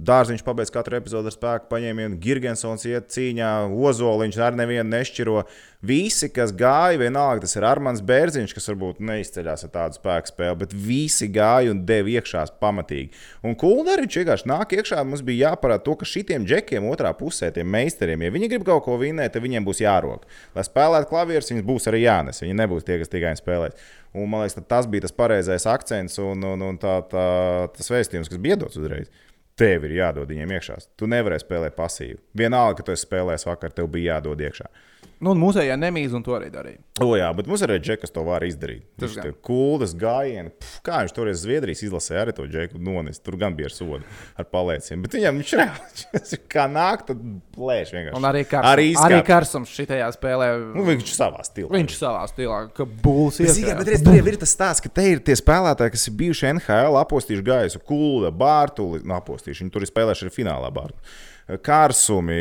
Dārziņš 0.09 0.43
pabeidz 0.45 0.71
katru 0.73 0.99
epizodi 0.99 1.31
ar 1.31 1.35
spēku 1.35 1.69
paņēmienu, 1.71 2.19
Girgensons 2.21 2.85
iet 2.89 3.09
cīņā, 3.13 3.51
Ozoliņš 3.69 4.39
ar 4.45 4.57
nevienu 4.59 4.87
nešķiro. 4.91 5.43
Visi, 5.79 6.27
kas 6.35 6.51
gāja, 6.51 6.99
vienalga 6.99 7.45
tas 7.45 7.55
ir 7.55 7.63
Armāns 7.63 8.01
Bērziņš, 8.03 8.51
kas 8.51 8.67
varbūt 8.67 8.97
neizceļas 8.99 9.63
ar 9.63 9.71
tādu 9.71 9.95
spēku 9.95 10.33
spēli, 10.33 10.57
bet 10.59 10.73
visi 10.75 11.29
gāja 11.31 11.71
un 11.71 11.85
deva 11.87 12.11
iekšā 12.17 12.41
pamatīgi. 12.59 13.13
Un 13.47 13.55
Kulneriņš 13.59 14.17
vienkārši 14.19 14.49
nāk 14.51 14.75
iekšā, 14.75 14.99
mums 15.07 15.23
bija 15.23 15.53
jāparāda 15.53 15.85
to, 15.85 15.95
ka 16.01 16.09
šitiem 16.09 16.43
džekiem 16.43 16.89
otrā 16.89 17.13
pusē, 17.15 17.53
tiem 17.55 17.71
meistariem, 17.71 18.27
ja 18.27 18.33
viņi 18.35 18.51
grib 18.51 18.67
kaut 18.67 18.83
ko 18.89 18.99
vinēt, 18.99 19.37
tad 19.37 19.45
viņiem 19.45 19.63
būs 19.63 19.79
jārok. 19.85 20.27
Lai 20.57 20.67
spēlētu 20.67 21.07
klavierus, 21.13 21.53
viņiem 21.53 21.69
būs 21.71 21.87
arī 21.87 22.03
jānes. 22.03 22.43
Viņi 22.43 22.59
nebūs 22.59 22.83
tie, 22.83 22.99
kas 22.99 23.15
tikai 23.15 23.37
spēlēs. 23.39 23.79
Un, 24.11 24.25
man 24.25 24.41
liekas, 24.41 24.57
tas 24.67 24.87
bija 24.89 25.05
tas 25.05 25.13
pareizais 25.13 25.67
akcents 25.69 26.18
un, 26.21 26.43
un, 26.51 26.67
un 26.69 26.77
tā, 26.81 26.99
tā, 27.11 27.25
tas 27.75 27.91
vēstījums, 27.91 28.29
kas 28.31 28.41
bija 28.43 28.59
dots 28.59 28.79
uzreiz. 28.79 29.11
Tev 29.59 29.83
ir 29.87 29.97
jādod 29.97 30.29
viņiem 30.29 30.53
iekšā. 30.55 30.77
Tu 30.95 31.07
nevari 31.11 31.39
spēlēt 31.41 31.75
pasīvi. 31.75 32.19
Vienalga, 32.39 32.77
ka 32.79 32.87
tu 32.87 32.93
esi 32.95 33.03
spēlējis 33.07 33.47
vakar, 33.49 33.73
tev 33.75 33.89
bija 33.91 34.15
jādod 34.15 34.39
iekšā. 34.39 34.69
Nu, 35.19 35.33
un 35.33 35.39
mūsējā 35.41 35.75
nemīz, 35.75 36.13
un 36.15 36.23
to 36.23 36.31
arī 36.31 36.47
darīja. 36.47 36.79
O, 37.03 37.09
jā, 37.19 37.27
bet 37.35 37.47
mums 37.47 37.59
ir 37.63 37.73
arī 37.73 37.81
džeks, 37.83 38.05
kas 38.05 38.13
to 38.15 38.21
var 38.23 38.43
izdarīt. 38.47 38.85
Tas 38.99 39.17
ir 39.19 39.33
kuldas 39.43 39.91
gājiens. 39.99 40.53
Kā 40.83 41.01
viņš 41.03 41.13
toreiz 41.15 41.41
Zviedrijas 41.43 41.81
izlasē 41.83 42.21
arī 42.21 42.33
to 42.37 42.45
džeku 42.47 42.79
nonis. 42.83 43.19
Tur 43.23 43.35
gan 43.39 43.55
bija 43.57 43.67
ar 43.67 43.75
sodu, 43.75 43.99
ar 44.39 44.47
palieciem. 44.47 45.01
Bet 45.03 45.17
viņam 45.17 45.41
viņš 45.41 45.51
reāli 45.59 46.39
kā 46.55 46.65
nāk, 46.71 47.03
tad 47.09 47.19
plēš 47.57 47.91
vienkārši. 47.97 48.15
Un 48.15 48.27
arī 48.29 48.45
Karsums. 48.47 48.71
Arī, 48.71 48.87
Arī, 48.95 49.17
arī. 49.19 49.25
Karsums 49.27 49.73
šitajā 49.75 50.07
spēlē. 50.15 50.49
Nu, 50.77 50.85
viņš 50.87 51.11
savā 51.17 51.43
stilā. 51.47 51.71
Viņš 51.75 51.97
savā 51.99 52.23
stilā, 52.31 52.61
ka 52.79 52.87
būs 52.87 53.41
Bet, 53.43 53.55
zini, 53.59 53.75
bet 53.75 53.91
redz, 53.91 54.05
tur 54.07 54.19
jau 54.21 54.27
ir 54.31 54.39
tas 54.39 54.55
stāsts, 54.55 54.85
ka 54.87 54.91
te 55.01 55.07
ir 55.17 55.23
tie 55.27 55.35
spēlētāji, 55.39 55.97
kas 55.97 56.07
ir 56.07 56.15
bijuši 56.23 56.53
NHL, 56.53 56.95
apostījuši 57.03 57.47
gaisu, 57.51 57.83
Kulda, 57.91 58.31
Bārtuļi, 58.39 59.03
nu, 59.03 59.19
apostījuši. 59.19 59.65
Viņi 59.65 59.75
tur 59.75 59.83
ir 59.83 59.91
spēlējuši 59.91 60.27
arī 60.29 60.35
finālā 60.39 60.71
Bārtuļi. 60.79 61.19
Kārsumi, 61.65 62.35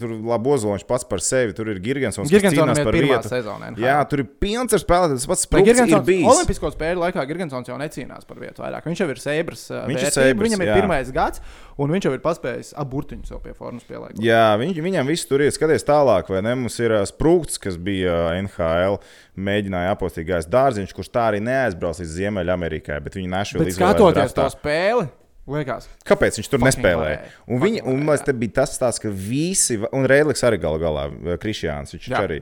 tur 0.00 0.14
labi 0.24 0.48
Ozoliņš 0.54 0.84
pats 0.88 1.04
par 1.08 1.20
sevi, 1.20 1.52
tur 1.56 1.68
ir 1.68 1.80
Girgensons, 1.84 2.30
kas 2.30 2.32
Girgensonam 2.32 2.72
cīnās 2.72 2.80
ir 2.80 2.86
par 2.88 2.96
pirmā 2.96 3.18
vietu. 3.18 3.28
sezona 3.32 3.68
NHL. 3.72 3.84
Jā, 3.84 3.96
tur 4.08 4.22
ir 4.22 4.28
pilns 4.40 4.72
ar 4.76 4.80
spēlētājiem. 4.80 5.20
Tas 5.20 5.28
pats 5.32 5.44
Sprūks 5.46 5.60
ir 5.60 5.68
Girgensons, 5.68 6.06
bijis. 6.06 6.28
Olimpisko 6.32 6.70
spēļu 6.72 7.02
laikā 7.04 7.24
Girgensons 7.28 7.68
jau 7.68 7.76
necīnās 7.80 8.24
par 8.28 8.40
vietu 8.40 8.64
vairāk. 8.64 8.86
Viņš 8.88 9.02
jau 9.04 9.08
ir 9.12 9.20
Seibras. 9.20 9.66
uh, 9.68 9.82
Viņš 9.90 10.00
ir 10.00 10.06
vērtība, 10.06 10.22
Seibras, 10.22 10.48
Viņam 10.48 10.64
ir 10.64 10.70
jā. 10.72 10.78
pirmais 10.80 11.12
gads, 11.12 11.42
un 11.76 11.92
viņš 11.92 12.08
jau 12.08 12.14
ir 12.16 12.22
paspējis 12.24 12.72
aburtiņus 12.80 13.34
jau 13.34 13.40
pie 13.44 13.52
formas 13.58 13.84
pielāgot. 13.84 14.22
Jā, 14.24 14.46
viņ, 14.56 14.72
viņam 14.88 15.12
viss 15.12 15.28
tur 15.28 15.44
ir. 15.44 15.52
Skaties 15.52 15.84
tālāk, 15.84 16.32
vai 16.32 16.40
ne? 16.46 16.54
Mums 16.56 16.80
ir 16.80 16.96
ā, 16.96 17.02
Sprūks, 17.12 17.60
kas 17.60 17.76
bija 17.76 18.16
ā, 18.32 18.40
NHL, 18.40 18.96
mēģināja 19.36 19.92
apostīt 19.92 20.26
gājis 20.32 20.48
dārziņš, 20.48 20.96
kurš 20.96 21.12
tā 21.12 21.28
arī 21.34 21.42
neaizbrauc 21.44 22.00
līdz 22.00 22.16
Ziemeļamerikai, 22.16 22.98
bet 23.04 23.18
viņi 23.20 23.28
nešu 23.36 23.60
līdz 23.60 23.76
skatoties 23.76 24.32
to 24.36 24.48
spēli, 24.56 25.08
liekas, 25.46 25.88
Kāpēc 26.06 26.40
viņš 26.40 26.48
tur 26.52 26.62
nespēlēja? 26.64 27.18
varēja. 27.20 27.34
Un, 27.46 27.60
viņa, 27.62 27.82
un 27.92 28.00
liekas, 28.06 28.24
te 28.26 28.32
bija 28.32 28.56
tas 28.60 28.72
stāsts, 28.76 29.02
ka 29.02 29.10
visi, 29.10 29.78
un 29.92 30.08
Reiliks 30.10 30.42
arī 30.46 30.58
gal 30.62 30.78
galā, 30.82 31.06
Krišjāns, 31.42 31.94
viņš 31.96 32.08
Jā. 32.10 32.22
arī. 32.26 32.40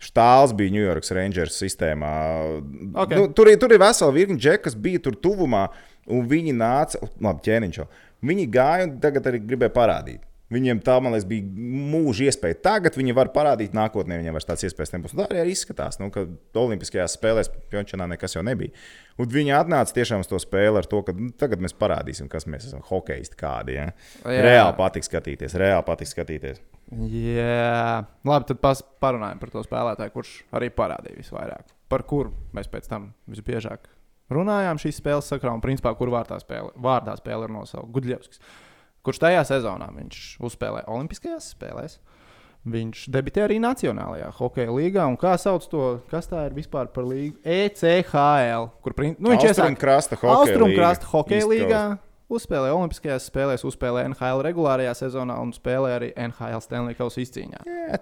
Štāls 0.00 0.54
bija 0.56 0.72
New 0.72 0.80
York 0.82 1.04
Rangers 1.12 1.58
sistēmā. 1.60 2.10
Ok. 2.94 3.10
Nu, 3.12 3.26
tur, 3.36 3.50
tur 3.60 3.74
ir 3.74 3.82
vesela 3.82 4.14
virkne 4.16 4.38
džeku, 4.40 4.64
kas 4.64 4.74
bija 4.74 5.02
tur 5.04 5.12
tuvumā, 5.12 5.66
un 6.08 6.24
viņi 6.30 6.54
nāca, 6.56 7.02
labi, 7.20 7.44
ķēniņš 7.44 7.78
jau. 7.82 7.86
Viņi 8.24 8.46
gāja 8.52 8.86
un 8.88 8.94
tagad 9.00 9.28
arī 9.28 9.42
gribēja 9.44 9.72
parādīt. 9.76 10.24
Viņiem 10.50 10.80
tā, 10.82 10.96
man 10.98 11.14
liekas, 11.14 11.28
bija 11.30 11.46
mūža 11.92 12.26
iespēja. 12.26 12.56
Tagad 12.64 12.96
viņi 12.98 13.14
var 13.14 13.28
parādīt, 13.30 13.74
nākotnē 13.76 14.16
viņiem 14.18 14.34
vairs 14.34 14.48
tādas 14.48 14.64
iespējas 14.66 14.96
nebūs. 14.96 15.14
Un 15.14 15.22
Tā 15.22 15.28
arī 15.30 15.52
izskatās, 15.54 16.00
nu, 16.02 16.08
ka 16.10 16.24
Olimpiskajās 16.58 17.14
spēlēs 17.14 17.52
Pjončānā 17.70 18.08
nekas 18.10 18.34
jau 18.34 18.42
nebija. 18.46 18.74
Un 19.20 19.30
viņi 19.30 19.54
atnāca 19.54 19.94
tiešām 19.94 20.24
uz 20.24 20.30
to 20.30 20.40
spēli 20.42 20.80
ar 20.80 20.88
to, 20.90 21.04
ka 21.06 21.14
nu, 21.14 21.30
tagad 21.38 21.62
mēs 21.62 21.76
parādīsim, 21.78 22.26
kas 22.32 22.48
mēs 22.50 22.66
esam. 22.66 22.82
Hokeisti 22.90 23.38
kādi. 23.38 23.78
Ja? 23.78 23.86
Jā. 24.24 24.42
Reāli 24.48 24.74
patīk 24.80 25.06
skatīties, 25.06 25.54
reāli 25.60 25.86
patīk 25.86 26.10
skatīties. 26.10 26.58
Jā, 26.90 28.02
labi, 28.26 28.50
tad 28.50 28.82
parunājam 28.98 29.38
par 29.38 29.54
to 29.54 29.62
spēlētāju, 29.62 30.16
kurš 30.16 30.34
arī 30.58 30.72
parādīja 30.74 31.20
visvairāk. 31.20 31.70
Par 31.90 32.02
kuru 32.10 32.34
mēs 32.56 32.66
pēc 32.72 32.90
tam 32.90 33.12
visbiežāk 33.30 33.86
runājām 34.34 34.80
šīs 34.80 35.00
spēles 35.00 35.28
sakrā, 35.30 35.52
un 35.54 35.62
principā, 35.62 35.92
kur 35.98 36.12
vārdā 36.12 36.38
spēle, 36.42 36.72
vārdā 36.80 37.16
spēle 37.18 37.48
ir 37.48 37.54
nosaukta 37.54 37.94
Gudļevskis. 37.96 38.42
Kurš 39.06 39.20
tajā 39.22 39.42
sezonā 39.48 39.88
viņš 39.96 40.22
uzspēlēja 40.44 40.88
Olimpiskajās 40.92 41.52
spēlēs. 41.54 41.98
Viņš 42.70 43.06
debitēja 43.08 43.46
arī 43.48 43.56
Nacionālajā 43.64 44.26
hokeja 44.36 44.72
līgā. 44.76 45.06
Un 45.08 45.16
kā 45.16 45.32
sauc 45.40 45.64
to, 45.72 45.84
kas 46.10 46.28
tā 46.28 46.42
ir 46.50 46.56
vispār 46.58 46.90
par 46.92 47.06
līgu? 47.08 47.38
ECHL. 47.40 48.68
Kur 48.84 48.96
nu, 49.00 49.32
viņš 49.32 49.46
Austrum 49.48 49.72
iesāk 49.72 49.80
krasta 49.80 50.18
hokeja 50.20 50.36
Austrum 50.36 50.68
līga. 50.68 50.80
krasta 50.82 51.08
hokeja 51.14 51.48
līgā. 51.48 51.82
Uzspēlēja 52.30 52.76
Olimpiskajās 52.76 53.24
spēlēs, 53.26 53.64
uzspēlēja 53.66 54.12
NHL 54.12 54.44
regulārajā 54.46 54.92
sezonā 55.00 55.40
un 55.42 55.54
spēlēja 55.56 55.96
arī 56.02 56.10
NHL 56.28 56.60
Stanley 56.62 56.94
Kausa 57.00 57.24
izcīņā. 57.24 57.64
Jā, 57.66 57.98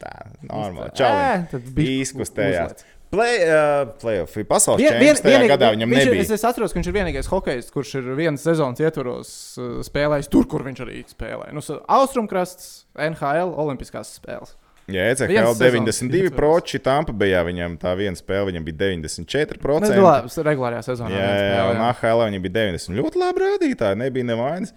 Tā, 0.00 0.14
normāli. 0.48 0.88
Ē, 0.88 0.96
Čau. 0.96 1.12
tad 1.52 1.66
bija 1.76 2.00
Izkustējās. 2.06 2.84
Play, 3.10 3.40
uh, 3.42 3.88
playoff. 3.98 4.36
Pasaules 4.46 4.78
Vien, 4.78 4.94
vien, 5.02 5.16
vienīgi- 5.18 5.50
gadā 5.50 5.72
viņam 5.74 5.90
viņš 5.90 6.00
ir- 6.04 6.06
nebija. 6.12 6.22
Es, 6.22 6.30
es 6.30 6.44
atceros, 6.46 6.72
ka 6.72 6.78
viņš 6.78 6.86
ir 6.92 6.94
vienīgais 6.94 7.26
hokejs, 7.26 7.70
kurš 7.74 7.94
ir 7.98 8.10
vienas 8.14 8.44
sezonas 8.46 8.78
ietvaros 8.78 9.32
uh, 9.58 9.80
spēlējis 9.82 10.28
tur, 10.30 10.46
kur 10.46 10.62
viņš 10.62 10.82
arī 10.86 11.02
spēlēja. 11.10 11.50
Nu, 11.52 11.60
Austrumkrasts, 11.90 12.84
NHL, 12.94 13.50
Olimpiskās 13.58 14.12
spēles. 14.20 14.54
Jā, 14.90 15.04
ECHL 15.12 15.26
Viens 15.30 15.58
sezonas 15.58 15.98
92 16.00 16.22
ietvaros. 16.30 16.36
proči, 16.38 16.78
Tampa 16.82 17.12
bija 17.14 17.42
viņam 17.46 17.76
tā 17.78 17.92
viena 17.98 18.18
spēle, 18.18 18.50
viņam 18.50 18.64
bija 18.66 18.78
94%. 18.90 19.94
Nu, 19.98 20.42
regulārajā 20.46 20.82
sezonā. 20.86 21.10
Jā, 21.14 21.26
jā, 21.26 21.42
spēle, 21.42 21.74
un 21.74 21.82
AHL 21.90 22.24
viņam 22.30 22.42
bija 22.46 22.54
90. 22.58 22.96
Ļoti 22.98 23.20
labi 23.22 23.44
rādītāji, 23.44 24.00
nebija 24.02 24.24
nevainas. 24.32 24.72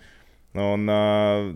Un, 0.54 0.86
uh, 0.86 1.48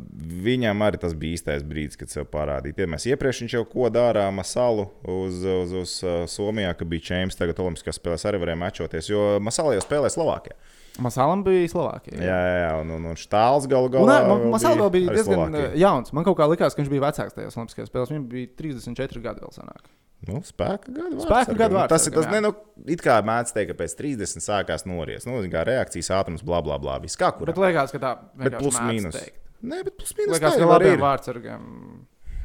viņam 0.45 0.79
arī 0.81 0.97
tas 1.01 1.13
bija 1.13 1.37
īstais 1.37 1.65
brīdis, 1.67 1.99
kad 2.01 2.09
sev 2.09 2.25
parādīt. 2.33 2.79
Ja 2.81 2.87
mēs 2.89 3.05
iepriekš 3.05 3.53
jau 3.53 3.61
ko 3.69 3.91
darām 3.93 4.39
Masalu 4.41 4.87
uz, 5.05 5.43
uz, 5.45 5.75
uz 5.83 5.93
Somijā, 6.33 6.71
ka 6.73 6.87
bija 6.89 7.11
čempions, 7.11 7.37
tagad 7.37 7.61
Olimpiskās 7.61 8.01
spēlēs 8.01 8.25
arī 8.25 8.41
varēja 8.41 8.61
mačoties, 8.63 9.11
jo 9.11 9.27
Masala 9.43 9.75
jau 9.77 9.85
spēlē 9.85 10.09
Slovākijā. 10.09 10.57
Masalam 11.03 11.43
bija 11.45 11.67
Slovākija. 11.71 12.17
Jā, 12.17 12.37
jā, 12.41 12.55
jā 12.63 12.71
un, 12.81 12.91
un, 12.95 13.05
un 13.11 13.19
Štāls 13.19 13.67
galu 13.69 13.91
galā. 13.93 14.17
Masala 14.49 14.79
vēl 14.81 14.91
bija 14.95 15.11
arī 15.11 15.19
diezgan 15.19 15.37
Slovākija. 15.41 15.69
uh, 15.69 15.77
jauns. 15.83 16.13
Man 16.17 16.25
kaut 16.27 16.39
kā 16.39 16.47
likās, 16.49 16.73
ka 16.75 16.81
viņš 16.81 16.91
bija 16.93 17.05
vecāks 17.05 17.37
tajās 17.37 17.57
Olimpiskajās 17.59 17.91
spēlēs. 17.91 18.11
Viņam 18.13 18.27
bija 18.33 18.51
34 18.63 19.23
gadi 19.27 19.45
vēl 19.45 19.53
senāk. 19.55 19.87
Nu, 20.25 20.41
spēka 20.41 20.89
gadu. 20.89 21.21
Spēka 21.21 21.53
gadu 21.53 21.77
vārds, 21.77 21.93
Tas 21.93 22.07
ir 22.09 22.15
tas, 22.15 22.25
ne, 22.33 22.41
nu, 22.41 22.49
it 22.89 23.03
kā 23.05 23.19
mēdz 23.21 23.53
teikt, 23.53 23.69
ka 23.71 23.77
pēc 23.83 23.93
30 23.99 24.41
sākās 24.41 24.87
nories. 24.89 25.27
Nu, 25.29 25.37
kā 25.53 25.61
reakcijas 25.67 26.09
ātrums, 26.17 26.41
bla, 26.45 26.63
bla, 26.65 26.79
bla. 26.81 26.97
Viss 27.03 27.19
kā 27.19 27.29
kur. 27.37 27.45
Bet 27.51 27.61
liekas, 27.61 27.93
ka 27.93 28.01
tā 28.01 28.13
vienkārši 28.33 28.63
plus 28.63 28.79
mīnus. 28.89 29.19
Nē, 29.61 29.83
bet 29.85 29.97
plus 30.01 30.15
mīnus. 30.17 30.33
Liekas, 30.33 30.57
tā 30.57 30.63
ka 30.63 30.71
labiem 30.73 30.97
ir. 30.97 31.03
vārdsargiem, 31.05 31.67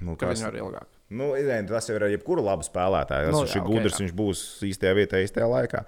Nu, 0.02 0.16
ka 0.18 0.32
viņi 0.32 0.44
var 0.48 0.58
ilgāk. 0.58 0.88
Nu, 1.12 1.28
tas 1.68 1.88
jau 1.88 1.96
ir 1.96 2.06
ar 2.06 2.12
jebkuru 2.12 2.44
labu 2.44 2.64
spēlētāju. 2.66 3.30
Tas 3.30 3.36
Nu, 3.36 3.44
jā, 3.46 3.56
ir 3.56 3.62
ok, 3.62 3.68
gudrs, 3.68 3.96
jā. 3.96 4.04
viņš 4.04 4.14
būs 4.18 4.42
īstajā 4.68 4.94
vietā, 4.98 5.20
īstajā 5.22 5.48
laikā. 5.48 5.84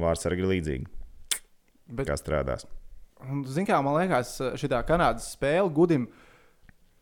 Vārds 0.00 0.26
arī 0.30 0.38
ir 0.40 0.50
līdzīgi. 0.54 0.86
Bet- 1.90 2.06
Kā 2.08 2.16
strādās? 2.20 2.66
Un, 3.20 3.44
Zini, 3.44 3.66
kā 3.68 3.82
man 3.84 3.98
liekas, 3.98 4.38
šī 4.56 4.68
Kanādas 4.88 5.26
spēle 5.36 5.68
Gudim, 5.74 6.08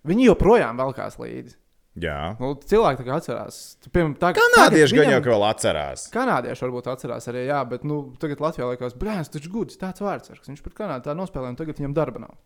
viņi 0.09 0.27
joprojām 0.33 0.77
velkās 0.81 1.19
līdzi. 1.21 1.55
Jā. 1.99 2.37
Nu, 2.39 2.53
cilvēki 2.55 3.03
kā 3.07 3.17
atcerās. 3.19 3.77
Piemēram, 3.91 4.13
tā, 4.19 4.29
Kanādieši 4.37 4.95
gan 4.95 5.11
jau 5.11 5.21
viņam- 5.21 5.33
vēl 5.33 5.47
atcerās. 5.49 6.05
Kanādieši 6.15 6.63
varbūt 6.63 6.91
atcerās 6.93 7.27
arī, 7.31 7.47
jā, 7.49 7.69
bet 7.69 7.83
nu, 7.85 8.15
tagad 8.19 8.39
Latvijā 8.39 8.69
liekas, 8.71 8.95
brālis, 8.95 9.31
taču 9.31 9.51
gudrs, 9.51 9.77
tāds 9.81 9.99
vārdsargs. 10.01 10.47
Viņš 10.47 10.63
pret 10.63 10.75
Kanādu 10.79 11.03
tā 11.09 11.15
nospēlēja, 11.19 11.49
un 11.55 11.57
tagad 11.57 11.77
viņam 11.81 11.95
darba 11.95 12.21
nav. 12.21 12.37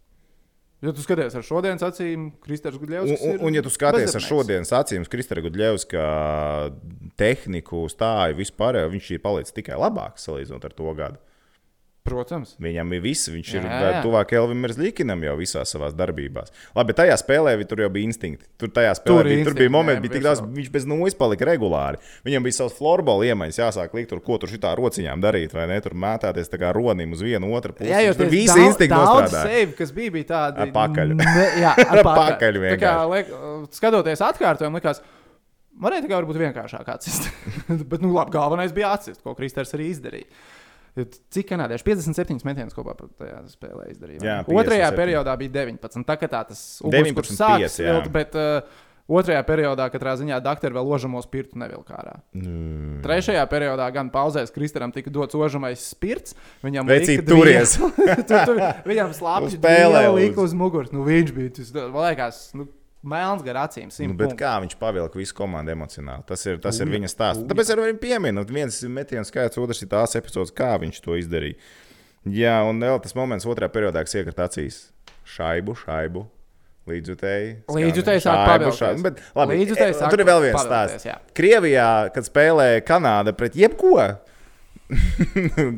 Ja 0.83 0.91
tu 0.91 0.99
skaties 1.05 1.35
ar 1.37 1.43
šodienas 1.47 1.83
acīm, 1.87 2.33
Kristers 2.43 2.75
Un, 2.75 2.81
Gudļevs. 2.83 3.21
un, 3.23 3.47
un, 3.47 3.55
ja 3.55 3.63
tu 3.63 3.71
skaties 3.71 4.17
ar 4.17 4.21
šodienas 4.25 4.73
acīm, 4.73 5.05
Kristēna 5.07 5.45
Gudļevs, 5.45 5.85
ka 5.87 6.73
tehniku, 7.17 7.85
stāju 7.93 8.35
vispār, 8.41 8.81
viņš 8.91 9.11
ir 9.15 9.21
palicis 9.23 9.55
tikai 9.55 9.77
labāks 9.79 10.27
salīdzinot 10.27 10.65
ar 10.65 10.75
to 10.75 10.95
gadu. 10.99 11.19
Protams. 12.03 12.57
Viņam 12.59 12.89
ir 12.97 13.01
viss, 13.05 13.29
viņš 13.31 13.51
Jā, 13.55 13.61
ir 13.63 13.67
jā. 13.71 13.99
tuvāk 14.03 14.33
Elvim 14.35 14.65
Zlikinam 14.75 15.21
jau 15.23 15.37
visās 15.39 15.71
savās 15.71 15.93
darbībās. 15.95 16.51
Labi, 16.75 16.89
bet 16.91 16.97
tajā 16.99 17.15
spēlē 17.21 17.53
vi- 17.61 17.67
tur 17.71 17.79
jau 17.79 17.89
bija 17.95 18.09
instinkti. 18.11 18.43
Tur, 18.59 18.73
tajā 18.75 18.91
spēlē, 18.99 19.21
Tur 19.23 19.29
bija, 19.31 19.45
tur 19.47 19.55
bija 19.55 19.71
momenti, 19.71 20.03
bija 20.03 20.13
tik 20.17 20.23
bija 20.25 20.33
daudz, 20.35 20.43
viņš 20.57 20.71
bez 20.75 20.85
nulles 20.91 21.15
palika 21.15 21.47
regulāri. 21.47 22.01
Viņam 22.27 22.43
bija 22.43 22.57
savs 22.59 22.75
florbola 22.75 23.23
iemaņas, 23.31 23.61
jāsāk 23.63 23.95
likt 23.95 24.11
tur, 24.11 24.19
ko 24.21 24.37
tur 24.43 24.51
šitā 24.51 24.75
rociņām 24.77 25.23
darīt, 25.23 25.55
vai 25.55 25.69
ne? 25.71 25.79
Tur 25.81 25.93
mētāties 25.95 26.51
tā 26.51 26.59
kā 26.59 26.73
ronim 26.75 27.13
uz 27.15 27.23
vienu 27.23 27.53
otru 27.55 27.73
pusi. 27.73 27.89
Jā, 27.95 28.03
jo 28.09 28.15
tur 28.19 28.27
tie 28.27 28.35
visi 28.35 28.59
instinkti 28.67 28.89
daudz 28.99 29.31
save, 29.31 29.73
kas 29.79 29.93
bija, 29.95 30.11
bija 30.11 30.25
tādi 30.35 30.59
Ar 30.67 30.73
pakaļ. 30.75 31.15
Ne, 31.23 31.47
jā, 31.63 31.71
ar 31.79 31.99
Ar 32.03 32.03
pakaļ. 32.03 32.35
pakaļ 32.35 32.59
Tā 32.75 32.79
kā, 32.83 32.97
liek, 33.15 33.31
skatoties 33.79 34.19
atkārtojumu, 34.27 34.81
likās, 34.83 34.99
varēja 35.79 36.03
tā 36.03 36.11
kā 36.11 36.19
varbūt 36.19 36.43
vienkāršāk 36.51 36.91
atsist. 36.97 37.31
Bet, 37.91 38.03
nu, 38.03 38.11
labi, 38.13 38.35
galvenais 38.35 38.75
bija 38.75 38.91
atsist, 38.99 39.23
ko 39.23 39.37
Kristers 39.39 39.71
arī 39.79 39.87
izdarīja. 39.95 40.27
Cik 40.93 41.47
kanādieši 41.49 41.87
57 41.87 42.45
metienus 42.45 42.77
kopā 42.77 42.93
tajā 43.17 43.39
spēlē 43.49 43.87
izdarīja? 43.95 44.21
Jā, 44.21 44.35
ne? 44.45 44.57
Otrajā 44.61 44.91
57. 44.93 44.99
periodā 44.99 45.37
bija 45.41 45.53
19. 45.63 46.05
Tā 46.09 46.17
kā 46.21 46.29
tā 46.29 46.43
tas 46.51 46.61
19 46.85 47.15
uguns, 47.17 47.31
sākas 47.39 47.63
pieci, 47.79 47.87
jā. 47.87 47.95
vilkt, 47.97 48.11
bet 48.13 48.37
uh, 48.37 48.83
otrajā 49.09 49.41
periodā 49.49 49.87
katrā 49.95 50.13
ziņā 50.21 50.43
doktori 50.45 50.77
vēl 50.77 50.91
ložamos 50.93 51.25
spirtu 51.25 51.57
nevilka 51.63 51.97
ārā. 51.97 52.19
Mm. 52.37 53.01
Trešajā 53.07 53.47
periodā 53.49 53.89
gan 53.97 54.13
pauzēs 54.13 54.53
Kristaram 54.53 54.93
tika 54.93 55.09
dots 55.15 55.39
ožamais 55.39 55.81
spirts. 55.95 56.37
Viņam 56.61 56.93
lika 56.93 57.25
turies. 57.25 57.79
tu, 58.29 58.45
tu, 58.53 58.61
viņam 58.93 59.17
slāpjas 59.17 59.57
Uz 59.57 59.59
spēlē 59.63 60.07
uz- 60.11 60.21
lika 60.21 60.45
uz 60.45 60.53
muguras. 60.53 60.93
Nu, 60.93 61.09
viņš 61.09 61.35
bija 61.41 61.57
tas, 61.57 61.73
man 61.81 62.03
liekas, 62.05 62.45
nu, 62.53 62.69
melns 63.03 63.43
gar 63.47 63.59
acīm. 63.65 63.91
Nu, 64.11 64.29
kā 64.39 64.53
viņš 64.65 64.77
pavilka 64.81 65.19
visu 65.21 65.35
komandu 65.39 65.75
emocionāli? 65.75 66.25
Tas 66.29 66.45
ir, 66.47 66.59
tas 66.63 66.79
ir 66.81 66.89
Uja, 66.89 66.97
viņa 66.99 67.11
stāsts. 67.13 67.43
uja. 67.43 67.51
Tāpēc 67.53 67.73
arī 67.75 67.95
pieminu, 68.03 68.45
viens 68.49 68.79
ir 68.83 68.93
metienu 68.95 69.27
skaits, 69.29 69.59
otrs 69.59 69.83
ir 69.85 69.91
tās 69.93 70.15
epizodes, 70.19 70.55
kā 70.55 70.75
viņš 70.83 71.01
to 71.05 71.19
izdarīja. 71.21 71.59
Jā, 72.31 72.61
un 72.69 72.79
vēl 72.83 73.01
tas 73.03 73.17
moments 73.19 73.49
otrajā 73.51 73.73
periodā, 73.75 74.05
kas 74.07 74.15
iekrita 74.15 74.47
acīs. 74.47 74.85
Šaibu, 75.27 75.75
šaibu. 75.83 76.27
Līdzjutēji. 76.91 77.51
Līdzjutēji 77.71 78.23
sāk 78.25 78.41
labi, 79.39 79.55
Līdzjutēji 79.55 79.95
e, 79.95 80.09
tur 80.11 80.23
ir 80.23 80.27
vēl 80.27 80.41
viens 80.49 80.65
stāsts. 80.65 81.07
jā. 81.07 81.15
Krievijā, 81.39 81.89
kad 82.15 82.27
spēlē 82.27 82.81
Kanāda 82.87 83.35
pret 83.39 83.55
jebko, 83.55 84.01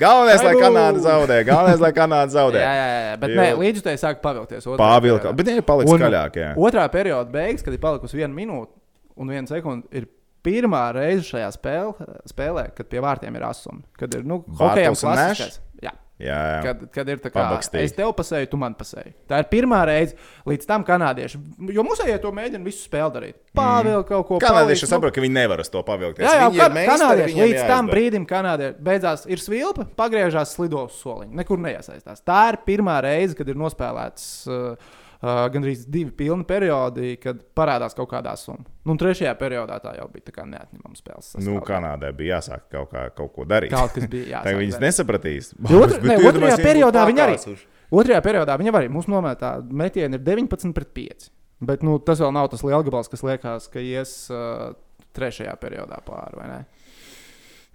galvenais, 0.00 0.42
lai! 0.42 0.54
Kanāda 0.58 1.02
zaudē. 1.04 1.38
Galvenais, 1.46 1.80
lai 1.82 1.92
Kanāda 1.96 2.32
zaudē. 2.34 2.62
Jā, 2.62 2.72
jā, 2.78 2.86
jā, 3.04 3.14
bet 3.22 3.30
Jo- 3.34 3.40
nē, 3.40 3.46
līdzjutēji 3.60 4.00
sāk 4.02 4.20
pavilkties. 4.24 4.66
Pavilka. 4.80 5.32
Bet 5.36 5.46
viņi 5.50 5.62
ir 5.62 5.66
palikuši 5.68 5.94
Un 5.94 6.02
skaļāk. 6.02 6.38
Jā. 6.40 6.50
Otrā 6.56 6.86
perioda 6.92 7.30
beigas, 7.30 7.62
kad 7.66 7.74
ir 7.76 7.82
palikusi 7.82 8.18
viena 8.18 8.34
minūte 8.34 8.72
un 9.16 9.30
viena 9.30 9.46
sekunde, 9.50 9.86
ir 9.94 10.08
pirmā 10.44 10.82
reize 10.96 11.24
šajā 11.30 11.50
spēlē, 11.56 12.08
spēlē 12.28 12.64
kad 12.76 12.88
pie 12.90 13.00
vārtiem 13.04 13.36
ir 13.38 13.46
asumi. 13.48 13.82
Kad 13.96 14.14
ir 14.18 14.24
nu, 14.28 14.42
Nešs? 14.44 15.00
klasiskais. 15.04 15.58
Jā. 15.58 15.73
Jā, 16.22 16.34
jā. 16.38 16.58
Kad, 16.62 16.82
kad 16.94 17.08
ir 17.10 17.18
tā 17.18 17.30
kā 17.32 17.40
Pabakstīja. 17.40 17.88
es 17.88 17.94
tev 17.96 18.12
pasēju, 18.14 18.46
tu 18.52 18.58
man 18.60 18.76
pasēji. 18.78 19.16
Tā 19.26 19.40
ir 19.42 19.48
pirmā 19.50 19.80
reize 19.88 20.14
līdz 20.46 20.68
tam 20.70 20.84
kanādieši. 20.86 21.40
Jo 21.74 21.82
arī 21.90 22.14
to 22.22 22.30
mēģina 22.36 22.62
visu 22.62 22.84
spēli 22.86 23.14
darīt. 23.16 23.38
Pārvēl 23.58 24.04
kaut 24.06 24.28
ko. 24.28 24.38
Kanādieši 24.44 24.84
palīdz, 24.84 24.92
saprot, 24.92 25.14
ka 25.16 25.24
viņi 25.24 25.34
nevar 25.34 25.64
uz 25.64 25.72
to 25.74 25.82
pavilkt. 25.86 26.22
Jā, 26.22 26.36
jā, 26.38 26.48
viņi 26.54 26.62
kan, 26.62 26.78
kanādieši 26.92 27.34
līdz 27.40 27.58
tam 27.58 27.66
jāizdara. 27.66 27.90
brīdim, 27.90 28.26
kanādieši 28.30 28.86
beidzās 28.86 29.26
ir 29.26 29.42
svilpa, 29.42 29.88
pagriežās 29.98 30.54
slido 30.54 30.84
uz 30.86 31.00
soliņa. 31.02 31.34
Nekur 31.42 31.58
neiesaistās. 31.66 32.22
Tā 32.22 32.44
ir 32.52 32.60
pirmā 32.68 33.00
reize, 33.02 33.34
kad 33.34 33.50
ir 33.50 33.58
nospēlēts 33.58 34.28
uh, 34.46 34.94
uh, 35.24 35.44
gandrīz 35.52 35.86
divi 35.90 36.12
pilni 36.14 36.44
periodi, 36.48 37.14
kad 37.22 37.40
parādās 37.56 37.96
kaut 37.96 38.10
kādā 38.12 38.34
summa. 38.38 38.64
Nu, 38.84 38.94
un 38.94 39.00
trešajā 39.00 39.32
periodā 39.40 39.78
tā 39.82 39.94
jau 39.98 40.06
bija 40.12 40.28
tā 40.28 40.34
kā 40.36 40.44
neatņemama 40.48 40.98
spēles. 40.98 41.30
Nu, 41.38 41.40
sastāvdaļa. 41.40 41.64
Kanādai 41.70 42.10
bija 42.16 42.38
jāsāk 42.38 42.66
kaut, 42.74 42.90
kā, 42.92 43.06
kaut 43.16 43.32
ko 43.36 43.46
darīt. 43.48 43.72
Kaut 43.72 43.94
kas 43.96 44.08
bija 44.12 44.42
Tā 44.44 44.52
jāsaka. 44.52 44.60
viņas 44.62 44.82
nesapratīs. 44.84 45.52
Jo 45.70 45.84
otr- 45.86 46.00
Bet 46.04 46.10
ne, 46.12 46.18
otrajā 46.28 46.58
viņi 46.58 46.68
periodā 46.68 47.06
viņi 47.08 47.24
arī-. 47.26 47.56
Otrajā 47.94 48.20
periodā 48.26 48.58
viņa 48.60 48.76
arī 48.80 48.92
mums 48.92 49.08
nometā 49.10 49.56
metieni 49.64 50.18
ir 50.20 50.24
19 50.26 50.76
pret 50.76 50.94
5. 50.96 51.28
Bet 51.64 51.84
nu, 51.86 51.96
tas 52.02 52.20
vēl 52.20 52.32
nav 52.34 52.50
tas 52.52 52.64
lielgabals, 52.66 53.08
kas 53.08 53.22
liekas, 53.24 53.68
ka 53.72 53.80
ies 53.80 54.16
uh, 54.34 54.74
trešajā 55.16 55.54
periodā 55.62 56.00
pāri. 56.04 56.64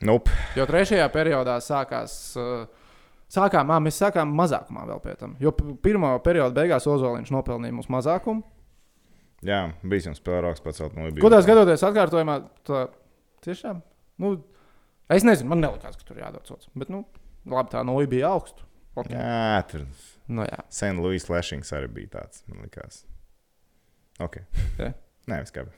Nope. 0.05 0.31
Jo 0.59 0.67
trešajā 0.69 1.07
periodā 1.11 1.57
sākās. 1.63 2.19
Uh, 2.37 2.67
Sākām, 3.29 3.69
ā, 3.69 3.77
mēs 3.83 3.99
sākām 4.01 4.31
mazākumā 4.37 4.87
vēl 4.89 5.01
pie 5.03 5.15
tam. 5.19 5.35
Jo 5.41 5.53
pirmā 5.53 6.15
perioda 6.25 6.55
beigās 6.55 6.87
Ozoliņš 6.89 7.29
nopelnīja 7.35 7.75
mums 7.77 7.91
mazākumu. 7.93 8.41
Jā, 9.45 9.61
bija 9.85 10.09
jums 10.09 10.19
spēlēks 10.19 10.63
pacelt 10.65 10.97
no 10.97 11.07
Ko 11.21 11.29
tā 11.31 11.39
skatoties 11.45 11.85
atkārtojumā, 11.87 12.39
tā 12.67 12.87
tiešām. 13.45 13.83
Nu, 14.19 14.33
es 15.13 15.23
nezinu, 15.27 15.53
man 15.53 15.61
nelikās, 15.63 15.95
ka 15.95 16.09
tur 16.09 16.19
jādod 16.19 16.49
sots. 16.49 16.67
Bet, 16.75 16.89
nu, 16.91 17.05
labi, 17.47 17.71
tā 17.71 17.85
noja 17.87 18.09
bija 18.11 18.33
augsta. 18.33 18.65
Okay. 18.97 19.13
Jā, 19.15 19.61
tur 19.69 19.85
Nu, 20.29 20.45
jā. 20.45 20.59
Sen 20.69 20.99
Louis 21.01 21.25
Lashings 21.29 21.71
arī 21.73 21.89
bija 21.93 22.19
tāds, 22.19 22.43
man 22.49 22.61
likās. 22.61 23.01
Ok. 24.21 24.41
Jā. 24.77 24.91
Nē, 25.29 25.39
es 25.45 25.53
kāpju. 25.53 25.73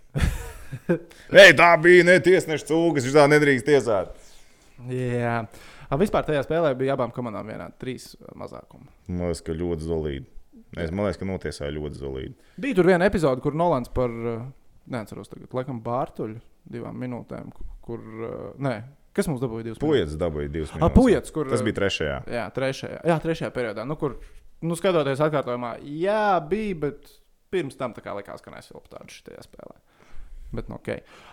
Nē, 1.35 1.45
tā 1.59 1.69
bija 1.83 2.03
ne 2.07 2.17
tiesneša 2.23 2.67
cūgas, 2.67 3.07
viņš 3.07 3.15
tā 3.15 3.27
nedrīkst 3.31 3.67
tiesāt. 3.67 4.11
jā. 4.91 5.37
A, 5.43 5.80
vispār 5.99 6.23
tajā 6.27 6.43
spēlē 6.45 6.71
bija 6.79 6.93
abām 6.95 7.11
komandām 7.15 7.47
vienādi 7.51 7.75
trīs 7.81 8.11
mazākumi. 8.37 8.87
Man 9.09 9.27
liekas, 9.27 9.41
ka 9.43 9.55
ļoti 9.57 9.87
zolīdi. 9.87 10.25
Es 10.79 10.91
liekas, 10.91 11.17
ka 11.19 11.25
notiesāja 11.27 11.73
ļoti 11.75 11.99
zolīdi. 11.99 12.35
Bija 12.63 12.77
tur 12.77 12.87
viena 12.87 13.07
epizode, 13.09 13.41
kur 13.43 13.53
Nolans 13.59 13.89
par, 13.91 14.09
neatceros 14.87 15.27
tagad, 15.31 15.51
laikam, 15.57 15.81
Bārtuļu 15.83 16.39
divām 16.71 16.95
minūtēm, 17.01 17.51
ku- 17.51 17.65
kur, 17.81 17.99
nē, 18.61 18.75
kas 19.13 19.27
mums 19.27 19.41
dabūja 19.41 19.63
divas 19.67 19.79
Puiets 19.81 20.15
dabūja 20.15 20.51
divas 20.53 20.71
minūtes. 20.71 20.95
Puiets, 20.95 21.31
kur. 21.35 21.49
Tas 21.49 21.61
bija 21.65 21.79
trešajā. 21.81 22.17
Jā, 22.31 22.45
trešajā, 22.55 23.01
jā, 23.11 23.17
trešajā 23.19 23.51
periodā, 23.51 23.83
nu, 23.87 23.97
kur, 23.99 24.15
nu, 24.61 24.77
skatoties 24.79 25.19
atkārtojumā, 25.19 25.73
jā, 25.83 26.39
bija, 26.47 26.75
bet 26.85 27.11
pirms 27.51 27.75
tam 27.75 27.91
tā 27.93 27.99
kā 28.05 28.15
likās, 28.15 28.39
ka 28.45 28.51
nesilpa 28.53 28.95
tādu 28.95 29.11
šajā 29.11 29.43
spēlē. 29.43 29.75
Bet, 30.55 30.69
nu, 30.71 30.75
ok. 30.79 30.89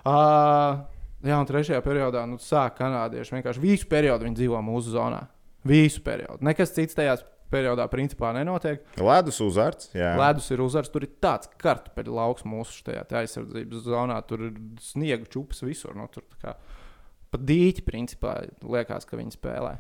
Uh, 0.07 0.83
jā, 1.24 1.38
un 1.38 1.48
trešajā 1.48 1.81
periodā, 1.85 2.24
nu, 2.28 2.38
sāk 2.42 2.78
kanādieši 2.78 3.38
vienkārši 3.38 3.62
visu 3.62 3.88
periodu 3.90 4.28
viņi 4.28 4.40
dzīvo 4.42 4.62
mūsu 4.64 4.94
zonā. 4.94 5.24
Visu 5.68 6.02
periodu. 6.04 6.40
Nekas 6.46 6.72
cits 6.76 6.96
tajā 6.96 7.18
periodā 7.52 7.87
principā 7.90 8.31
nenotiek. 8.37 8.85
Ledus 9.00 9.40
uzvārds. 9.44 9.90
Jā, 9.96 10.12
Ledus 10.20 10.48
ir 10.54 10.62
uzvars, 10.64 10.90
tur 10.92 11.07
ir 11.07 11.12
tāds 11.22 11.50
kartupeļu 11.61 12.16
lauks 12.18 12.46
mūsu 12.48 12.83
šajā 12.83 13.04
aizsardzības 13.22 13.85
zonā. 13.88 14.18
Tur 14.28 14.48
ir 14.50 14.59
sniega 14.85 15.28
čūpas 15.28 15.64
visur. 15.66 15.96
Nu, 15.98 16.09
tur 16.12 16.26
pat 16.38 17.44
dīķi, 17.44 17.85
principā, 17.87 18.38
liekas, 18.64 19.09
ka 19.09 19.18
viņi 19.20 19.37
spēlē. 19.37 19.76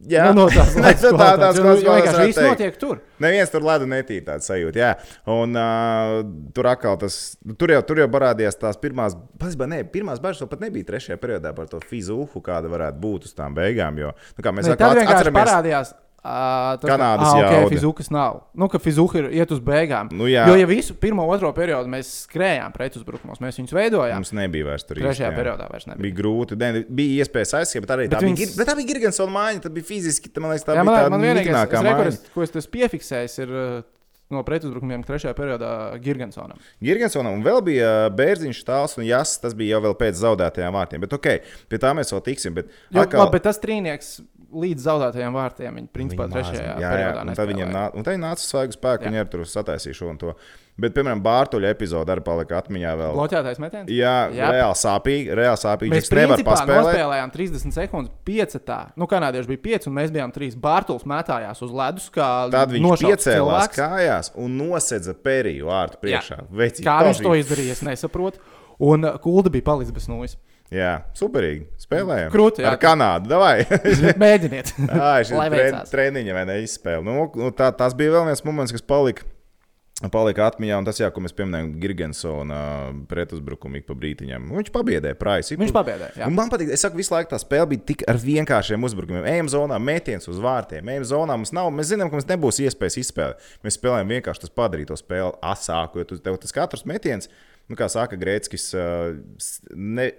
Jā. 0.00 0.26
nu, 0.30 0.42
no 0.42 0.46
tās 0.52 0.74
Tā- 0.76 0.82
lietas, 0.84 1.04
tā- 1.06 1.28
tāds 1.40 1.58
jo 1.60 1.64
kāds 1.66 1.82
vēl 1.86 1.98
vienkārši 2.00 2.26
viss 2.30 2.42
notiek 2.44 2.78
tur. 2.80 3.00
Neviens 3.24 3.52
tur 3.52 3.64
ledu 3.64 3.88
netīra 3.90 4.24
tāda 4.32 4.44
sajūta. 4.46 4.82
Jā. 4.82 4.90
Un 5.32 5.56
uh, 5.56 6.16
tur 6.56 6.68
atkal 6.72 6.98
tas, 7.00 7.18
tur 7.56 7.72
jau, 7.72 7.82
tur 7.88 8.02
jau 8.04 8.08
parādījās 8.12 8.58
tās 8.60 8.80
pirmās, 8.80 9.16
pasībā, 9.40 9.68
ne, 9.72 9.82
pirmās 9.88 10.20
bažas 10.22 10.44
vēl 10.44 10.52
pat 10.52 10.66
nebija 10.68 10.90
trešajā 10.92 11.20
periodā 11.22 11.54
par 11.56 11.70
to 11.72 11.80
fizuhu, 11.80 12.42
kāda 12.44 12.68
varētu 12.72 13.00
būt 13.02 13.30
uz 13.30 13.36
tām 13.36 13.56
beigām. 13.56 13.96
Jo, 14.02 14.12
nu, 14.36 14.44
kā 14.44 14.52
mēs 14.52 14.68
Ne, 14.68 14.76
vienkārši 14.76 15.06
atceramies, 15.16 15.40
parādījās 15.40 15.94
Uh, 16.26 16.72
tas, 16.82 16.88
Kanādas 16.90 17.28
ah, 17.28 17.38
okay, 17.38 17.66
fizukas 17.70 18.08
nav. 18.10 18.40
Nu, 18.58 18.66
ka 18.72 18.80
fizuka 18.82 19.20
ir 19.20 19.28
iet 19.36 19.52
uz 19.54 19.60
beigām. 19.62 20.08
Nu, 20.10 20.26
jā. 20.26 20.42
jo, 20.50 20.56
ja 20.58 20.66
visu 20.66 20.96
pirmo, 20.98 21.22
otro 21.30 21.52
periodu 21.54 21.86
mēs 21.92 22.10
skrējām 22.24 22.74
pretuzbrukumos, 22.74 23.38
mēs 23.44 23.60
viņus 23.60 23.74
veidojām. 23.76 24.18
Mums 24.24 24.32
nebija 24.34 24.66
vairs 24.72 24.86
tur 24.88 24.98
Trešajā 24.98 25.12
īsti, 25.14 25.26
jā. 25.28 25.34
periodā 25.38 25.68
vairs 25.70 25.86
nebija. 25.86 26.02
Bija 26.08 26.18
grūti, 26.18 26.58
ne, 26.58 26.82
bija 26.98 27.22
iespējas 27.22 27.54
aizsākt, 27.60 27.86
bet 27.86 27.94
arī 27.94 28.08
Bet 28.10 28.18
tā, 28.18 28.24
viņas- 28.26 28.42
bija, 28.42 28.56
bet 28.58 28.72
tā 28.72 28.78
bija 28.80 28.90
Girgensona 28.90 29.36
māja. 29.38 29.62
Tā 29.68 29.70
bija 29.76 29.86
fiziski, 29.92 30.32
tā, 30.32 30.42
man 30.42 30.50
liekas, 30.56 30.66
tā 30.66 30.74
Jā, 30.74 30.82
bija 30.82 30.90
man, 30.90 30.98
tā 31.04 31.14
man 31.14 31.28
es 31.28 31.38
reku, 31.38 31.76
māja. 31.86 32.32
ko 32.34 32.42
es 32.42 32.56
tas 32.56 32.66
piefiksēju, 32.74 33.32
ir 33.46 33.54
uh, 33.54 33.82
no 34.34 34.42
pretuzbrukumiem 34.42 35.04
trešajā 35.06 35.34
periodā 35.38 35.70
Girgensonam. 36.02 36.58
Girgensonam 36.82 37.36
un 37.38 37.44
vēl 37.46 37.60
bija 37.66 37.90
uh, 38.08 38.14
Bērziņš, 38.18 38.64
Tāls 38.66 38.96
un 38.98 39.06
Jānis. 39.06 39.36
Tas 39.42 39.54
bija 39.54 39.78
jau 39.78 39.94
pēc 39.94 40.18
zaudētajām 40.18 40.74
vārtiem. 40.74 41.04
Bet, 41.06 41.14
ok, 41.14 41.28
pie 41.70 41.78
tā 41.82 41.92
mēs 41.94 42.10
vēl 42.14 42.24
tiksim. 42.32 42.56
Bet, 42.58 42.72
Jo, 42.90 43.04
atkal- 43.04 43.22
labi, 43.22 43.36
bet 43.38 43.46
tas 43.46 43.60
trīnieks 43.62 44.16
līdz 44.52 44.80
zaudētajiem 44.86 45.32
vārtiem, 45.34 45.74
viņi 45.80 45.88
principā 45.92 46.26
Viņa 46.28 46.34
trešajā 46.36 46.66
maz- 46.66 46.82
jā, 46.82 46.86
jā, 46.86 46.92
periodā 46.94 47.20
un 47.26 47.34
tad 47.34 47.48
viņam 47.48 47.68
nespēlēja. 47.68 47.72
nāca, 47.74 47.94
un 47.96 48.02
viņi 48.04 48.22
nāca 48.22 48.42
svaigu 48.46 48.72
spēku, 48.76 49.02
Jā. 49.02 49.10
viņi 49.10 49.20
arī 49.20 49.30
tur 49.30 49.40
sataisīja 49.44 49.94
šo 49.94 50.08
un 50.10 50.18
to. 50.18 50.34
Bet, 50.78 50.92
piemēram, 50.92 51.22
Bārtuļa 51.24 51.70
epizode 51.72 52.12
arī 52.12 52.20
palika 52.20 52.58
atmiņā 52.60 52.90
vēl. 53.00 53.14
Bloķētais 53.16 53.58
metiens. 53.58 53.88
Jā, 53.88 54.28
Jā. 54.30 54.50
reāli 54.52 54.76
sāpīgi, 54.76 55.30
reāli 55.32 55.56
sāpīgi. 55.56 55.88
Mēs 55.90 56.04
Džeks 56.04 56.12
nevar 56.12 56.36
principā 56.36 56.52
paspēlēt. 56.52 56.84
nospēlējām 56.84 57.32
30 57.32 57.72
sekundes 57.72 58.10
piecetā. 58.26 58.78
Nu, 58.96 59.06
kanādieši 59.06 59.46
bija 59.56 59.62
5, 59.78 59.86
un 59.86 59.94
mēs 59.94 60.10
bijām 60.12 60.32
3. 60.36 60.54
Bārtuls 60.60 61.04
metājās 61.08 61.62
uz 61.62 61.70
ledus, 61.72 62.10
kā 62.10 62.50
Tad 62.50 62.68
viņš 62.70 63.00
piecēlās 63.06 63.72
cilvēks. 63.72 63.76
kājās 63.80 64.30
un 64.36 64.58
nosedza 64.58 65.14
periju 65.14 65.66
ārtu 65.72 65.96
priekšā. 66.02 66.44
Vecīt, 66.52 66.84
Kā 66.84 66.98
viņš 67.08 67.22
to 67.22 67.32
izdarīja, 67.40 67.70
es 67.72 67.80
nesaprotu. 67.82 68.36
Un 68.78 69.04
uh, 69.06 69.16
Kulda 69.16 69.48
bija 69.48 69.64
palicis 69.64 69.92
bez 69.96 70.06
nūjas. 70.08 70.36
Jā, 70.74 70.92
superīgi. 71.14 71.68
Spēlējām. 71.78 72.32
Krūti, 72.34 72.64
jā. 72.64 72.72
Ar 72.74 72.80
Kanādu. 72.82 73.30
Davai. 73.30 73.62
Mēģiniet. 74.24 74.72
Ai, 74.90 75.20
šī 75.28 75.36
Lai 75.38 75.46
tre, 75.52 75.62
veicās. 75.68 75.92
treniņa 75.94 76.34
vai 76.34 76.44
ne 76.48 76.56
izspēle. 76.64 77.04
Nu, 77.06 77.28
nu, 77.38 77.52
tā, 77.54 77.68
tas 77.78 77.94
bija 77.94 78.16
vēl 78.18 78.26
viens 78.32 78.42
moments, 78.46 78.74
kas 78.74 78.82
palika. 78.82 79.28
Palika 80.12 80.44
atmiņā, 80.50 80.76
un 80.76 80.84
tas, 80.84 80.98
jā, 81.00 81.06
ko 81.08 81.22
mēs 81.24 81.32
pieminējām, 81.32 81.70
Girgensona 81.80 82.56
pretuzbrukumu 83.08 83.78
ik 83.78 83.86
pa 83.88 83.94
brītiņam. 83.96 84.50
Viņš 84.58 84.68
pabiedēja 84.74 85.16
Praisu. 85.16 85.56
Viņš 85.56 85.72
pabiedēja, 85.72 86.10
jā. 86.20 86.26
Un 86.28 86.34
man 86.36 86.50
patīk, 86.52 86.68
es 86.74 86.82
saku, 86.84 86.98
visu 87.00 87.14
laiku 87.14 87.30
tā 87.32 87.38
spēle 87.40 87.70
bija 87.70 87.86
tik 87.94 88.04
ar 88.12 88.18
vienkāršiem 88.20 88.84
uzbrukumiem. 88.90 89.24
Ejam 89.30 89.48
zonā, 89.54 89.78
mētījums 89.80 90.28
uz 90.28 90.42
vārtiem, 90.44 90.90
ejam 90.92 91.06
zonā. 91.14 91.38
Mums 91.40 91.54
nav, 91.56 91.70
mēs 91.78 91.94
zinām, 91.94 92.10
ka 92.12 92.18
mums 92.18 92.28
nebūs 92.28 92.60
iespējas 92.66 92.98
izspēlēt. 93.06 93.48
Mēs 93.64 93.78
spēlējam 93.80 94.12
vienkārši 94.18 94.44
tas 94.44 94.52
padarīt 94.60 94.92
to 94.92 95.00
spēli 95.00 95.32
asāku, 95.54 96.02
jo 96.04 96.10
tu, 96.12 96.20
tev 96.28 96.36
tas 96.44 96.52
katrs 96.60 96.84
metiens, 96.92 97.30
nu, 97.72 97.80
kā 97.80 97.88
saka 97.88 98.20
Grēckis, 98.20 98.68
s- 98.76 99.62
ne, 99.72 100.10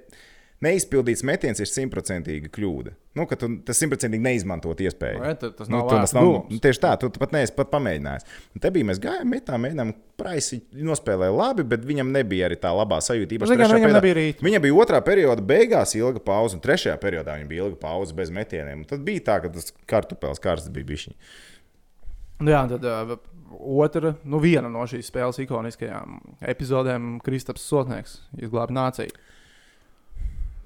neizpildīts 0.66 1.24
metiens 1.28 1.60
ir 1.62 1.70
simtprocentīga 1.70 2.50
kļūda. 2.54 2.94
Nu, 3.18 3.26
ka 3.30 3.38
tu 3.40 3.50
tas 3.66 3.80
simtprocentīgi 3.82 4.24
neizmantot 4.24 4.82
iespēju. 4.82 5.22
Vai, 5.22 5.34
tad 5.40 5.56
tas 5.58 5.70
Nu, 5.70 5.80
nav 5.80 5.90
tas 5.92 6.14
nav, 6.18 6.28
nu, 6.50 6.60
tieši 6.62 6.82
tā, 6.84 6.94
tu, 7.02 7.10
pat 7.14 7.34
neesi 7.34 7.54
pat 7.58 7.70
pamēģinājis. 7.74 8.28
Un 8.58 8.64
te 8.64 8.72
bija 8.74 8.88
mēs 8.90 9.02
gājām, 9.02 9.30
metām, 9.34 9.64
mēģinām, 9.66 9.94
praisi 10.18 10.60
nospēlēja 10.74 11.34
labi, 11.34 11.66
bet 11.74 11.86
viņam 11.86 12.12
nebija 12.14 12.50
arī 12.50 12.58
tā 12.62 12.74
labā 12.74 13.00
sajūta. 13.06 13.38
īpaši 13.38 13.58
trešajā 13.58 13.80
viņam 13.80 13.96
nebija 14.00 14.18
rīta. 14.18 14.46
Viņam 14.46 14.66
bija 14.66 14.80
otrā 14.84 15.02
perioda 15.06 15.46
beigās 15.54 15.94
ilga 15.98 16.22
pauze, 16.26 16.58
un 16.58 16.66
trešajā 16.66 16.98
periodā 17.02 17.38
viņam 17.38 17.54
bija 17.54 17.68
ilga 17.68 17.82
pauze 17.82 18.18
bez 18.18 18.34
metieniem. 18.34 18.82
Un 18.82 18.90
Tad 18.90 19.06
bija 19.06 19.26
tā, 19.30 19.40
ka 19.46 19.54
tas 19.54 19.74
kartupēlis 19.90 20.42
karsts 20.42 20.74
bija 20.74 20.90
bišķiņš. 20.90 21.38
Nu, 22.38 22.54
jā, 22.54 22.62
tad 22.70 22.86
uh, 22.86 23.16
otra, 23.58 24.14
nu, 24.30 24.42
viena 24.42 24.70
no 24.70 24.86
šīs 24.90 25.10
spēles 25.10 25.42
ikoniskajām 25.42 26.20
epizodēm- 26.54 27.16
Kristaps 27.26 27.66
Sotnieks 27.66 28.20
izglāba 28.38 28.74
nāciju. 28.78 29.14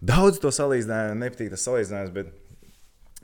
Daudz 0.02 0.40
to 0.42 0.50
salīdzinājumu, 0.54 1.20
nepatīk 1.22 1.52
tas 1.54 1.64
salīdzinājums, 1.68 2.14
bet 2.16 2.32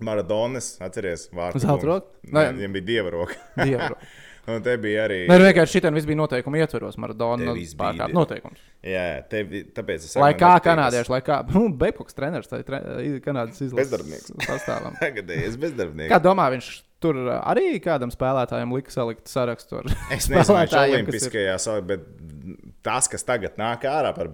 Maradonas, 0.05 0.75
atceries, 0.83 1.25
vārdu. 1.33 1.63
Zelta 1.63 1.89
roka? 1.89 2.11
Nē, 2.29 2.51
viņam 2.59 2.75
bija 2.77 2.85
dieva 2.91 3.13
roka. 3.15 3.37
Dievu. 3.57 3.95
un 4.53 4.61
te 4.63 4.75
bija 4.79 5.07
arī. 5.07 5.17
Nē, 5.27 5.39
nu, 5.41 5.45
vienkārši 5.49 5.79
šitā 5.79 5.91
viss 5.95 6.07
bija 6.07 6.19
noteikumi 6.21 6.61
ietveros. 6.61 6.99
Maradona 7.01 7.49
Te 7.49 7.55
bija 7.57 7.79
pārkāpa 7.81 8.15
noteikumus. 8.15 8.61
Jā, 8.85 9.03
jā, 9.09 9.17
tevi, 9.31 9.63
tāpēc 9.75 10.05
es 10.07 10.13
Lai 10.21 10.31
kā 10.39 10.53
kanādieši, 10.63 11.11
lai 11.15 11.21
kā 11.25 11.39
nu, 11.49 11.65
Beipoks 11.81 12.15
treneris, 12.17 12.49
tai 12.51 12.61
tre, 12.67 12.81
Kanādas 13.25 13.59
izlases 13.65 13.81
Bezdarbnieks. 13.81 14.35
sastāvam. 14.51 14.95
Tagadējies 15.03 15.57
bezdarbnieks. 15.65 16.13
Kā 16.13 16.21
domā, 16.23 16.47
viņš 16.53 16.69
tur 17.03 17.19
arī 17.41 17.75
kādam 17.83 18.13
spēlētājam 18.13 18.71
lika 18.77 18.93
salikt 18.93 19.27
sarakstu 19.29 19.81
ar 19.81 19.89
Es 20.13 20.29
nezinu, 20.29 20.61
viņš 20.61 20.77
ir 20.77 20.79
ir- 20.79 20.95
Olimpiskajā 21.01 21.57
salā, 21.61 21.83
bet 21.89 22.05
tas, 22.87 23.09
kas 23.11 23.25
tagad 23.27 23.59
nāk 23.59 23.83
ārā 23.91 24.13
par 24.15 24.31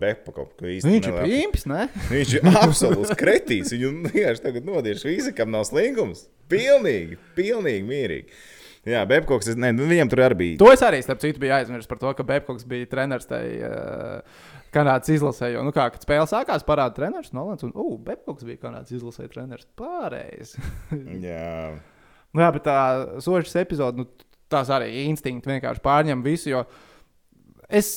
īsti 0.69 0.89
Viņš 0.91 1.09
ir 1.09 1.19
pīmpis, 1.25 1.67
ne? 1.69 1.87
Viņš 2.13 2.33
ir 2.39 2.49
absolūts 2.53 3.13
kretīs. 3.19 3.73
Viņu 3.73 3.93
vienkārši 4.05 4.45
tagad 4.45 4.69
nodiešu 4.69 5.09
visi, 5.09 5.33
kam 5.35 5.49
nav 5.53 5.65
slingums. 5.69 6.27
Pilnīgi, 6.53 7.17
pilnīgi 7.37 7.87
mierīgi. 7.89 8.43
Jā, 8.83 9.05
Bepkoks, 9.07 9.47
es- 9.47 9.59
ne, 9.59 9.69
nu, 9.71 9.85
viņam 9.87 10.09
tur 10.11 10.21
arī 10.25 10.35
bija. 10.41 10.57
To 10.59 10.67
es 10.73 10.81
arī, 10.83 10.99
starp 11.05 11.21
citu, 11.23 11.39
biju 11.39 11.53
aizmirsis 11.55 11.87
par 11.87 12.01
to, 12.01 12.11
ka 12.17 12.25
Beipoks 12.27 12.65
bija 12.67 12.89
treneris 12.91 13.29
tai 13.29 13.45
uh, 13.63 14.43
Kanādas 14.75 15.07
izlasē. 15.13 15.53
Jo, 15.53 15.61
nu, 15.63 15.71
kā, 15.71 15.85
kad 15.93 16.03
spēle 16.03 16.27
sākās, 16.27 16.65
parādīja 16.67 16.97
treneris 16.99 17.31
Nolans, 17.35 17.63
un, 17.63 17.71
uh, 17.79 17.93
Beipoks 18.03 18.43
bija 18.43 18.59
Kanādas 18.65 18.91
izlasē 18.91 19.29
treneris. 19.31 19.69
Pārējais. 19.79 20.57
Jā, 21.29 21.71
Nu, 22.33 22.41
jā, 22.41 22.47
bet 22.55 22.63
tā 22.65 22.75
sošas 23.21 23.53
epizode, 23.61 24.01
nu, 24.01 24.07
tās 24.49 24.71
arī 24.73 24.87
instinkti 25.05 25.51
vienkārši 25.51 25.83
pārņem 25.85 26.23
visu. 26.25 26.47
Jo 26.49 26.63
es, 26.65 26.79
es, 27.69 27.89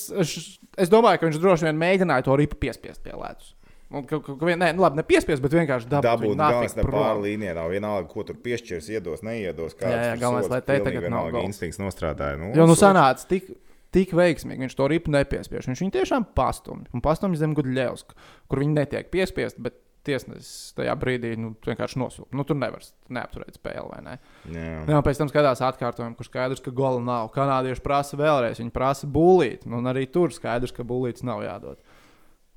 es 0.76 0.92
domāju, 0.92 1.20
ka 1.20 1.30
viņš 1.30 1.38
droši 1.42 1.68
vien 1.68 1.78
mēģināja 1.80 2.26
to 2.26 2.36
ripu 2.38 2.58
piespiest 2.66 3.02
pie 3.04 3.14
ledus. 3.16 3.54
Un, 3.86 4.02
ka, 4.02 4.18
ka, 4.18 4.34
ka, 4.34 4.48
nē, 4.50 4.72
nu, 4.74 4.82
labi, 4.82 4.98
nepiespiest, 4.98 5.38
bet 5.44 5.52
vienkārši 5.54 5.86
dabūt. 5.86 6.08
dabūt 6.08 6.40
galvenais 6.40 6.74
ne 6.74 6.84
pāri 6.88 7.22
līnijai. 7.28 7.54
Nav 7.54 7.70
vienalga, 7.70 8.08
ko 8.10 8.24
tur 8.26 8.38
piešķirs, 8.42 8.88
iedos, 8.90 9.22
neiedos. 9.22 9.76
Jā, 9.78 9.92
jā, 9.94 10.16
galvenais, 10.18 10.50
lai 10.50 10.58
te 10.66 10.80
tagad 10.82 11.06
nav 11.12 11.30
gols. 11.30 11.46
instinkts 11.52 11.78
nostrādāja. 11.78 12.40
Nu, 12.40 12.50
Jo 12.58 12.66
nu 12.66 12.74
sanāca 12.78 13.28
tik, 13.30 13.52
tik 13.94 14.10
veiksmīgi, 14.18 14.66
viņš 14.66 14.74
to 14.74 14.90
ripu 14.90 15.14
nepiespiež. 15.14 15.70
Viņš 15.70 15.84
viņu 15.84 15.94
tiešām 16.00 16.26
pastumj. 16.34 16.88
Un 16.98 17.04
pastumj 17.04 17.38
zem 17.38 17.54
Gudļevska, 17.54 18.18
kur 18.50 18.64
viņi 18.64 18.74
netiek 18.80 19.12
piespiest, 19.14 19.62
bet 19.62 19.78
tiesnesis 20.06 20.72
tajā 20.78 20.94
brīdī 21.00 21.34
nu, 21.40 21.52
vienkārši 21.66 22.00
nosūta. 22.00 22.30
Nu, 22.36 22.46
tur 22.46 22.58
nevar 22.60 22.84
neapturēt 23.12 23.58
spēli, 23.58 24.00
ne? 24.06 24.16
Jā. 24.54 24.80
Jā, 24.94 25.02
pēc 25.06 25.20
tam 25.20 25.30
skatās 25.32 25.62
atkārtojumu, 25.66 26.16
kur 26.18 26.28
skaidrs, 26.28 26.62
ka 26.64 26.74
gola 26.74 27.02
nav. 27.02 27.30
Kanādieši 27.34 27.84
prasa 27.84 28.18
vēlreiz, 28.20 28.62
viņi 28.62 28.74
prasa 28.74 29.10
būlīt. 29.10 29.68
Nu, 29.68 29.80
un 29.82 29.92
arī 29.92 30.06
tur 30.10 30.34
skaidrs, 30.34 30.74
ka 30.76 30.86
būlīts 30.86 31.26
nav 31.26 31.44
jādod. 31.46 31.82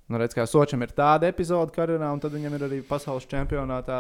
Nu, 0.09 0.17
redz, 0.17 0.33
kā 0.37 0.47
Sočam 0.49 0.81
ir 0.81 0.93
tāda 0.97 1.29
epizode 1.29 1.73
karjerā, 1.75 2.09
un 2.13 2.21
tad 2.21 2.33
viņam 2.33 2.55
ir 2.57 2.65
arī 2.65 2.81
pasaules 2.85 3.27
čempionātā 3.29 3.99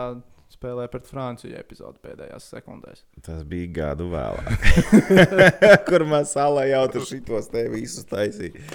spēlē 0.49 0.87
pret 0.89 1.05
Franciju 1.05 1.53
epizode 1.59 1.99
pēdējās 2.01 2.49
sekundēs. 2.55 3.03
Tas 3.25 3.43
bija 3.47 3.69
gadu 3.75 4.09
vēlāk, 4.09 4.65
kur 5.89 6.05
mēs 6.09 6.33
salā 6.33 6.65
jau 6.71 6.83
tur 6.95 7.05
šitos 7.05 7.51
te 7.53 7.67
visus 7.69 8.07
taisīja. 8.09 8.65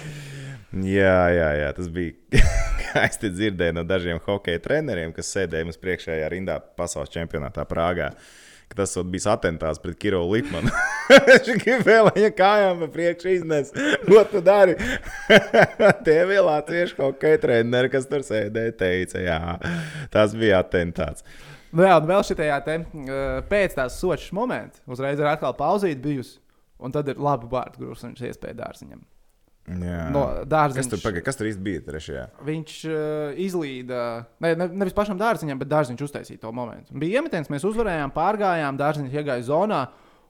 Jā, 0.73 1.19
jā, 1.31 1.49
jā, 1.61 1.67
tas 1.77 1.91
bija. 1.93 2.15
Kā 2.95 3.05
es 3.09 3.19
dzirdēju 3.19 3.75
no 3.75 3.83
dažiem 3.87 4.19
hokeja 4.23 4.61
treneriem, 4.63 5.11
kas 5.15 5.29
sēdēja 5.35 5.67
mums 5.67 5.79
priekšējā 5.81 6.27
rindā 6.31 6.57
pasaules 6.79 7.11
čempionātā 7.11 7.65
Prāgā. 7.67 8.11
ka 8.71 8.77
Tas 8.79 8.95
bijis 8.97 9.27
atentāts 9.29 9.81
pret 9.83 9.97
Kiro 9.99 10.23
Lipmanu. 10.31 10.71
Viņš 11.27 11.49
lai 12.07 12.13
viņa 12.15 12.31
kājām 12.37 12.79
pa 12.81 12.87
priekšu 12.95 13.33
iznes. 13.35 13.73
Ko 14.07 14.23
tu 14.31 14.41
dari? 14.41 14.77
Tie 16.07 16.17
bija 16.25 16.45
latviešu 16.47 16.97
hokeja 17.03 17.41
treneri, 17.43 17.91
kas 17.93 18.07
tur 18.09 18.25
sēdēja, 18.25 18.77
teica, 18.79 19.21
jā, 19.21 19.39
tas 20.11 20.33
bija 20.35 20.63
atentāts. 20.63 21.27
Nu, 21.75 21.83
jā, 21.83 21.97
un 21.99 22.07
vēl 22.07 22.23
šajā 22.23 22.61
te 22.65 22.79
uh, 22.79 23.43
pēc 23.51 23.75
tās 23.75 23.99
sočas 23.99 24.31
momenta, 24.35 24.79
uzreiz 24.87 25.19
ir 25.19 25.27
atkal 25.27 25.53
pauzīt 25.59 25.99
bijusi. 26.01 26.39
Un 26.79 26.91
tad 26.91 27.07
ir 27.11 27.19
labi 27.21 27.47
vārdu 27.51 27.83
grūs, 27.83 28.03
un 28.07 28.15
iespēja 28.15 28.57
dārziņam. 28.63 29.03
Jā. 29.65 30.01
No 30.13 30.25
Kas 30.29 30.47
dārziņa. 30.51 30.89
tur, 30.91 30.99
paga, 31.01 31.21
kas 31.25 31.39
tur 31.39 31.47
īsti 31.49 31.63
bija 31.65 31.81
trešajā? 31.87 32.25
Viņš 32.45 32.73
uh, 32.85 33.39
izlīda, 33.41 34.01
ne, 34.45 34.51
ne, 34.61 34.67
nevis 34.83 34.93
pašam 34.93 35.17
dārziņam, 35.17 35.57
bet 35.61 35.71
dārziņš 35.71 36.03
uztaisīja 36.05 36.43
to 36.43 36.51
momentu. 36.53 36.93
Bija 37.01 37.21
iemetiens, 37.21 37.49
mēs 37.49 37.65
uzvarējām, 37.65 38.13
pārgājām, 38.13 38.77
dārziņš 38.77 39.15
iegāja 39.17 39.47
zonā 39.47 39.81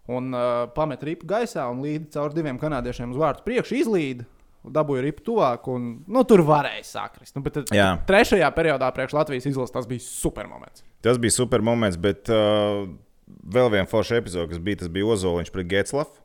un 0.07 0.31
uh, 0.31 0.69
pamet 0.71 1.03
ripu 1.03 1.27
gaisā 1.27 1.65
un 1.67 1.83
līdzi 1.83 2.13
caur 2.15 2.31
diviem 2.35 2.61
kanādiešiem 2.61 3.11
uz 3.11 3.19
vārtu 3.19 3.43
priekšu 3.47 3.79
izlīda. 3.81 4.29
Dabūja 4.65 5.03
ripu 5.05 5.21
tuvāk, 5.27 5.67
un 5.69 5.91
nu, 6.09 6.23
tur 6.25 6.41
varēja 6.41 6.81
sakrist. 6.87 7.35
Nu, 7.35 7.43
bet 7.45 7.53
tad 7.59 7.69
Jā. 7.75 7.91
trešajā 8.07 8.47
periodā 8.55 8.87
priekš 8.95 9.13
Latvijas 9.13 9.45
izlases 9.51 9.75
tas 9.75 9.85
bija 9.85 10.01
super 10.01 10.47
moments. 10.49 10.81
Tas 11.05 11.19
bija 11.21 11.35
super 11.35 11.61
moments, 11.61 11.99
bet 12.01 12.31
uh, 12.33 12.87
vēl 13.27 13.69
viena 13.75 13.85
forša 13.89 14.17
epizode, 14.23 14.49
kas 14.55 14.63
bija, 14.63 14.79
tas 14.81 14.89
bija 14.89 15.11
Ozoliņš 15.13 15.51
pret 15.53 15.69
Getslavu. 15.69 16.23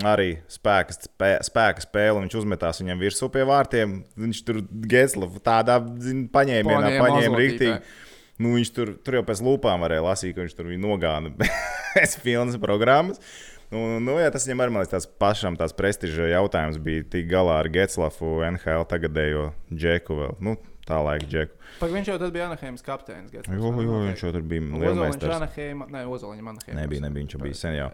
Arī 0.00 0.38
spēka, 0.48 0.94
spē, 0.96 1.34
spēka 1.44 1.82
spēle, 1.84 2.22
viņš 2.22 2.38
uzmetās 2.40 2.80
viņam 2.80 3.02
virsū 3.02 3.28
pie 3.32 3.42
vārtiem. 3.44 3.98
Viņš 4.16 4.40
tur 4.48 4.62
Getslavu 4.88 5.42
tādā 5.44 5.76
zin, 6.00 6.24
paņēmienā 6.32 6.94
Paņēma 6.96 7.40
rīktīgi. 7.42 7.76
Nu, 8.40 8.54
viņš 8.56 8.70
tur, 8.72 8.94
tur 9.04 9.18
jau 9.18 9.24
pēc 9.28 9.42
lūpām 9.44 9.84
varēja 9.84 10.06
lasīt, 10.06 10.32
ka 10.34 10.46
viņš 10.46 10.56
tur 10.56 10.70
viņu 10.70 10.80
nogāna 10.86 11.34
bez 11.92 12.16
filmas 12.24 12.56
programmas. 12.62 13.20
Nu, 13.72 14.00
nu, 14.04 14.16
jā, 14.20 14.32
tas 14.32 14.48
viņam 14.48 14.64
arī 14.64 14.74
liekas, 14.78 14.90
tas 14.92 15.06
pašam 15.20 15.56
tās 15.60 15.76
prestiža 15.76 16.26
jautājums 16.32 16.80
bija 16.80 17.04
tik 17.12 17.28
galā 17.28 17.60
ar 17.60 17.68
Getslafu, 17.72 18.40
NHL 18.48 18.88
tagadējo 18.88 19.46
džeku 19.68 20.18
vēl. 20.18 20.34
Nu, 20.44 20.56
tā 20.88 20.98
laika 21.04 21.28
džeku. 21.28 21.56
Pak 21.78 21.94
viņš 21.94 22.10
jau 22.12 22.18
bija 22.32 22.50
Anaheimas 22.50 22.84
kapteinis. 22.84 23.32
Vai 23.46 23.56
jo, 23.60 23.72
ne? 23.76 24.10
viņš 24.10 24.24
jau 24.26 24.32
tur 24.34 24.44
bija 24.44 24.64
Ozoliņš 24.64 24.84
lielmeistars. 24.84 25.36
Anaheima, 25.38 25.88
ne, 25.92 26.04
Ozoliņš 26.08 26.44
Anaheima. 26.52 26.80
Nebija, 26.80 27.04
nebija, 27.06 27.24
viņš 27.24 27.36
jau 27.36 27.42
bija 27.44 27.60
sen 27.60 27.78
jau. 27.78 27.88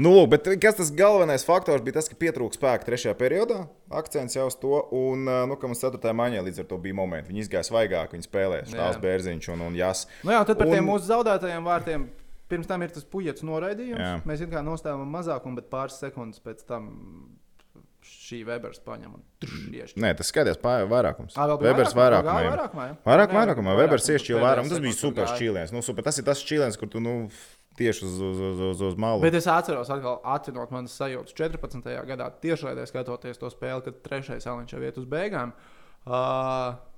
Nu, 0.00 0.26
bet 0.26 0.46
kas 0.62 0.78
tas 0.78 0.90
galvenais 0.96 1.44
faktors 1.44 1.82
bija? 1.84 1.98
Tas, 1.98 2.08
ka 2.08 2.16
pietrūka 2.16 2.56
spēka 2.56 2.86
trešajā 2.88 3.12
periodā. 3.18 3.58
Akcents 3.92 4.36
jau 4.38 4.46
uz 4.48 4.56
to, 4.56 4.78
un 4.96 5.26
nu, 5.28 5.58
ka 5.60 5.68
mums 5.68 5.82
ceturtajā 5.84 6.14
maiņā 6.16 6.44
līdz 6.46 6.62
ar 6.64 6.68
to 6.70 6.78
bija 6.80 6.96
momenti. 6.96 7.28
Viņi 7.32 7.44
izgāja 7.44 7.66
svaigāk, 7.68 8.14
viņi 8.16 8.24
spēlēja 8.28 8.70
Jā. 8.72 8.88
Bērziņš 9.02 9.50
un, 9.52 9.66
un 9.68 9.76
Jas. 9.76 10.06
Nu 10.24 10.32
jā, 10.32 10.40
tad 10.48 10.56
par 10.62 10.70
Un- 10.70 10.78
tiem 10.78 10.88
mūsu 10.88 11.10
zaudētajiem 11.10 11.68
vārtiem. 11.68 12.08
Pirms 12.52 12.68
tam 12.68 12.82
ir 12.84 12.90
tas 12.92 13.04
puķis 13.08 13.44
noraidījums. 13.48 14.00
Jā. 14.00 14.16
Mēs 14.28 14.44
kā 14.52 14.64
nostājām 14.64 15.04
mazākumu, 15.12 15.60
bet 15.60 15.70
pāris 15.72 16.00
sekundes 16.00 16.40
pēc 16.44 16.64
tam 16.68 16.88
šī 18.06 18.42
Webers 18.48 18.82
paņem 18.84 19.16
un 19.16 19.24
tieši. 19.72 19.98
Nē, 20.02 20.12
tas 20.18 20.30
pāri 20.62 20.88
vairākums. 20.90 21.36
Ā, 21.36 21.48
vēl 21.50 21.60
bija 21.62 21.72
Webers 21.72 21.96
vairākumā? 21.98 22.36
vairākumā. 22.38 22.86
Jā. 22.88 22.96
vairākumā, 23.06 23.40
jā? 23.40 23.42
Vairākumā, 23.42 23.74
Webers 23.80 24.08
tieši 24.08 24.32
pēdējās 24.32 24.46
vairāk. 24.46 24.70
Tas 24.72 24.84
bija 24.86 24.98
super 24.98 25.28
šķīliens. 25.34 25.74
Nu, 25.74 25.82
super. 25.86 26.06
Tas 26.06 26.18
ir 26.20 26.26
tas 26.28 26.42
šķīliens, 26.42 26.78
kur 26.80 26.90
tu 26.92 27.02
nu, 27.02 27.16
tieši 27.78 28.06
uz, 28.08 28.16
uz, 28.30 28.40
uz, 28.52 28.64
uz, 28.70 28.86
uz 28.90 28.98
malu. 29.00 29.22
Bet 29.24 29.36
es 29.38 29.46
atceros, 29.50 29.92
atkal 29.92 30.18
atcinot 30.34 30.74
manas 30.74 30.96
sajūtas 30.98 31.36
14. 31.38 31.92
gadā, 32.08 32.32
tiešraidē 32.42 32.88
skatoties 32.90 33.40
to 33.40 33.52
spēli, 33.52 33.86
kad 33.86 34.02
trešais 34.04 34.48
aliņš 34.50 34.76
jau 34.76 34.82
iet 34.82 35.00
uz 35.00 35.08
beigām. 35.08 35.54
Uh, 35.54 35.81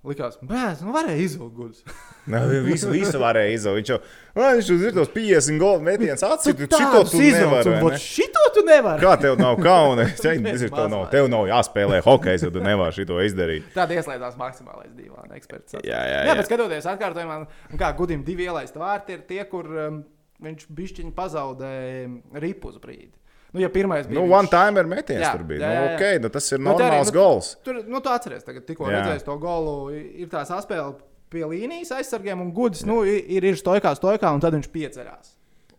likās, 0.05 0.37
ka 0.41 0.47
nu 0.85 0.93
varēja 0.95 1.21
izvilkt 1.25 1.55
gudus. 1.57 1.83
Nē, 2.31 2.41
visu, 2.65 2.89
visu 2.93 3.19
varēja 3.21 3.53
izdarīt. 3.57 3.83
Viņš 3.83 3.91
jau 3.93 3.99
"Ā, 4.41 4.51
viņš 4.57 4.69
tur 4.71 4.85
ir 4.89 4.95
tos 4.97 5.11
50 5.13 5.59
golu 5.61 5.85
metienus 5.85 6.25
atcīt. 6.25 6.57
Tu 6.57 6.69
šito 6.79 7.03
tu 7.11 7.21
nevari. 7.21 7.75
ne? 7.85 7.99
Šito 8.01 8.45
tu 8.55 8.65
nevari. 8.65 9.03
Kā 9.05 9.15
tev 9.21 9.37
nav 9.41 9.59
kauna? 9.61 10.07
Tas 10.17 10.25
ir 10.65 10.71
tev 10.73 10.89
nav. 10.93 11.05
Tev 11.13 11.29
nav 11.33 11.45
jāspēlē 11.51 12.01
hokejs, 12.07 12.47
jo 12.49 12.53
tu 12.55 12.65
nevari 12.65 12.97
šito 12.97 13.21
izdarīt. 13.25 13.69
Tāda 13.77 13.99
ieslēdzās 14.01 14.39
maksimālais 14.41 14.93
divāna 14.97 15.37
eksperts. 15.37 15.77
Jā, 15.81 15.85
jā, 15.85 16.01
jā, 16.09 16.23
jā. 16.31 16.39
bet 16.41 16.49
skatoties 16.49 16.89
atkārtojumā, 16.95 17.43
kā 17.81 17.93
gudim 17.97 18.25
divi 18.25 18.49
ielaist 18.49 18.77
vārti, 18.81 19.19
ir 19.19 19.27
tie, 19.29 19.43
kur 19.51 19.69
um, 19.69 20.01
viņš 20.45 20.67
bišķiņi 20.81 21.13
pazaudēja 21.17 22.41
ripu 22.41 22.73
uz 22.73 22.81
brīdi. 22.81 23.13
Nu, 23.55 23.63
ja 23.63 23.69
pirmais 23.71 24.09
bija. 24.11 24.19
Nu, 24.19 24.27
one 24.35 24.51
timer 24.51 24.89
metiens 24.91 25.23
Jā, 25.23 25.33
tur 25.37 25.45
bija. 25.47 25.61
jā, 25.63 25.69
Nu, 25.69 25.75
jā, 25.75 25.83
jā. 25.87 25.95
okay, 25.95 26.21
nu, 26.23 26.31
tas 26.35 26.49
ir 26.51 26.59
Nu, 26.59 26.73
tā 26.73 26.75
arī, 26.75 26.83
normāls 26.89 27.13
nu, 27.13 27.15
gols. 27.15 27.51
Tur, 27.63 27.79
nu, 27.87 28.01
tu 28.03 28.11
atceries, 28.11 28.43
tagad 28.47 28.67
tikko 28.67 28.89
redzējis 28.91 29.27
to 29.29 29.37
golu. 29.39 29.77
Ir 29.95 30.27
tā 30.33 30.43
saspēle 30.49 30.97
pie 31.31 31.47
līnijas 31.47 31.93
aizsargiem, 31.95 32.43
un 32.43 32.51
gudrs 32.57 32.83
nu, 32.89 33.01
ir, 33.07 33.47
ir 33.47 33.59
stojkā, 33.61 33.95
stojkā, 33.99 34.35
un 34.35 34.43
tad 34.43 34.57
viņš 34.59 34.69
pieceļās. 34.75 35.31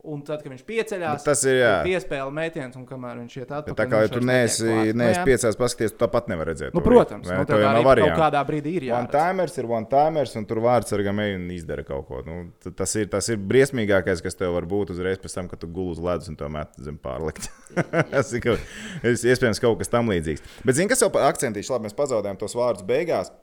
Un 0.05 0.19
tad, 0.21 0.43
kad 0.43 0.51
viņš 0.53 0.61
pieceļās, 0.67 1.23
Bet 1.23 1.25
tas 1.25 1.39
ir, 1.49 1.55
jā. 1.63 1.71
piespēle 1.85 2.29
metiens, 2.35 2.75
un 2.77 2.83
kamēr 2.85 3.17
viņš 3.23 3.35
iet 3.41 3.53
atpakaļ. 3.57 3.77
Tā 3.79 3.85
kā 3.89 4.01
viņš 4.03 4.11
tu 4.13 4.21
neesi, 4.21 4.65
neesi 4.69 4.97
Nu, 4.99 5.07
jā. 5.09 5.23
piecās 5.25 5.57
paskaties, 5.57 5.95
tu 5.95 6.01
tāpat 6.03 6.27
nevar 6.29 6.49
redzēt. 6.51 6.75
Nu, 6.77 6.83
protams, 6.85 7.25
rītu, 7.25 7.31
vai 7.33 7.39
nu, 7.41 7.47
Tev 7.49 7.63
jau 7.63 7.71
arī 7.93 8.03
kaut 8.05 8.19
kādā 8.21 8.43
brīdī 8.45 8.73
ir 8.77 8.85
One 8.91 8.91
jāredz. 9.07 9.15
timers 9.15 9.57
ir 9.57 9.65
one 9.71 9.89
timers, 9.89 10.35
un 10.37 10.45
tur 10.45 10.61
vārds 10.65 10.93
ar 10.93 11.03
gamēju 11.07 11.39
un 11.39 11.47
izdara 11.55 11.85
kaut 11.87 12.05
ko. 12.11 12.21
Nu, 12.27 12.37
tas, 12.77 12.93
ir, 13.01 13.07
tas 13.09 13.29
ir 13.33 13.41
briesmīgākais, 13.41 14.21
kas 14.21 14.37
tev 14.37 14.53
var 14.59 14.67
būt 14.69 14.93
uzreiz 14.93 15.17
pēc 15.23 15.33
tam, 15.39 15.49
kad 15.49 15.59
tu 15.63 15.67
gulēji 15.67 15.97
uz 15.97 16.03
ledus 16.05 16.29
un 16.29 16.37
to 16.43 16.49
met 16.53 16.77
zem 16.77 16.99
pārlikt. 17.01 17.49
tas 18.13 18.29
ir 18.37 18.45
kaut- 18.45 18.69
es- 19.01 19.25
iespējams 19.25 19.59
kaut 19.63 19.79
kas 19.81 19.89
tam 19.89 20.13
līdzīgs. 20.13 20.45
Bet, 20.65 20.75
zini, 20.77 20.89
kas 20.93 21.01
jau 21.01 21.09
par 21.09 21.25
akcentīšu, 21.33 21.73
labi, 21.73 21.89
mēs 21.89 21.97
pazaudējām 21.97 22.37
tos 22.45 22.53
vārdus 22.55 22.85
beigās. 22.85 23.33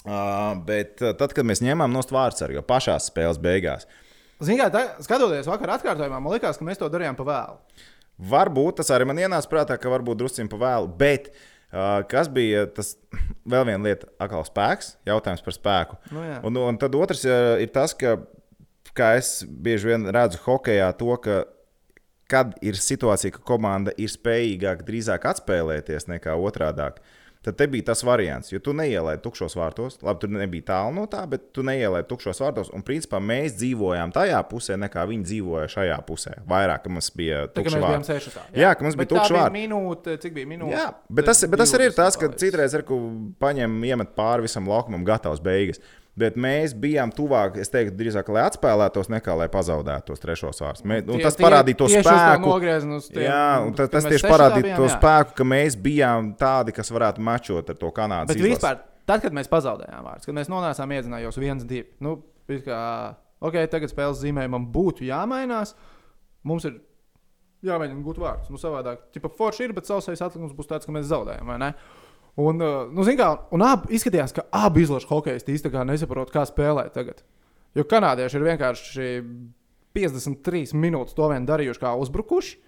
Uh, 0.00 0.54
bet 0.64 1.02
uh, 1.04 1.12
tad, 1.12 1.34
kad 1.36 1.44
mēs 1.44 1.60
ņēmām 1.60 1.92
no 1.92 2.00
vārds 2.08 2.40
arī 2.46 2.56
pašā 2.64 2.94
spēles 3.04 3.36
beigās, 3.42 3.84
Ziniet, 4.40 4.76
skatoties 5.04 5.48
vakar 5.50 5.76
atkārtojumā, 5.76 6.18
man 6.22 6.32
liekas, 6.32 6.58
ka 6.58 6.66
mēs 6.66 6.80
to 6.80 6.88
darījām 6.92 7.18
pa 7.18 7.26
vēlu. 7.28 7.86
Varbūt 8.30 8.80
tas 8.80 8.90
arī 8.92 9.06
man 9.08 9.20
ienāca 9.20 9.48
prātā, 9.48 9.76
ka 9.80 9.92
varbūt 9.92 10.20
druskuļi 10.20 10.50
pa 10.52 10.60
vēlu. 10.60 10.90
Bet 11.00 11.30
uh, 11.32 12.00
kas 12.08 12.28
bija 12.32 12.66
tas 12.72 12.94
vēl 13.52 13.68
viena 13.68 13.84
lieta, 13.84 14.10
atkal 14.20 14.44
spēks, 14.48 14.94
jautājums 15.08 15.44
par 15.44 15.56
spēku. 15.56 16.00
Nu, 16.12 16.24
jā. 16.24 16.42
un, 16.48 16.60
un 16.72 16.80
tad 16.80 16.96
otrs 16.96 17.24
uh, 17.28 17.56
ir 17.60 17.72
tas, 17.74 17.96
ka, 17.96 18.18
kā 18.96 19.14
es 19.20 19.40
bieži 19.44 19.92
vien 19.92 20.08
redzu 20.12 20.40
hokeja, 20.44 20.92
to, 20.96 21.14
ka 21.24 21.42
kad 22.30 22.54
ir 22.62 22.78
situācija, 22.78 23.34
ka 23.34 23.42
komanda 23.46 23.92
ir 23.98 24.10
spējīgāka 24.12 24.86
drīzāk 24.86 25.24
atspēlēties 25.32 26.06
nekā 26.12 26.36
otrādi. 26.38 26.92
Tad 27.40 27.56
te 27.56 27.64
bija 27.72 27.86
tas 27.88 28.02
variants, 28.04 28.50
jo 28.52 28.58
tu 28.60 28.74
neielaidi 28.76 29.22
tukšos 29.24 29.54
vārtos. 29.56 29.94
Labi, 30.04 30.20
tur 30.20 30.32
nebija 30.34 30.66
tālu 30.74 30.92
no 30.98 31.06
tā, 31.08 31.22
bet 31.28 31.46
tu 31.56 31.62
neielaidi 31.64 32.04
tukšos 32.10 32.42
vārtos. 32.42 32.68
Un, 32.76 32.84
principā, 32.84 33.16
mēs 33.24 33.54
dzīvojām 33.56 34.12
tajā 34.12 34.42
pusē, 34.50 34.76
nekā 34.82 35.06
viņi 35.08 35.24
dzīvoja 35.30 35.70
šajā 35.72 35.96
pusē. 36.04 36.34
Vairāk, 36.50 36.90
mums 36.92 37.08
bija 37.16 37.46
bijām 37.56 37.80
vārti. 37.86 38.10
sešā. 38.10 38.44
Jā, 38.60 38.74
ka 38.76 38.84
mums 38.84 38.98
bija 38.98 39.06
Bet 39.06 39.12
tā 39.14 39.22
tukši 39.22 39.36
vārti. 39.38 39.56
Minūte, 39.56 40.18
cik 40.20 40.36
bija 40.36 40.50
minūte? 40.52 40.74
Jā, 40.76 40.84
bet 41.08 41.30
tas, 41.30 41.40
bet 41.48 41.64
tas 41.64 41.72
arī 41.78 41.88
ir 41.88 41.96
tas, 41.96 42.20
ka 42.20 42.28
20 42.28 42.44
citreiz 42.44 42.76
ir, 42.76 42.84
ka 42.84 43.00
paņem, 43.46 43.80
iemet 43.88 44.12
pāri 44.20 44.44
visam 44.44 44.68
laukumam, 44.68 45.08
gatavs 45.08 45.40
beigas. 45.40 45.80
Bet 46.20 46.36
mēs 46.36 46.74
bijām 46.76 47.12
tuvāk, 47.16 47.56
es 47.62 47.70
teiktu, 47.72 47.94
drīzāk, 47.96 48.28
lai 48.34 48.42
atspēlētos, 48.48 49.08
nekā 49.12 49.36
lai 49.40 49.46
pazaudētu 49.52 50.10
tos 50.10 50.20
trešos 50.20 50.60
vārdus. 50.60 50.84
Tas 51.24 51.38
tie- 51.38 51.46
parādīja 51.46 51.78
to 51.80 51.88
spēku. 52.10 52.44
tiem- 53.08 53.24
jā, 53.24 53.74
tas, 53.78 53.88
tas 53.94 54.04
tieši 54.04 54.28
parādīja 54.28 54.66
bijām, 54.66 54.76
to 54.76 54.88
jā. 54.88 54.98
spēku, 54.98 55.34
ka 55.38 55.44
mēs 55.44 55.76
bijām 55.80 56.34
tādi, 56.36 56.74
kas 56.76 56.90
varētu 56.92 57.24
mačot 57.24 57.70
ar 57.72 57.76
to. 57.80 57.90
Bet 58.28 58.36
vispār, 58.50 58.78
tad, 59.06 59.22
kad 59.22 59.32
mēs 59.32 59.48
pazaudējām 59.48 60.04
vārdus, 60.04 60.26
kad 60.26 60.34
mēs 60.34 60.52
nonācām 60.52 60.92
iedzinājos 60.98 61.38
1-2, 61.40 61.84
nu, 62.00 62.22
kā, 62.48 63.14
ok, 63.40 63.56
tagad 63.70 63.88
spēles 63.90 64.20
zīmējumam 64.20 64.68
būtu 64.74 65.06
jāmainās. 65.08 65.74
Mums 66.44 66.64
ir 66.64 66.80
jāmēģina 67.64 68.04
gūt 68.04 68.20
vārdus. 68.20 68.50
Nu, 68.52 68.56
savādāk, 68.60 68.98
tipā 69.14 69.30
forši 69.36 69.64
ir, 69.68 69.72
bet 69.76 69.88
sausais 69.88 70.20
atlikums 70.24 70.54
būs 70.56 70.68
tāds, 70.70 70.86
ka 70.88 70.92
mēs 70.92 71.08
zaudējam, 71.10 71.46
vai 71.46 71.58
ne? 71.58 71.74
Un, 72.40 72.62
uh, 72.62 72.88
nu, 72.94 73.04
kā, 73.18 73.28
un 73.54 73.64
abi 73.66 73.94
izskatījās, 73.98 74.34
ka 74.36 74.46
abi 74.54 74.84
izlaša 74.86 75.10
hokeisti 75.10 75.56
īstenībā 75.56 75.84
nesaprot, 75.88 76.32
kā 76.32 76.46
spēlēt 76.48 76.94
tagad. 76.96 77.24
Jo 77.76 77.84
kanādieši 77.86 78.38
ir 78.38 78.46
vienkārši 78.48 79.12
53 79.96 80.74
minūtes 80.78 81.16
to 81.16 81.28
vien 81.30 81.46
darījuši, 81.46 81.82
kā 81.82 81.94
uzbrukuši. 82.00 82.58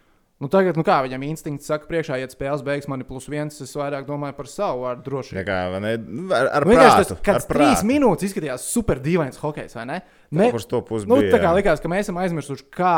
Nu, 0.43 0.49
tagad, 0.51 0.75
nu 0.75 0.83
kā 0.83 0.97
viņam 1.05 1.23
instinkts 1.23 1.69
saka, 1.71 1.87
priekšā 1.87 2.17
iet 2.19 2.33
spēles 2.35 2.65
beigas, 2.67 2.89
man 2.91 3.05
ir 3.05 3.07
plus 3.07 3.29
viens. 3.31 3.61
Es 3.63 3.77
vairāk 3.79 4.09
domāju 4.09 4.35
par 4.35 4.49
savu 4.51 4.83
vārdu 4.83 5.05
drošību. 5.07 5.39
Ja 5.39 5.45
kā, 5.47 5.59
ne? 5.85 5.93
Ar, 6.35 6.49
ar 6.59 6.67
Nu, 6.67 6.75
prātu, 6.75 7.05
tas, 7.13 7.21
kad 7.23 7.39
ar 7.39 7.47
trīs 7.47 7.85
minūtes 7.87 8.27
izskatījās 8.27 8.65
super 8.67 8.99
dīvains 9.05 9.39
hokejs, 9.39 9.77
vai 9.79 9.85
ne? 9.87 10.01
ne 10.35 10.49
Kaut 10.49 10.57
kur 10.57 10.65
uz 10.65 10.67
to 10.73 10.81
pusi 10.89 11.07
nu, 11.07 11.21
bija, 11.23 11.37
tā 11.37 11.45
kā 11.45 11.53
likās, 11.55 11.83
ka 11.83 11.93
mēs 11.93 12.09
esam 12.09 12.19
aizmirsuši, 12.25 12.67
kā 12.75 12.97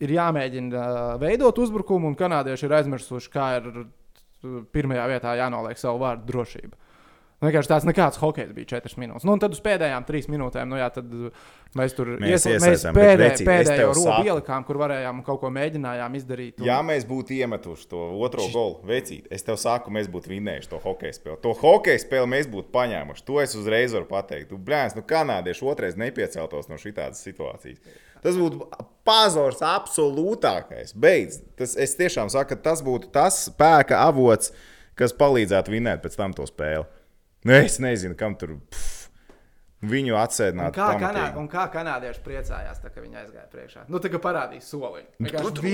ir 0.00 0.14
jāmēģina 0.16 0.86
uh, 0.86 1.12
veidot 1.20 1.60
uzbrukumu, 1.66 2.08
un 2.08 2.16
kanādieši 2.16 2.64
ir 2.64 2.76
aizmirsuši, 2.78 3.32
kā 3.34 3.50
ir 3.58 3.68
pirmajā 4.74 5.06
vietā 5.12 5.36
jānoliek 5.38 5.80
savu 5.80 6.02
vārdu 6.02 6.28
drošība. 6.30 6.76
Nu, 7.36 7.50
Vienkārši 7.50 7.68
tāds 7.68 7.84
nekāds 7.84 8.16
hokejs 8.16 8.52
bija 8.56 8.78
4 8.78 8.96
minūtes. 8.96 9.24
Nu, 9.28 9.34
un 9.36 9.40
tad 9.42 9.52
uz 9.52 9.58
pēdējām 9.60 10.06
3 10.08 10.28
minūtēm, 10.32 10.70
nu 10.70 10.78
jā, 10.80 10.86
tad 10.94 11.10
mēs 11.76 11.92
tur 11.92 12.14
Mēs 12.16 12.46
iesa- 12.46 12.54
iesaistām, 12.54 12.96
bet, 12.96 13.20
pēdē, 13.20 13.44
pēdējo 13.44 13.90
robu 13.92 14.24
ielikām, 14.24 14.64
kur 14.64 14.80
varējām 14.80 15.20
kaut 15.26 15.42
ko 15.42 15.50
mēģinājām 15.52 16.16
izdarīt. 16.16 16.62
Un... 16.62 16.70
Ja 16.70 16.78
mēs 16.80 17.04
būtu 17.04 17.36
iemetuši 17.36 17.90
to 17.92 18.06
otro 18.24 18.48
golu, 18.54 18.80
vecīt, 18.88 19.28
es 19.28 19.44
tev 19.44 19.60
saku, 19.60 19.92
mēs 19.92 20.08
būtu 20.08 20.32
vinnējuši 20.32 20.72
to 20.72 20.80
hokeja 20.80 21.18
spēli. 21.18 21.36
To 21.44 21.52
hokeja 21.60 22.00
spēli 22.06 22.32
mēs 22.38 22.48
būtu 22.48 22.72
paņēmuši. 22.72 23.26
To 23.28 23.40
es 23.44 23.52
uzreiz 23.60 23.92
varu 23.92 24.08
pateikt. 24.08 24.48
Tu, 24.54 24.56
blēns, 24.56 24.96
nu, 24.96 25.04
kanādieši 25.04 25.68
otrais 25.68 26.00
nepieceltos 26.00 26.72
no 26.72 26.80
šādas 26.80 27.20
situācijas. 27.20 27.84
Tas 28.26 28.34
būtu 28.40 28.66
pazars 29.06 29.62
absolūtākais. 29.62 30.92
Beidz. 30.98 31.40
Tas, 31.58 31.76
es 31.78 31.94
tiešām 31.98 32.30
saku, 32.32 32.54
ka 32.56 32.62
tas 32.70 32.82
būtu 32.82 33.12
tas 33.14 33.44
spēka 33.46 34.00
avots, 34.02 34.50
kas 34.98 35.14
palīdzētu 35.14 35.70
vinnēt 35.76 36.02
pēc 36.02 36.18
tam 36.18 36.34
to 36.34 36.46
spēli. 36.48 36.84
Nu, 37.46 37.54
es 37.54 37.78
nezinu, 37.82 38.18
kam 38.18 38.34
tur. 38.34 38.56
Pff, 38.66 38.94
Viņu 39.86 40.14
Un 40.14 40.20
atsēdināt. 40.22 40.72
kā, 40.74 40.86
kanā, 40.98 41.26
un 41.36 41.48
kā 41.52 41.66
kanādieši 41.70 42.22
priecājās, 42.24 42.78
tā, 42.80 42.88
ka 42.90 43.02
viņi 43.04 43.18
aizgāja 43.20 43.44
priekšā? 43.52 43.82
Nu, 43.92 44.00
tā 44.00 44.08
kā 44.10 44.18
parādīja 44.24 44.64
soliņu. 44.64 45.10
Vienkārši 45.20 45.52
tur 45.58 45.66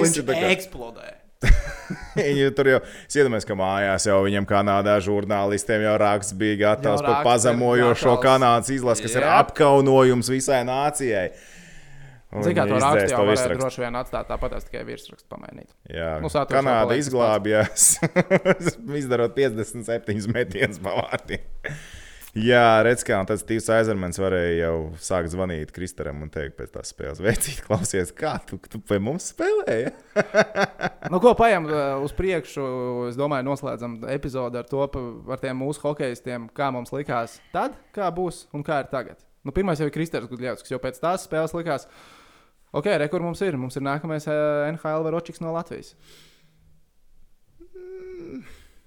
visi 0.00 0.24
tā 0.24 0.38
kā- 0.38 0.48
eksplodēja. 0.54 1.18
Viņi 2.16 2.48
tur 2.56 2.68
jau 2.70 2.78
iedomājās, 3.10 3.46
ka 3.46 3.54
mājās 3.58 4.06
jau 4.06 4.20
viņam 4.24 4.46
Kanādā 4.46 4.94
žurnālistiem 5.02 5.82
jau 5.84 5.94
raksts 5.98 6.36
bija 6.38 6.58
gatavs 6.60 7.02
par 7.02 7.18
ir 7.18 7.26
pazemojošo. 7.26 8.14
Kanādas 8.22 8.70
izlasi, 8.70 9.02
kas 9.02 9.16
ir 9.18 9.26
Jā. 9.26 9.32
apkaunojums 9.42 10.30
visai 10.32 10.62
nācijai. 10.68 11.32
Rakstu 12.32 13.12
jau 13.12 13.18
to 13.20 13.24
varēja 13.26 13.28
virsrakstu. 13.28 13.60
droši 13.60 13.82
vien 13.84 13.98
atstāt 14.00 14.28
tāpat, 14.32 14.54
tikai 14.68 14.84
virsrakstu 14.88 15.28
pamainīt. 15.28 15.68
Jā, 15.92 16.14
Nu, 16.24 16.30
Kanāda 16.32 16.88
tas 16.94 17.02
izglābjās, 17.04 17.88
izdarot 19.02 19.34
57 19.36 20.30
metienus 20.32 20.80
pa 20.82 20.94
vārtiem. 21.02 21.44
Jā, 22.32 22.80
redz, 22.80 23.02
kā 23.04 23.18
tad 23.28 23.36
Steve's 23.42 23.66
Aizermans 23.68 24.16
varēja 24.16 24.54
jau 24.62 24.76
sākt 25.04 25.28
zvanīt 25.34 25.68
Kristaram 25.76 26.22
un 26.24 26.30
teikt 26.32 26.54
pēc 26.56 26.70
tās 26.72 26.88
spēles, 26.94 27.18
veicīt, 27.20 27.58
klausies, 27.66 28.08
kā 28.16 28.38
tu, 28.48 28.56
tu 28.72 28.80
pie 28.80 28.96
mums 29.04 29.26
spēlēji? 29.34 29.90
Nu, 31.12 31.18
ko 31.20 31.34
paņem 31.36 31.66
uz 32.06 32.12
priekšu? 32.16 32.62
Es 33.10 33.18
domāju, 33.20 33.44
noslēdzam 33.50 33.98
epizodi 34.14 34.56
ar 34.56 34.64
to, 34.70 34.80
pa- 34.88 35.02
ar 35.34 35.40
tiem 35.42 35.58
mūsu 35.60 35.82
hokeistiem, 35.84 36.46
kā 36.56 36.70
mums 36.72 36.94
likās 36.94 37.34
tad, 37.52 37.74
kā 37.92 38.08
būs 38.16 38.46
un 38.56 38.64
kā 38.64 38.78
ir 38.80 38.88
tagad. 38.88 39.20
Nu, 39.44 39.52
pirmais 39.52 39.76
jau 39.82 39.90
ir 39.90 39.92
Kristers 39.92 40.30
Gudļevs, 40.30 40.62
kas 40.64 40.72
jau 40.72 40.78
pēc 40.80 41.02
tās 41.02 41.26
spēles 41.28 41.52
likās. 41.58 41.84
Ok, 42.72 42.88
re, 42.88 43.08
kur 43.12 43.24
mums 43.24 43.42
ir? 43.44 43.56
Mums 43.60 43.76
ir 43.76 43.84
nākamais 43.84 44.26
uh, 44.30 44.66
NHL 44.70 45.04
varočiks 45.04 45.42
no 45.44 45.52
Latvijas. 45.52 45.92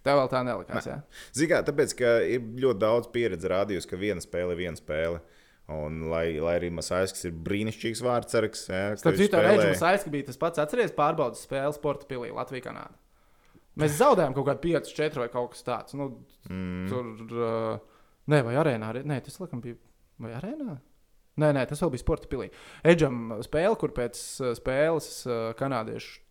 Tev 0.06 0.20
vēl 0.20 0.30
tā 0.30 0.42
nelikās, 0.46 0.88
jā? 0.90 1.00
Zinām, 1.38 1.66
tāpēc, 1.66 1.96
ka 1.98 2.18
ir 2.30 2.44
ļoti 2.62 2.82
daudz 2.82 3.10
pieredze 3.14 3.50
rādījusi, 3.50 3.90
ka 3.90 3.98
viena 4.02 4.22
spēle 4.22 4.54
ir 4.54 4.62
viena 4.62 4.78
spēle. 4.78 5.22
Un, 5.74 6.04
lai, 6.12 6.36
lai 6.38 6.60
arī 6.60 6.70
Masāļskis 6.78 7.26
ir 7.26 7.38
brīnišķīgs 7.46 8.04
vārdsargs. 8.06 8.68
Starp 9.02 9.18
citu, 9.18 9.40
Reģionu 9.42 9.72
Masāļskis 9.72 10.14
bija 10.14 10.28
tas 10.28 10.38
pats. 10.42 10.62
Atcerieties, 10.62 10.94
pārbaudas 10.98 11.42
spēli 11.48 11.74
sporta 11.74 12.06
pilī 12.10 12.30
Latvijā, 12.34 12.68
Kanādā. 12.68 12.94
Mēs 13.82 13.98
zaudējām 13.98 14.36
kaut 14.38 14.48
kādu 14.48 14.62
5, 14.64 14.92
4 14.96 15.24
vai 15.24 15.30
kaut 15.34 15.56
kas 15.56 15.66
tāds. 15.66 15.98
Nu, 15.98 16.12
mm. 16.48 16.86
Tur, 16.92 17.10
uh, 17.26 18.04
nē, 18.32 18.44
vai 18.46 18.54
arēnā, 18.62 18.94
nē, 19.04 19.18
tas 19.26 19.42
laikam 19.42 19.64
bija, 19.64 19.80
vai 20.22 20.36
arēnā? 20.38 20.78
Nē, 21.42 21.52
nē, 21.56 21.66
tas 21.68 21.82
vēl 21.84 21.92
bija 21.96 22.04
sporta 22.04 22.30
pilī. 22.32 22.50
Edžam 22.88 23.38
spēle, 23.44 23.76
kur 23.80 23.92
pēc 23.96 24.20
spēles 24.60 25.10
uh, 25.28 25.50
kanādiešu 25.60 26.22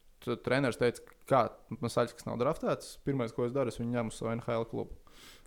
treneris 0.45 0.81
teica, 0.81 1.03
kā 1.29 1.47
Masāļskis 1.83 2.29
nav 2.29 2.39
draftēts. 2.41 2.99
Pirmais, 3.05 3.33
ko 3.37 3.45
es 3.49 3.53
daru, 3.53 3.73
es 3.73 3.81
viņu 3.81 3.99
ņemu 3.99 4.13
uz 4.13 4.21
savu 4.21 4.33
NHL 4.37 4.69
klubu. 4.71 4.97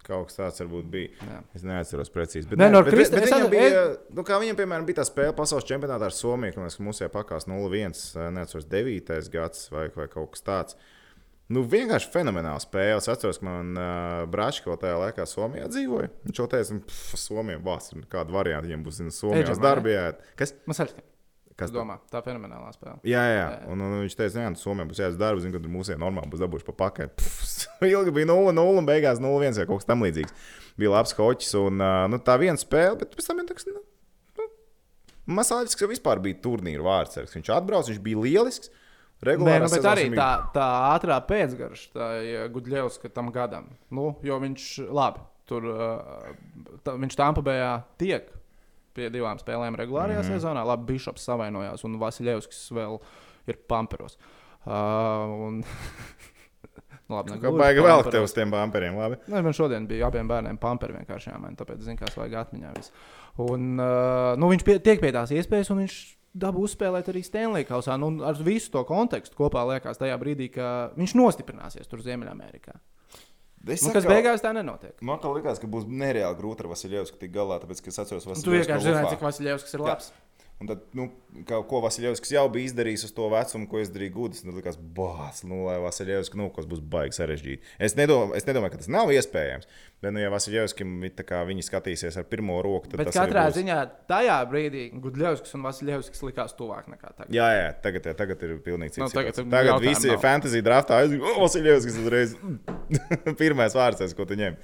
Kaut 0.05 0.29
kas 0.29 0.37
tāds 0.37 0.61
varbūt 0.61 0.91
bija. 0.91 1.09
Jā. 1.25 1.39
Es 1.57 1.63
neatceros 1.67 2.11
precīzi. 2.13 2.47
Bet, 2.51 2.61
Nē, 2.61 2.69
no 2.71 2.83
bet, 2.85 2.93
Krist... 2.93 3.11
bet, 3.11 3.25
bet 3.25 3.33
viņam 3.33 3.49
bija, 3.51 3.81
nu, 4.15 4.23
kā 4.27 4.37
viņam, 4.39 4.59
piemēram, 4.59 4.85
bija 4.87 5.01
tā 5.01 5.07
spēle 5.09 5.33
pasaules 5.35 5.65
čempionātā 5.67 6.07
ar 6.07 6.15
Somiju, 6.15 6.55
kad 6.55 6.77
mums 6.85 7.01
jau 7.01 7.09
pakās 7.11 7.49
0-1, 7.49 7.97
neatceros 8.37 8.69
9. 8.71 9.17
gads 9.33 9.65
vai, 9.73 9.87
vai 9.97 10.07
kaut 10.11 10.35
kas 10.35 10.45
tāds. 10.47 10.77
Nu, 11.53 11.61
vienkārši 11.63 12.09
fenomenāli 12.11 12.59
spēle. 12.59 12.97
Es 12.99 13.07
atceros, 13.11 13.39
ka 13.39 13.47
man 13.47 13.77
uh, 13.79 14.23
Brāčko 14.31 14.75
tajā 14.79 14.97
laikā 14.99 15.27
Somijā 15.29 15.69
dzīvoja. 15.71 16.09
Viņš 16.27 16.41
jau 16.41 16.47
teica, 16.51 16.79
ka 16.83 17.19
Somijā 17.21 17.61
būs 17.63 17.93
kāda 18.11 18.35
varianta, 18.35 18.67
viņam 18.67 18.83
būs 18.83 18.99
Somijā 19.15 19.55
darbā. 19.63 20.09
Kas? 20.39 20.51
Masaļski. 20.67 21.05
Kas 21.57 21.71
domā? 21.73 21.95
Tā 22.11 22.19
ir 22.19 22.27
fenomenālā 22.27 22.67
spēle. 22.75 22.99
Jā, 23.07 23.23
jā. 23.31 23.37
jā. 23.39 23.45
Un, 23.73 23.81
un 23.81 23.95
viņš 24.03 24.15
teica, 24.19 24.43
ka 24.43 24.61
Somijā 24.61 24.85
būs 24.91 24.99
jāizdara 25.01 25.31
darbs, 25.31 25.45
zinu, 25.45 25.55
kad 25.55 25.69
mūsu 25.73 25.95
normāli 25.97 26.29
būs 26.29 26.43
dabūjuši 26.43 26.67
pa 26.67 26.75
pakaļ. 26.83 27.13
Ilgi 27.95 28.13
bija 28.13 28.29
0-0 28.29 28.81
un 28.83 28.89
beigās 28.89 29.23
0-1 29.23 29.57
vai 29.57 29.65
kaut 29.71 29.81
kas 29.81 29.89
tamlīdzīgs. 29.89 30.35
Bija 30.77 30.91
labs 30.93 31.15
hoķis 31.17 31.55
un 31.57 31.81
nu, 32.13 32.19
tā 32.21 32.35
viena 32.37 32.61
spēle, 32.61 32.99
bet 32.99 33.15
pēc 33.17 33.31
tam 33.31 33.39
viņa 33.41 33.49
teiks, 33.49 33.65
nu, 33.71 33.81
nu, 34.37 34.49
Masāļs 35.39 35.79
vispār 35.89 36.21
bija 36.23 36.37
turnīra 36.43 36.85
vārdsargs. 36.85 37.33
Viņš 37.39 37.49
atbrauc, 37.55 37.89
viņš 37.89 38.03
bija 38.05 38.21
lielisks. 38.21 38.69
Regulāri, 39.26 39.57
Nē, 39.57 39.65
nu, 39.65 39.70
bet 39.74 39.86
arī 39.89 40.03
tā, 40.13 40.30
tā 40.53 40.65
ātrā 40.93 41.18
pēcgarša, 41.26 41.88
tā 41.95 42.07
Gudļevs, 42.53 42.99
ka 43.01 43.09
tam 43.09 43.32
gadam. 43.34 43.72
Nu, 43.89 44.11
jo 44.26 44.38
viņš 44.43 44.68
labi, 44.93 45.24
tur 45.49 45.65
tā, 46.86 46.93
viņš 46.93 47.18
Tampa 47.18 47.41
Bējā 47.45 47.72
tiek 47.97 48.30
pie 48.97 49.09
divām 49.13 49.41
spēlēm 49.41 49.78
regulārajā 49.78 50.22
mm 50.22 50.26
-hmm. 50.26 50.38
sezonā. 50.38 50.65
Labi, 50.65 50.93
Bišops 50.93 51.26
savainojās, 51.30 51.86
un 51.86 51.97
Vasiljevskis 52.01 52.68
vēl 52.78 52.99
ir 53.49 53.59
pamperos. 53.70 54.18
Uh, 54.65 55.47
un... 55.47 55.63
Nu, 57.07 57.15
labi, 57.15 57.38
kā 57.39 57.51
baigi 57.55 57.80
vēl 57.80 58.01
tev 58.11 58.26
uz 58.26 58.34
tiem 58.36 58.51
pamperiem. 58.51 58.97
Labi. 58.99 59.15
Nē, 59.32 59.39
man 59.39 59.53
šodien 59.55 59.86
bija 59.88 60.09
abiem 60.09 60.28
bērniem 60.28 60.57
pamperi 60.59 60.97
vienkārši 60.97 61.30
jāmaina, 61.30 61.55
tāpēc 61.55 61.86
zinu, 61.86 61.95
kas 62.01 62.18
vajag 62.20 62.34
atmiņā. 62.41 62.72
Visu. 62.76 62.91
Un, 63.45 63.78
uh, 63.80 64.34
nu, 64.36 64.49
viņš 64.51 64.65
pie, 64.68 64.76
tiek 64.84 64.99
pie 64.99 65.13
tās 65.15 65.32
iespējas, 65.32 65.72
un 65.72 65.86
viņš 65.86 65.95
dabū 66.41 66.65
uzspēlēt 66.67 67.09
arī 67.11 67.23
Stanley 67.25 67.65
Kausā. 67.67 67.97
Nu, 68.01 68.11
ar 68.25 68.38
visu 68.43 68.71
to 68.73 68.83
kontekstu 68.88 69.38
kopā 69.38 69.63
liekas 69.73 69.99
tajā 70.01 70.17
brīdī, 70.21 70.51
ka 70.53 70.91
viņš 70.97 71.15
nostiprināsies 71.17 71.89
tur 71.89 72.03
Ziemeļamerikā. 72.05 72.77
Es 73.67 73.81
nu, 73.83 73.91
kas 73.91 74.05
saku, 74.05 74.13
beigās 74.13 74.43
tā 74.43 74.53
nenotiek. 74.55 74.93
Man 75.05 75.19
liekas, 75.35 75.59
ka 75.59 75.67
būs 75.71 75.88
nereāli 75.89 76.38
grūti 76.39 76.63
ar 76.63 76.71
Vasiljevsku 76.71 77.19
tikt 77.19 77.33
galā, 77.35 77.57
tāpēc, 77.63 77.81
ka 77.83 77.91
es 77.91 77.99
atceros 78.03 78.27
cik 79.11 79.25
Vasiljevskis 79.25 79.75
ir 79.75 79.83
labs. 79.83 80.11
Jā. 80.13 80.26
Un 80.57 80.65
tad, 80.65 80.79
nu, 80.97 81.03
kā, 81.45 81.59
ko 81.69 81.83
Vasiljevskis 81.83 82.31
jau 82.33 82.47
bija 82.49 82.65
izdarījis 82.71 83.03
uz 83.05 83.11
to 83.13 83.27
vecumu, 83.29 83.67
ko 83.69 83.77
es 83.77 83.91
darīju 83.93 84.13
gudrs, 84.15 84.39
tad 84.41 84.55
likās, 84.57 84.79
bāc, 84.97 85.43
nu, 85.45 85.59
lai 85.67 85.75
Vasiljevskis, 85.83 86.37
nu, 86.39 86.47
kas 86.55 86.65
būs 86.69 86.79
baigi 86.81 87.13
sarežģīti. 87.19 87.75
Es 87.85 87.93
nedomāju, 87.99 88.33
es 88.39 88.47
nedomāju, 88.47 88.73
ka 88.73 88.79
tas 88.81 88.89
nav 88.89 89.13
iespējams. 89.13 89.69
Bet, 90.01 90.15
nu, 90.15 90.23
ja 90.23 90.31
Vasiljevskim 90.33 90.95
viņi 91.03 91.65
skatīsies 91.67 92.17
ar 92.17 92.25
pirmo 92.31 92.57
roku, 92.65 92.89
tad 92.89 93.03
Bet 93.03 93.11
tas 93.11 93.19
katrā 93.19 93.45
būs... 93.51 93.59
ziņā 93.59 93.77
tajā 94.09 94.39
brīdī 94.49 94.87
Gudļevskis 95.03 95.53
un 95.59 95.69
Vasiljevskis 95.69 96.25
likās 96.25 96.57
tuvāk 96.57 96.89
nekā 96.89 97.13
tagad. 97.13 97.37
Jā, 97.37 97.51
jā, 97.53 97.69
tagad, 97.85 98.09
jā, 98.09 98.15
tagad 98.17 98.41
ir 98.49 98.57
pilnīgi 98.65 98.97
cits. 98.97 99.05
Nu, 99.05 99.11
tagad 99.13 99.37
tagad 99.53 99.85
visi 99.85 100.09
ir 100.09 100.17
fantasy 100.25 100.65
draftā, 100.65 101.03
aizgāja, 101.03 101.37
Vasiljevskis 101.37 102.01
uzreiz 102.01 102.33
pirmais 103.43 103.77
vārds, 103.77 104.17
ko 104.17 104.25
tu 104.25 104.41
ņem. 104.41 104.57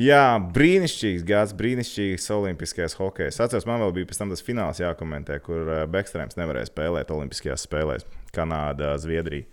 Jā, 0.00 0.40
brīnišķīgs 0.54 1.22
gads, 1.26 1.52
brīnišķīgs 1.54 2.24
olimpiskais 2.34 2.96
hokejs. 2.98 3.38
Atceros, 3.44 3.66
man 3.68 3.78
vēl 3.84 3.92
bija 4.00 4.08
pēc 4.10 4.18
tam 4.18 4.32
tas 4.32 4.42
fināls 4.42 4.80
jākomentē, 4.82 5.38
kur 5.44 5.70
eh, 5.70 5.84
Bekstrēms 5.90 6.34
nevarēja 6.40 6.66
spēlēt 6.66 7.12
Olimpiskajās 7.14 7.62
spēlēs. 7.68 8.06
Kanāda, 8.34 8.96
Zviedrija. 8.98 9.46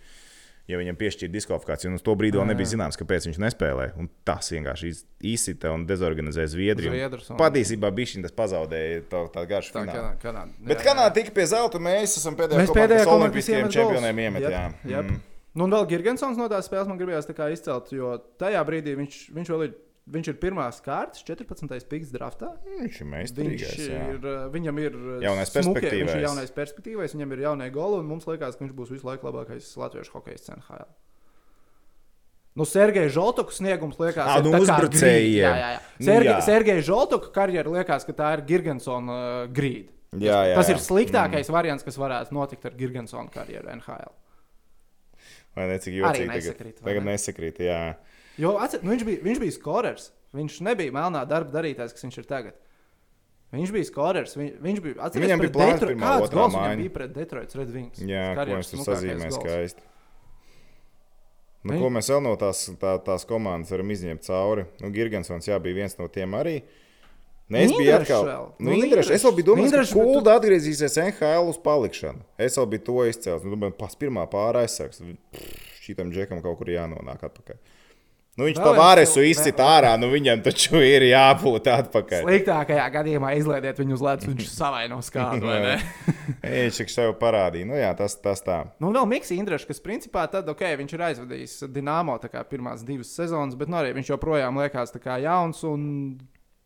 Ja 0.70 0.78
viņam 0.78 0.96
piešķīra 0.98 1.30
diskvalifikāciju, 1.34 1.90
un 1.90 1.98
uz 1.98 2.02
to 2.06 2.14
brīdi 2.18 2.38
vēl 2.38 2.46
nebija 2.48 2.70
zināms, 2.70 2.98
kāpēc 2.98 3.26
viņš 3.28 3.38
nespēlē. 3.42 3.88
Un 3.98 4.08
tas 4.26 4.50
vienkārši 4.54 4.92
izsita 5.30 5.72
un 5.74 5.84
dezorganizēja 5.86 6.52
Zviedriju. 6.54 6.94
Un 7.34 7.38
patiesībā 7.38 7.90
bija 7.94 8.22
tas 8.26 8.34
pazaudēja 8.34 9.02
to, 9.10 9.24
tā 9.34 9.44
garšu 9.50 9.74
tā, 9.74 9.84
finālu. 9.84 10.14
Kanāda, 10.22 10.54
jā, 10.54 10.68
Bet 10.70 10.82
Kanāda 10.86 11.14
tika 11.18 11.34
pie 11.34 11.46
zelta, 11.50 11.82
mēs 11.82 12.16
esam 12.22 12.38
pēdējā 12.38 12.62
mēs 12.62 12.74
pēdējā 12.78 13.06
olimpiskajiem 13.10 13.70
čempioniem 13.74 14.22
iemet. 14.26 14.46
Jep, 14.46 14.86
jep. 14.94 15.10
Mm. 15.10 15.22
Nu, 15.52 15.66
un 15.66 15.74
vēl 15.74 15.88
Girgensons 15.90 16.38
no 16.38 16.46
tās 16.50 16.70
spēles 16.70 16.88
man 16.88 16.98
gribējās 16.98 17.28
izcelt, 17.58 17.90
jo 17.92 18.14
tajā 18.40 18.62
brīdī 18.66 18.94
viņš, 19.02 19.18
viņš 19.34 19.52
vēl 19.52 19.66
ir 19.66 19.74
Viņš 20.12 20.32
ir 20.32 20.38
pirmās 20.42 20.80
kārtas, 20.82 21.22
14. 21.22 21.86
piks 21.86 22.10
draftā. 22.10 22.48
Viņš 22.80 22.96
ir 23.04 23.06
meistarīgais. 23.06 23.76
Viņš 23.78 23.92
ir, 23.92 24.24
jā. 24.26 24.40
viņam 24.50 24.80
ir 24.82 24.96
jaunais 25.22 25.52
perspektīvais. 25.54 26.00
Viņš 26.00 26.16
ir 26.16 26.24
jaunais 26.26 26.54
perspektīvais, 26.56 27.14
viņam 27.14 27.34
ir 27.36 27.44
jaunie 27.44 27.68
goli, 27.74 28.00
un 28.02 28.08
mums 28.10 28.26
liekas, 28.26 28.58
ka 28.58 28.64
viņš 28.64 28.74
būs 28.80 28.90
visu 28.96 29.06
laiku 29.06 29.28
labākais 29.28 29.68
latviešu 29.78 30.16
hokeja 30.16 30.56
NHL. 30.56 30.90
Nu, 32.58 32.66
Sergejs 32.68 33.14
Žoltoks 33.14 33.62
sniegums 33.62 33.96
liekas, 33.96 34.26
ka 34.26 34.42
nu, 34.44 34.50
tā 34.52 34.76
ir 34.82 35.28
jā, 35.38 35.52
jā, 35.56 35.68
jā. 35.72 35.78
Serge, 36.04 36.34
Sergejs 36.44 36.84
Žoltoka 36.84 37.30
karjera 37.32 37.72
liekas, 37.78 38.04
ka 38.04 38.12
tā 38.16 38.32
ir 38.36 38.42
Girgensona 38.50 39.14
uh, 39.14 39.44
grīda. 39.48 39.88
Jā, 40.20 40.42
jā, 40.50 40.58
tas 40.58 40.68
ir 40.68 40.82
sliktākais 40.82 41.48
mm. 41.48 41.54
variants, 41.54 41.86
kas 41.86 41.96
varētu 41.96 42.36
notikt 42.36 42.66
ar 42.68 42.74
Girgensona 42.76 43.32
karjeru 43.32 43.72
NHL. 43.78 44.12
Vai 45.56 45.68
ne 45.70 45.78
cik 45.80 45.96
jocīgi 45.96 46.28
tagad? 46.28 46.82
Tagad 46.82 47.08
nesakrīt, 47.08 47.62
jā. 47.64 47.80
Jo 48.40 48.56
atcer, 48.62 48.82
nu, 48.84 48.94
viņš, 48.94 49.06
bija, 49.08 49.22
viņš 49.26 49.40
bija 49.42 49.54
skorers. 49.56 50.10
Viņš 50.32 50.60
nebija 50.64 50.94
melnā 50.94 51.26
darba 51.28 51.52
darītājs, 51.58 51.92
kas 51.92 52.06
viņš 52.06 52.20
ir 52.22 52.28
tagad. 52.28 52.60
Viņš 53.52 53.72
bija 53.74 53.88
skorers. 53.88 54.36
Viņ, 54.38 54.52
viņš 54.64 54.84
bija 54.84 54.98
atceries, 55.04 55.26
viņam 55.26 55.42
bija 55.44 55.54
plāns 55.58 55.82
pirmā 55.84 56.12
otrā 56.24 56.46
māja. 56.48 56.68
Viņš 56.72 56.84
bija 56.86 56.94
pret 56.94 57.16
Detroit 57.16 57.56
Red 57.58 57.72
Wings. 57.74 58.04
Jā, 58.08 58.28
ko 58.38 58.46
viņš 58.48 58.70
tur 58.72 58.86
sazīmē 58.86 59.32
skaisti. 59.34 59.88
Nu, 61.62 61.76
ko 61.78 61.90
mēs 61.94 62.08
vēl 62.10 62.22
no 62.24 62.32
tās, 62.40 62.64
tā, 62.80 62.96
tās 63.06 63.26
komandas 63.28 63.70
varam 63.70 63.90
izņemt 63.94 64.24
cauri? 64.26 64.64
Nu, 64.82 64.88
Girgensons 64.94 65.46
jā, 65.46 65.60
bija 65.62 65.82
viens 65.82 65.94
no 66.00 66.08
tiem 66.10 66.32
arī. 66.34 66.56
Ne, 67.52 67.66
es 67.66 67.74
biju 67.76 67.92
atkal. 67.94 68.24
Nu, 68.56 68.70
nu, 68.70 68.78
Indreši, 68.80 69.12
es 69.14 69.26
vēl 69.26 69.34
biju 69.36 69.48
domājis, 69.50 69.68
Indreši, 69.68 69.92
ka 69.92 70.06
Kulda 70.08 70.24
tu... 70.24 70.32
atgriezīsies 70.40 70.96
NHL 71.02 71.50
uz 71.52 71.60
palikšanu. 71.62 72.24
Es 72.40 72.56
vēl 72.58 72.68
biju 72.72 72.84
to 72.88 72.96
izcēlis. 73.10 73.44
Nu, 73.44 73.52
domāju, 73.54 73.76
pas 73.78 73.94
pirmā 74.00 74.24
pārā 74.32 74.64
aizsargs. 74.64 75.02
Šitam 75.84 76.10
džekam 76.14 76.40
kaut 76.42 76.56
kur 76.58 76.72
jānonāk 76.72 77.26
atpakaļ. 77.28 77.60
Nu, 78.32 78.46
viņš 78.48 78.62
to 78.64 78.70
vāresu 78.72 79.20
izcita 79.28 79.66
ārā, 79.74 79.90
nu 80.00 80.08
viņam 80.08 80.40
taču 80.40 80.80
ir 80.80 81.04
jābūt 81.04 81.66
atpakaļ. 81.68 82.22
Sliktākajā 82.24 82.86
gadījumā 82.94 83.34
izlaidiet 83.36 83.76
viņu 83.82 83.98
uz 83.98 84.04
ledus, 84.06 84.28
viņš 84.30 84.46
savainos 84.48 85.10
kādu. 85.12 85.50
viņš 86.40 86.78
jau 86.80 86.86
sev 86.94 87.12
parādīja. 87.20 87.68
Nu, 87.68 87.76
jā, 87.76 87.90
tas, 87.98 88.16
tas 88.24 88.40
tā. 88.40 88.62
Nu, 88.80 88.88
vēl 88.96 89.04
Mikls 89.10 89.34
Indrešs, 89.36 89.68
kas 89.68 89.84
principā 89.84 90.24
tad, 90.32 90.48
ok, 90.48 90.64
viņš 90.80 90.96
ir 90.96 91.04
aizvadījis 91.10 91.58
Dienāmo 91.76 92.16
pirmās 92.48 92.86
divas 92.88 93.12
sezonas, 93.12 93.58
bet 93.60 93.68
nu, 93.68 93.76
arī 93.82 93.92
viņš 93.98 94.14
joprojām 94.14 94.62
liekas 94.64 94.96
jauns 95.26 95.60
un 95.68 95.84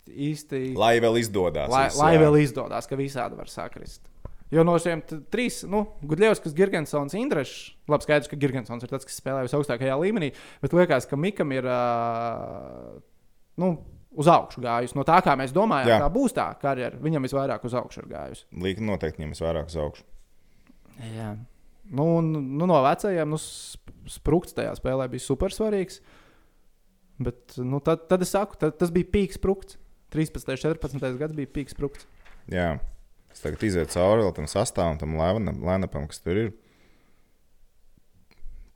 īsti. 0.07 0.69
Lai 0.79 1.01
vēl 1.03 1.19
izdodas. 1.19 1.67
Lai, 1.73 1.89
lai 1.99 2.15
vēl 2.23 2.45
izdodas, 2.45 2.87
ka 2.87 2.95
visādi 2.95 3.43
var 3.43 3.51
sakrist. 3.51 4.07
Jo 4.55 4.63
no 4.63 4.77
šiem 4.79 5.03
trīs, 5.33 5.65
nu, 5.67 5.83
Gudļevskis, 6.07 6.55
Girgensons, 6.55 7.17
Indrešs, 7.19 7.75
labi, 7.91 8.07
skaidrs, 8.07 8.31
ka 8.31 8.39
Girgensons 8.39 8.87
ir 8.87 8.93
tas, 8.93 9.07
kas 9.07 9.19
spēlē 9.19 9.43
visaugstākajā 9.49 9.97
līmenī, 9.99 10.31
bet 10.63 10.77
liekas, 10.77 11.09
ka 11.11 11.19
Mikam 11.19 11.51
ir, 11.57 11.67
uh, 11.67 12.95
nu, 13.59 13.73
uz 14.17 14.31
augšu 14.31 14.63
gājusi. 14.65 14.97
No 14.97 15.05
tā, 15.07 15.19
kā 15.25 15.35
mēs 15.39 15.55
domājām, 15.55 15.91
Jā. 15.91 15.99
kā 16.05 16.11
būs 16.13 16.37
tā 16.37 16.47
karjera, 16.61 16.99
viņam 17.03 17.27
visvairāk 17.27 17.67
uz 17.67 17.75
augšu 17.77 18.05
ir 18.05 18.11
gājusi. 18.15 18.47
Līka 18.65 18.87
noteikti 18.87 19.23
viņam 19.23 19.35
visvairāk 19.35 19.73
uz 19.73 19.79
augšu. 19.83 20.07
Jā. 21.13 21.35
Nu, 21.87 22.07
nu, 22.25 22.67
no 22.67 22.79
vecajiem, 22.83 23.31
nu, 23.31 23.39
sprūkts 24.11 24.57
tajā 24.57 24.73
spēlē 24.79 25.07
bija 25.13 25.23
super 25.27 25.55
svarīgs. 25.55 26.01
Bet 27.23 27.57
nu, 27.63 27.81
tad, 27.85 28.07
tad 28.11 28.25
es 28.25 28.33
saku, 28.35 28.59
tad, 28.61 28.77
tas 28.81 28.93
bija 28.93 29.09
pīks 29.13 29.39
sprūkts. 29.41 29.79
13. 30.15 30.39
un 30.39 30.79
14. 30.79 31.19
gads 31.21 31.37
bija 31.37 31.51
pīks 31.53 31.75
sprūkts. 31.77 32.09
Jā. 32.53 32.77
Es 33.37 33.43
tagad 33.45 33.67
izietu 33.69 33.93
cauri 33.93 34.25
tam 34.33 34.47
sastāvam, 34.49 34.97
tam 34.97 35.19
lēnapam, 35.21 36.07
kas 36.09 36.23
tur 36.25 36.39
ir. 36.41 36.55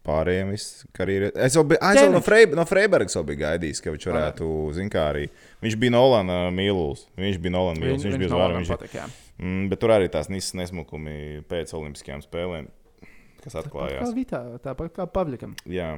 pārējiem 0.04 0.50
viss 0.52 0.82
karjeras. 0.96 1.32
Es 1.46 1.56
jau 1.56 1.62
biju, 1.64 1.80
es 1.80 2.00
jau 2.00 2.10
no, 2.12 2.20
Freib, 2.24 2.52
no 2.56 2.66
Freibergas 2.68 3.16
jau 3.16 3.22
biju 3.24 3.40
gaidījis, 3.40 3.80
ka 3.84 3.94
viņš 3.94 4.06
varētu, 4.10 4.48
zin 4.76 4.92
kā 4.92 5.06
arī. 5.14 5.26
Viņš 5.64 5.76
bija 5.80 5.94
Nolana 5.94 6.38
mīlulis. 6.52 7.06
Viņš 7.20 7.40
bija 7.40 7.54
Nolana 7.56 7.80
mīlulis. 7.80 8.04
Viņš, 8.04 8.16
viņš 8.16 8.20
bija 8.20 8.32
zvārā. 8.34 8.58
Viņš 8.58 8.72
patika, 8.74 9.06
mm, 9.38 9.64
bet 9.72 9.80
tur 9.80 9.94
arī 9.96 10.10
tās 10.12 10.28
nisas 10.32 10.56
nesmukumi 10.60 11.16
pēc 11.48 11.72
olimpiskajām 11.76 12.24
spēlēm, 12.26 12.68
kas 13.44 13.56
atklājās. 13.62 13.96
Tāpat 13.96 14.12
kā 14.12 14.18
Vitā, 14.18 14.42
tāpat 14.66 14.96
kā 14.96 15.08
Pavlikam. 15.08 15.56
Jā. 15.68 15.94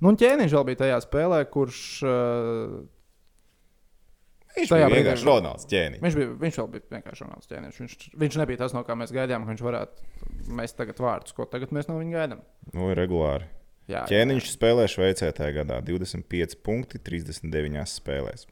Nu, 0.00 0.12
un 0.12 0.20
ķēniņš 0.20 0.56
vēl 0.56 0.68
bija 0.70 0.84
tajā 0.86 1.04
spēlē, 1.04 1.44
kurš. 1.52 1.84
Uh, 2.04 2.82
Viņš 4.54 4.70
bija 4.70 4.88
vienkārši 4.92 5.26
Ronalds 5.26 5.66
ķēniņš. 5.70 6.02
Viņš, 6.04 6.16
bija, 6.20 6.30
viņš 6.44 6.58
vēl 6.60 6.70
bija 6.70 6.94
vienkārši 6.94 7.24
Ronalds 7.24 7.50
ķēniņš. 7.50 7.78
Viņš, 7.82 8.06
viņš 8.22 8.38
nebija 8.38 8.60
tas, 8.62 8.74
no 8.76 8.84
kā 8.86 8.94
mēs 8.98 9.12
gaidījām, 9.14 9.44
ka 9.46 9.50
viņš 9.50 9.64
varētu 9.66 10.52
mest 10.60 10.78
tagad 10.78 11.02
vārdus, 11.02 11.34
ko 11.34 11.46
tagad 11.50 11.74
mēs 11.74 11.90
no 11.90 11.98
viņa 11.98 12.18
gaidām. 12.20 12.44
Nu, 12.70 12.92
regulāri. 12.94 13.48
Jā, 13.90 14.06
ķēniņš 14.08 14.46
jā. 14.46 14.52
spēlē 14.54 14.86
Šveicē 14.88 15.28
tajā 15.36 15.58
gadā 15.58 15.80
25 15.84 16.60
punkti 16.64 17.02
39 17.02 17.90
spēlēs. 17.90 18.46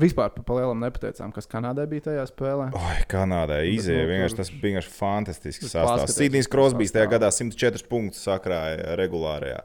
Vispār 0.00 0.32
par 0.32 0.56
lielam 0.56 0.80
nepateicām, 0.80 1.34
kas 1.36 1.46
Kanādai 1.50 1.84
bija 1.90 2.06
tajā 2.08 2.24
spēlē. 2.30 2.70
Oi, 2.72 2.96
Kanādai 3.12 3.60
izēja. 3.74 4.08
Vienkārši 4.08 4.38
tas 4.38 4.50
bija 4.54 4.64
vienkārši 4.70 4.92
fantastisks 4.96 5.68
sastāvs. 5.68 6.16
Sidnijas 6.16 6.48
Krosbīs 6.50 6.94
tajā 6.94 7.10
gadā 7.12 7.28
104 7.28 7.84
punktus 7.90 8.24
sakrāja 8.24 8.96
regulārajā. 8.98 9.60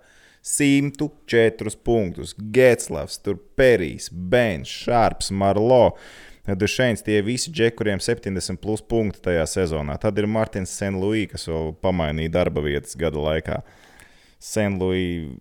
104 0.48 1.76
punktus. 1.84 2.34
Getslavs, 2.38 3.20
Perijs, 3.60 4.08
Bens, 4.12 4.72
Šārps, 4.86 5.32
Marlo. 5.36 5.98
Dušēns 6.48 7.04
tie 7.04 7.20
visi 7.26 7.52
džeki, 7.52 7.76
kuriem 7.76 8.00
70 8.00 8.62
plus 8.64 8.80
punkti 8.80 9.20
tajā 9.26 9.44
sezonā. 9.52 9.98
Tad 10.00 10.16
ir 10.22 10.30
Martins 10.32 10.72
Senluīs, 10.80 11.34
kas 11.34 11.50
vēl 11.52 11.74
pamainīja 11.84 12.32
darba 12.38 12.64
vietas 12.64 12.96
gada 13.00 13.20
laikā. 13.20 13.60
Senluīs. 14.40 15.36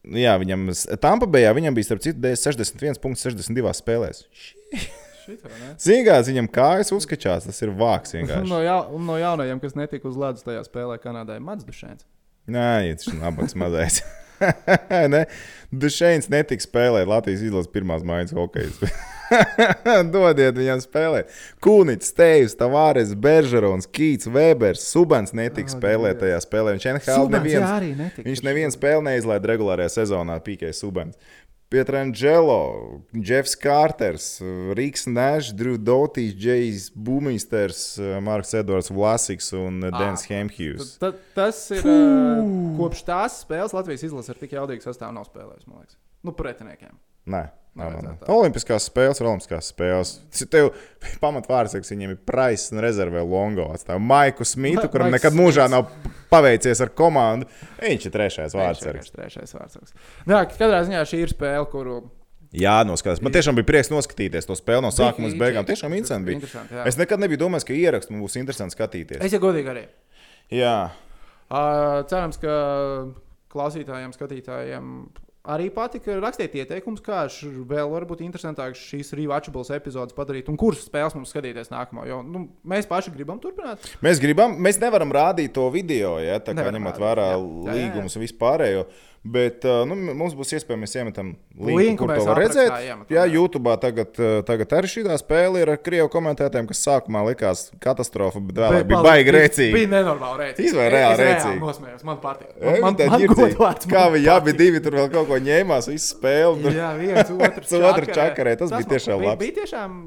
Jā, 0.00 0.32
viņam 0.40 0.70
Tampa 0.98 1.28
Bayā 1.28 1.52
viņam 1.54 1.76
bija 1.76 1.90
starp 1.90 2.02
citu 2.02 2.24
61,62 2.24 3.74
spēlēs. 3.78 4.24
Zinājums, 5.84 6.30
viņam 6.32 6.48
kājas 6.50 6.90
uzskačās, 6.96 7.46
tas 7.46 7.62
ir 7.62 7.70
vāks. 7.76 8.16
no, 8.48 8.58
ja, 8.64 8.80
no 8.90 9.18
jaunajiem, 9.20 9.60
kas 9.62 9.76
netika 9.78 10.08
uz 10.10 10.18
ledus 10.18 10.42
tajā 10.42 10.64
spēlē, 10.66 10.96
Kanādai 10.98 11.38
Mats 11.44 11.68
Dušēns. 11.68 12.08
Nē, 12.50 12.96
tas 12.96 13.12
ir 13.12 13.20
nabaks 13.20 13.54
mazais. 13.60 14.00
ne? 15.14 15.24
Dušēns 15.70 16.30
netiks 16.32 16.66
spēlēt 16.66 17.08
Latvijas 17.10 17.44
izlases 17.46 17.72
pirmās 17.72 18.04
mājas 18.06 18.34
hokeja. 18.34 18.90
Dodiet 20.14 20.56
viņam 20.58 20.80
spēlēt. 20.82 21.30
Kūnits, 21.62 22.10
Stejs, 22.10 22.56
Tavares, 22.58 23.12
Beržerons, 23.14 23.86
Kīts, 23.86 24.26
Vēbers, 24.32 24.82
Subans 24.90 25.34
netika 25.36 25.68
oh, 25.68 25.76
spēlēt 25.76 26.20
tajā 26.24 26.40
spēlē. 26.42 26.74
Viņš 26.76 26.88
NHL 26.94 27.30
neviens, 27.36 28.18
viņš 28.18 28.42
nevienu 28.46 28.74
spēli 28.74 29.06
neizlaida 29.06 29.52
regulārajā 29.52 29.94
sezonā, 30.00 30.40
pīkēja 30.46 30.74
Subans. 30.80 31.36
Pietrangelo, 31.70 33.00
Jeffs 33.14 33.54
Kārters, 33.54 34.24
Rīgas 34.74 35.06
Nešs, 35.06 35.52
Drew 35.54 35.76
Dotīs, 35.78 36.32
Džejs 36.34 36.88
Bumīsters, 36.98 37.84
Marks 38.26 38.56
Edvards 38.58 38.90
Vlasiks 38.90 39.52
un 39.54 39.78
Dens 39.86 40.26
Hemhjūs. 40.26 40.96
Ta, 40.98 41.12
tas 41.36 41.62
ir 41.76 41.86
uh, 41.86 42.42
kopš 42.80 43.04
tās 43.06 43.38
spēles 43.44 43.76
Latvijas 43.76 44.02
izlases 44.08 44.34
ar 44.34 44.42
tik 44.42 44.58
jaudīgu 44.58 44.82
sastāvu 44.82 45.14
nav 45.14 45.30
spēlējis, 45.30 45.68
man 45.70 45.84
liekas. 45.84 46.00
Nu, 46.26 46.34
pretiniekiem. 46.34 46.98
Nē. 47.30 47.46
Olimpiskās 47.78 48.88
spēles 48.90 49.20
ir 49.20 49.28
Olimpiskās 49.30 49.70
spēles. 49.70 50.14
Tev 50.50 50.72
pamatvārds, 51.22 51.76
ka 51.76 51.86
viņiem 51.86 52.14
ir 52.16 52.22
Price 52.26 52.74
un 52.74 52.82
rezervē 52.82 53.22
Longo. 53.22 53.68
Atstāv 53.74 54.00
Maiku 54.02 54.46
Smitu, 54.48 54.88
Ma 54.88 54.92
kuram 54.92 55.14
nekad 55.14 55.36
mūžā 55.38 55.68
nav 55.70 55.88
paveicies 56.32 56.82
ar 56.82 56.90
komandu. 56.98 57.46
Viņš 57.78 58.08
ir 58.08 58.14
trešais 58.16 58.56
vārds. 58.58 58.82
Viņš 58.86 59.12
ir 59.12 59.20
trešais 59.20 59.54
vārds. 59.56 59.94
Jā, 60.26 60.42
katrā 60.50 60.82
ziņā 60.88 61.04
šī 61.06 61.22
ir 61.24 61.32
spēle, 61.32 61.68
kuru. 61.70 62.00
Jā, 62.50 62.80
noskatās. 62.82 63.22
Man 63.22 63.30
tiešām 63.34 63.54
bija 63.60 63.68
prieks 63.68 63.92
noskatīties 63.92 64.48
to 64.48 64.56
spēli 64.58 64.82
no 64.82 64.90
sākuma 64.90 65.28
līdz 65.28 65.38
beigām. 65.38 65.66
Tiešām 65.68 65.94
interesanti 65.94 66.26
bija. 66.26 66.40
Interesanti, 66.40 66.74
jā. 66.74 66.86
es 66.90 66.98
nekad 66.98 67.22
nebiju 67.22 67.44
domājis, 67.44 67.68
ka 67.68 67.76
ieraksts 67.78 68.10
man 68.10 68.24
būs 68.24 68.34
interesants 68.40 68.74
skatīties. 68.74 69.22
Es 69.22 69.36
jau 69.36 69.38
godīgi 69.44 69.70
arī. 69.70 69.84
Jā. 70.58 70.76
Uh, 71.46 72.02
cerams, 72.10 72.40
ka 72.42 72.56
klausītājiem, 73.54 74.10
skatītājiem 74.18 74.90
Arī 75.50 75.66
patika 75.74 76.14
rakstīt 76.20 76.54
ieteikumus, 76.60 77.02
kā 77.02 77.24
vēl 77.70 77.90
varbūt 77.90 78.22
interesantāk 78.22 78.76
šīs 78.78 79.10
rewatchables 79.18 79.72
epizodes 79.74 80.14
padarīt 80.14 80.50
un 80.52 80.58
kuras 80.60 80.84
spēles 80.86 81.16
mums 81.16 81.32
skatīties 81.34 81.72
nākamo. 81.72 82.04
Jo 82.06 82.20
nu, 82.22 82.44
mēs 82.70 82.86
paši 82.90 83.12
gribam 83.14 83.40
turpināt. 83.42 83.82
Mēs 84.04 84.22
gribam, 84.22 84.54
mēs 84.62 84.78
nevaram 84.82 85.10
rādīt 85.14 85.54
to 85.56 85.66
video, 85.74 86.18
ja 86.22 86.38
tā 86.44 86.54
kā 86.54 86.68
ņemot 86.70 87.00
vērā 87.02 87.30
līgumus 87.70 88.18
un 88.18 88.26
vispārējo. 88.26 88.84
Bet 89.20 89.66
nu, 89.84 89.92
mums 90.16 90.32
būs 90.32 90.54
iespēja, 90.56 90.78
mēs 90.80 90.94
iemetam 90.96 91.34
linku, 91.52 91.74
linku 91.76 92.06
kur 92.06 92.14
to 92.16 92.22
var 92.24 92.38
redzēt. 92.40 92.70
Iemetam, 92.86 93.02
jā, 93.12 93.24
YouTube 93.28 93.74
tagad, 93.82 94.16
tagad 94.48 94.70
arī 94.78 94.88
šī 94.88 95.02
spēle 95.20 95.60
ir 95.60 95.72
ar 95.74 95.76
krievu 95.76 96.08
komentētājiem, 96.14 96.68
kas 96.70 96.80
sākumā 96.86 97.26
likās 97.26 97.66
katastrofa, 97.84 98.40
bet 98.40 98.62
vēlāk 98.62 98.86
bija 98.88 99.00
baigi 99.04 99.34
rēcīgi. 99.36 99.74
Bija 99.76 99.90
nenormāli 99.92 100.46
rēcīgi. 100.46 100.70
Izvēl 100.70 100.88
reāli 100.94 101.18
rēcīgi. 101.20 101.60
Nosmējos, 101.60 102.06
man 102.08 102.22
patīk. 102.22 102.54
Man, 102.64 102.80
man, 102.86 102.96
man 103.12 103.26
godvārds, 103.34 103.90
Kā 103.90 104.06
viņi 104.14 104.30
abi 104.32 104.54
divi 104.56 104.80
tur 104.84 104.96
vēl 105.02 105.10
kaut 105.12 105.28
ko 105.28 105.40
ņēmās, 105.50 105.88
visu 105.92 106.14
spēli. 106.14 106.72
Jā, 106.78 106.92
viens 106.96 107.34
otrs 107.90 108.14
čakarē. 108.16 108.54
Tas, 108.56 108.72
tas 108.72 108.78
bija 108.78 108.94
tiešām 108.94 109.24
labi. 109.26 109.50
Bija 109.50 109.58
tiešām... 109.60 109.98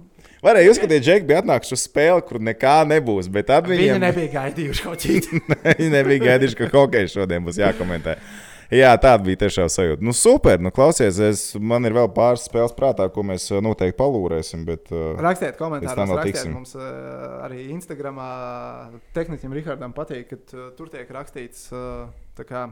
Varēja 0.43 0.71
uzskatīt, 0.73 0.97
ka 0.97 1.05
Džeki 1.05 1.27
bija 1.29 1.43
atnākuši 1.43 1.77
uz 1.77 1.83
spēli, 1.85 2.23
kur 2.27 2.41
nekā 2.43 2.79
nebūs. 2.89 3.29
Bet 3.31 3.53
viņiem... 3.53 3.93
viņi 3.93 4.01
nebija 4.03 4.31
gaidījuši 4.33 4.87
kaut 4.87 4.97
ko 4.97 5.01
citu. 5.05 5.43
viņi 5.69 5.93
nebija 5.93 6.25
gaidījuši, 6.25 6.57
ka 6.59 6.71
hokeja 6.73 7.13
šodien 7.13 7.45
būs 7.45 7.61
jākomentē. 7.61 8.17
Jā, 8.71 8.93
tāda 9.01 9.23
bija 9.25 9.41
tiešām 9.43 9.67
sajūta. 9.71 10.05
Nu, 10.05 10.13
super, 10.15 10.61
nu, 10.63 10.71
klausies, 10.73 11.19
es, 11.23 11.43
man 11.59 11.83
ir 11.87 11.95
vēl 11.97 12.07
pāris 12.15 12.45
spēles 12.47 12.75
prātā, 12.77 13.09
ko 13.13 13.25
mēs 13.27 13.49
uh, 13.51 13.59
noteikti 13.63 13.97
palūrēsim. 13.99 14.63
Bet, 14.67 14.93
uh, 14.93 15.17
rakstiet 15.23 15.59
komentārus, 15.59 16.15
rakstiet 16.15 16.53
mums 16.53 16.75
uh, 16.77 16.85
arī 17.43 17.67
Instagramā. 17.73 18.29
Tehnikam 19.17 19.53
Rihardam 19.57 19.95
patīk, 19.97 20.31
ka 20.31 20.39
uh, 20.39 20.71
tur 20.77 20.93
tiek 20.93 21.11
rakstīts. 21.11 21.67
Uh, 21.75 22.45
kā, 22.47 22.67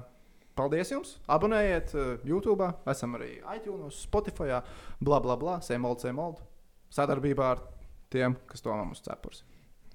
Paldies 0.58 0.90
jums! 0.92 1.14
Abonējiet 1.32 1.94
uh, 1.96 2.10
YouTube, 2.28 2.68
esam 2.92 3.16
arī 3.20 3.38
iTunes, 3.56 4.02
Spotify, 4.04 4.60
bla, 5.00 5.22
bla, 5.24 5.38
bla, 5.40 5.60
Sēmold, 5.64 6.04
Sēmold. 6.04 6.42
Sadarbībā 6.92 7.54
ar 7.54 7.62
tiem, 8.12 8.36
kas 8.50 8.64
to 8.64 8.76
mums 8.76 9.04
cepurs. 9.06 9.46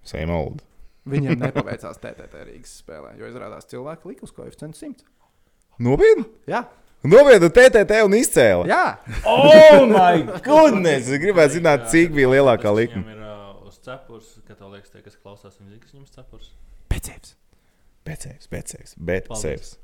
Sēmold. 0.07 0.65
Viņiem 1.07 1.39
nepaveicās 1.39 2.01
TTT 2.03 2.47
Rīgas 2.49 2.79
spēlē, 2.81 3.13
jo 3.21 3.29
izrādās 3.29 3.69
cilvēki 3.71 4.11
lika 4.11 4.27
uz 4.27 4.33
koeficientu 4.35 4.81
100. 4.81 5.05
Nopietni? 5.83 6.25
Jā. 6.49 6.65
Nopietni, 7.07 7.51
TTT 7.53 8.03
un 8.07 8.15
izcēla. 8.19 8.67
Jā, 8.71 8.85
oh, 9.29 9.83
my 9.91 10.25
goodness! 10.47 11.11
Es 11.11 11.21
gribētu 11.23 11.59
zināt, 11.59 11.87
cik 11.93 12.15
bija 12.17 12.31
lielākā 12.33 12.73
likme. 12.75 13.05
Ir 13.13 13.21
uh, 13.23 13.51
uz 13.69 13.77
cepures, 13.85 14.33
ka 14.47 14.57
tev 14.57 14.73
liekas, 14.73 14.91
tie, 14.91 15.03
kas 15.05 15.19
klausās, 15.21 15.59
viņi 15.61 15.75
zina, 15.77 15.83
kas 15.83 15.93
viņam 15.93 16.07
cepures. 16.17 16.55
Pēcējs. 16.93 17.35
Pēcējs, 18.07 18.49
pēcējs, 18.51 18.97
pēcējs. 19.11 19.77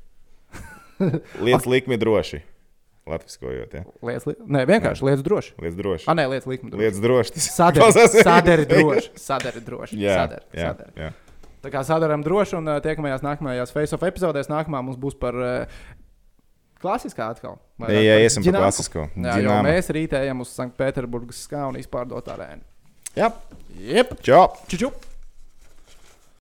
Lietas 1.45 1.69
likmi 1.69 1.99
droši. 2.01 2.41
Latviskojot, 3.03 3.73
ja? 3.75 3.81
Lietas, 4.07 4.25
li... 4.29 4.33
Nē, 4.47 4.61
vienkārši 4.69 5.03
lietas 5.03 5.23
droši. 5.25 5.55
Lietas 5.59 5.75
droši. 5.75 6.05
Ah, 6.07 6.15
nē, 6.15 6.23
lietas 6.31 6.47
likmi 6.47 6.71
droši. 6.71 6.83
Lietas 6.85 7.01
droši. 7.03 7.33
Tas 7.35 7.47
sadari, 7.51 8.05
sadari 8.13 8.67
droši. 8.69 9.09
Sadari 9.27 9.63
droši. 9.65 9.97
Jā, 9.99 10.21
sadari, 10.21 10.45
jā, 10.55 10.69
sadari. 10.69 10.93
jā. 11.03 11.09
Tā 11.63 11.71
kā 11.71 11.83
sadaram 11.87 12.23
droši 12.25 12.57
un 12.59 12.67
uh, 12.67 12.81
tiekamajās 12.83 13.23
nākamajās 13.23 13.71
face-off 13.71 14.03
epizodēs. 14.03 14.51
Nākamā 14.51 14.81
mums 14.83 14.99
būs 14.99 15.15
par 15.19 15.37
uh, 15.39 15.85
klasiskā 16.83 17.29
atkal. 17.31 17.55
Jā, 17.87 18.01
jā, 18.03 18.19
iesim 18.25 18.43
par 18.49 18.59
klasisko. 18.65 19.07
Jā, 19.15 19.37
jo 19.45 19.55
mēs 19.63 19.87
rītējam 19.95 20.43
uz 20.43 20.51
Sanktpēterburgas 20.57 21.45
skānu 21.47 21.79
izpārdot 21.79 22.27
arēnu. 22.35 22.67
Jā. 23.15 23.31
Jep. 23.79 24.17
Čau. 24.25 24.47
Čuču. 24.67 24.91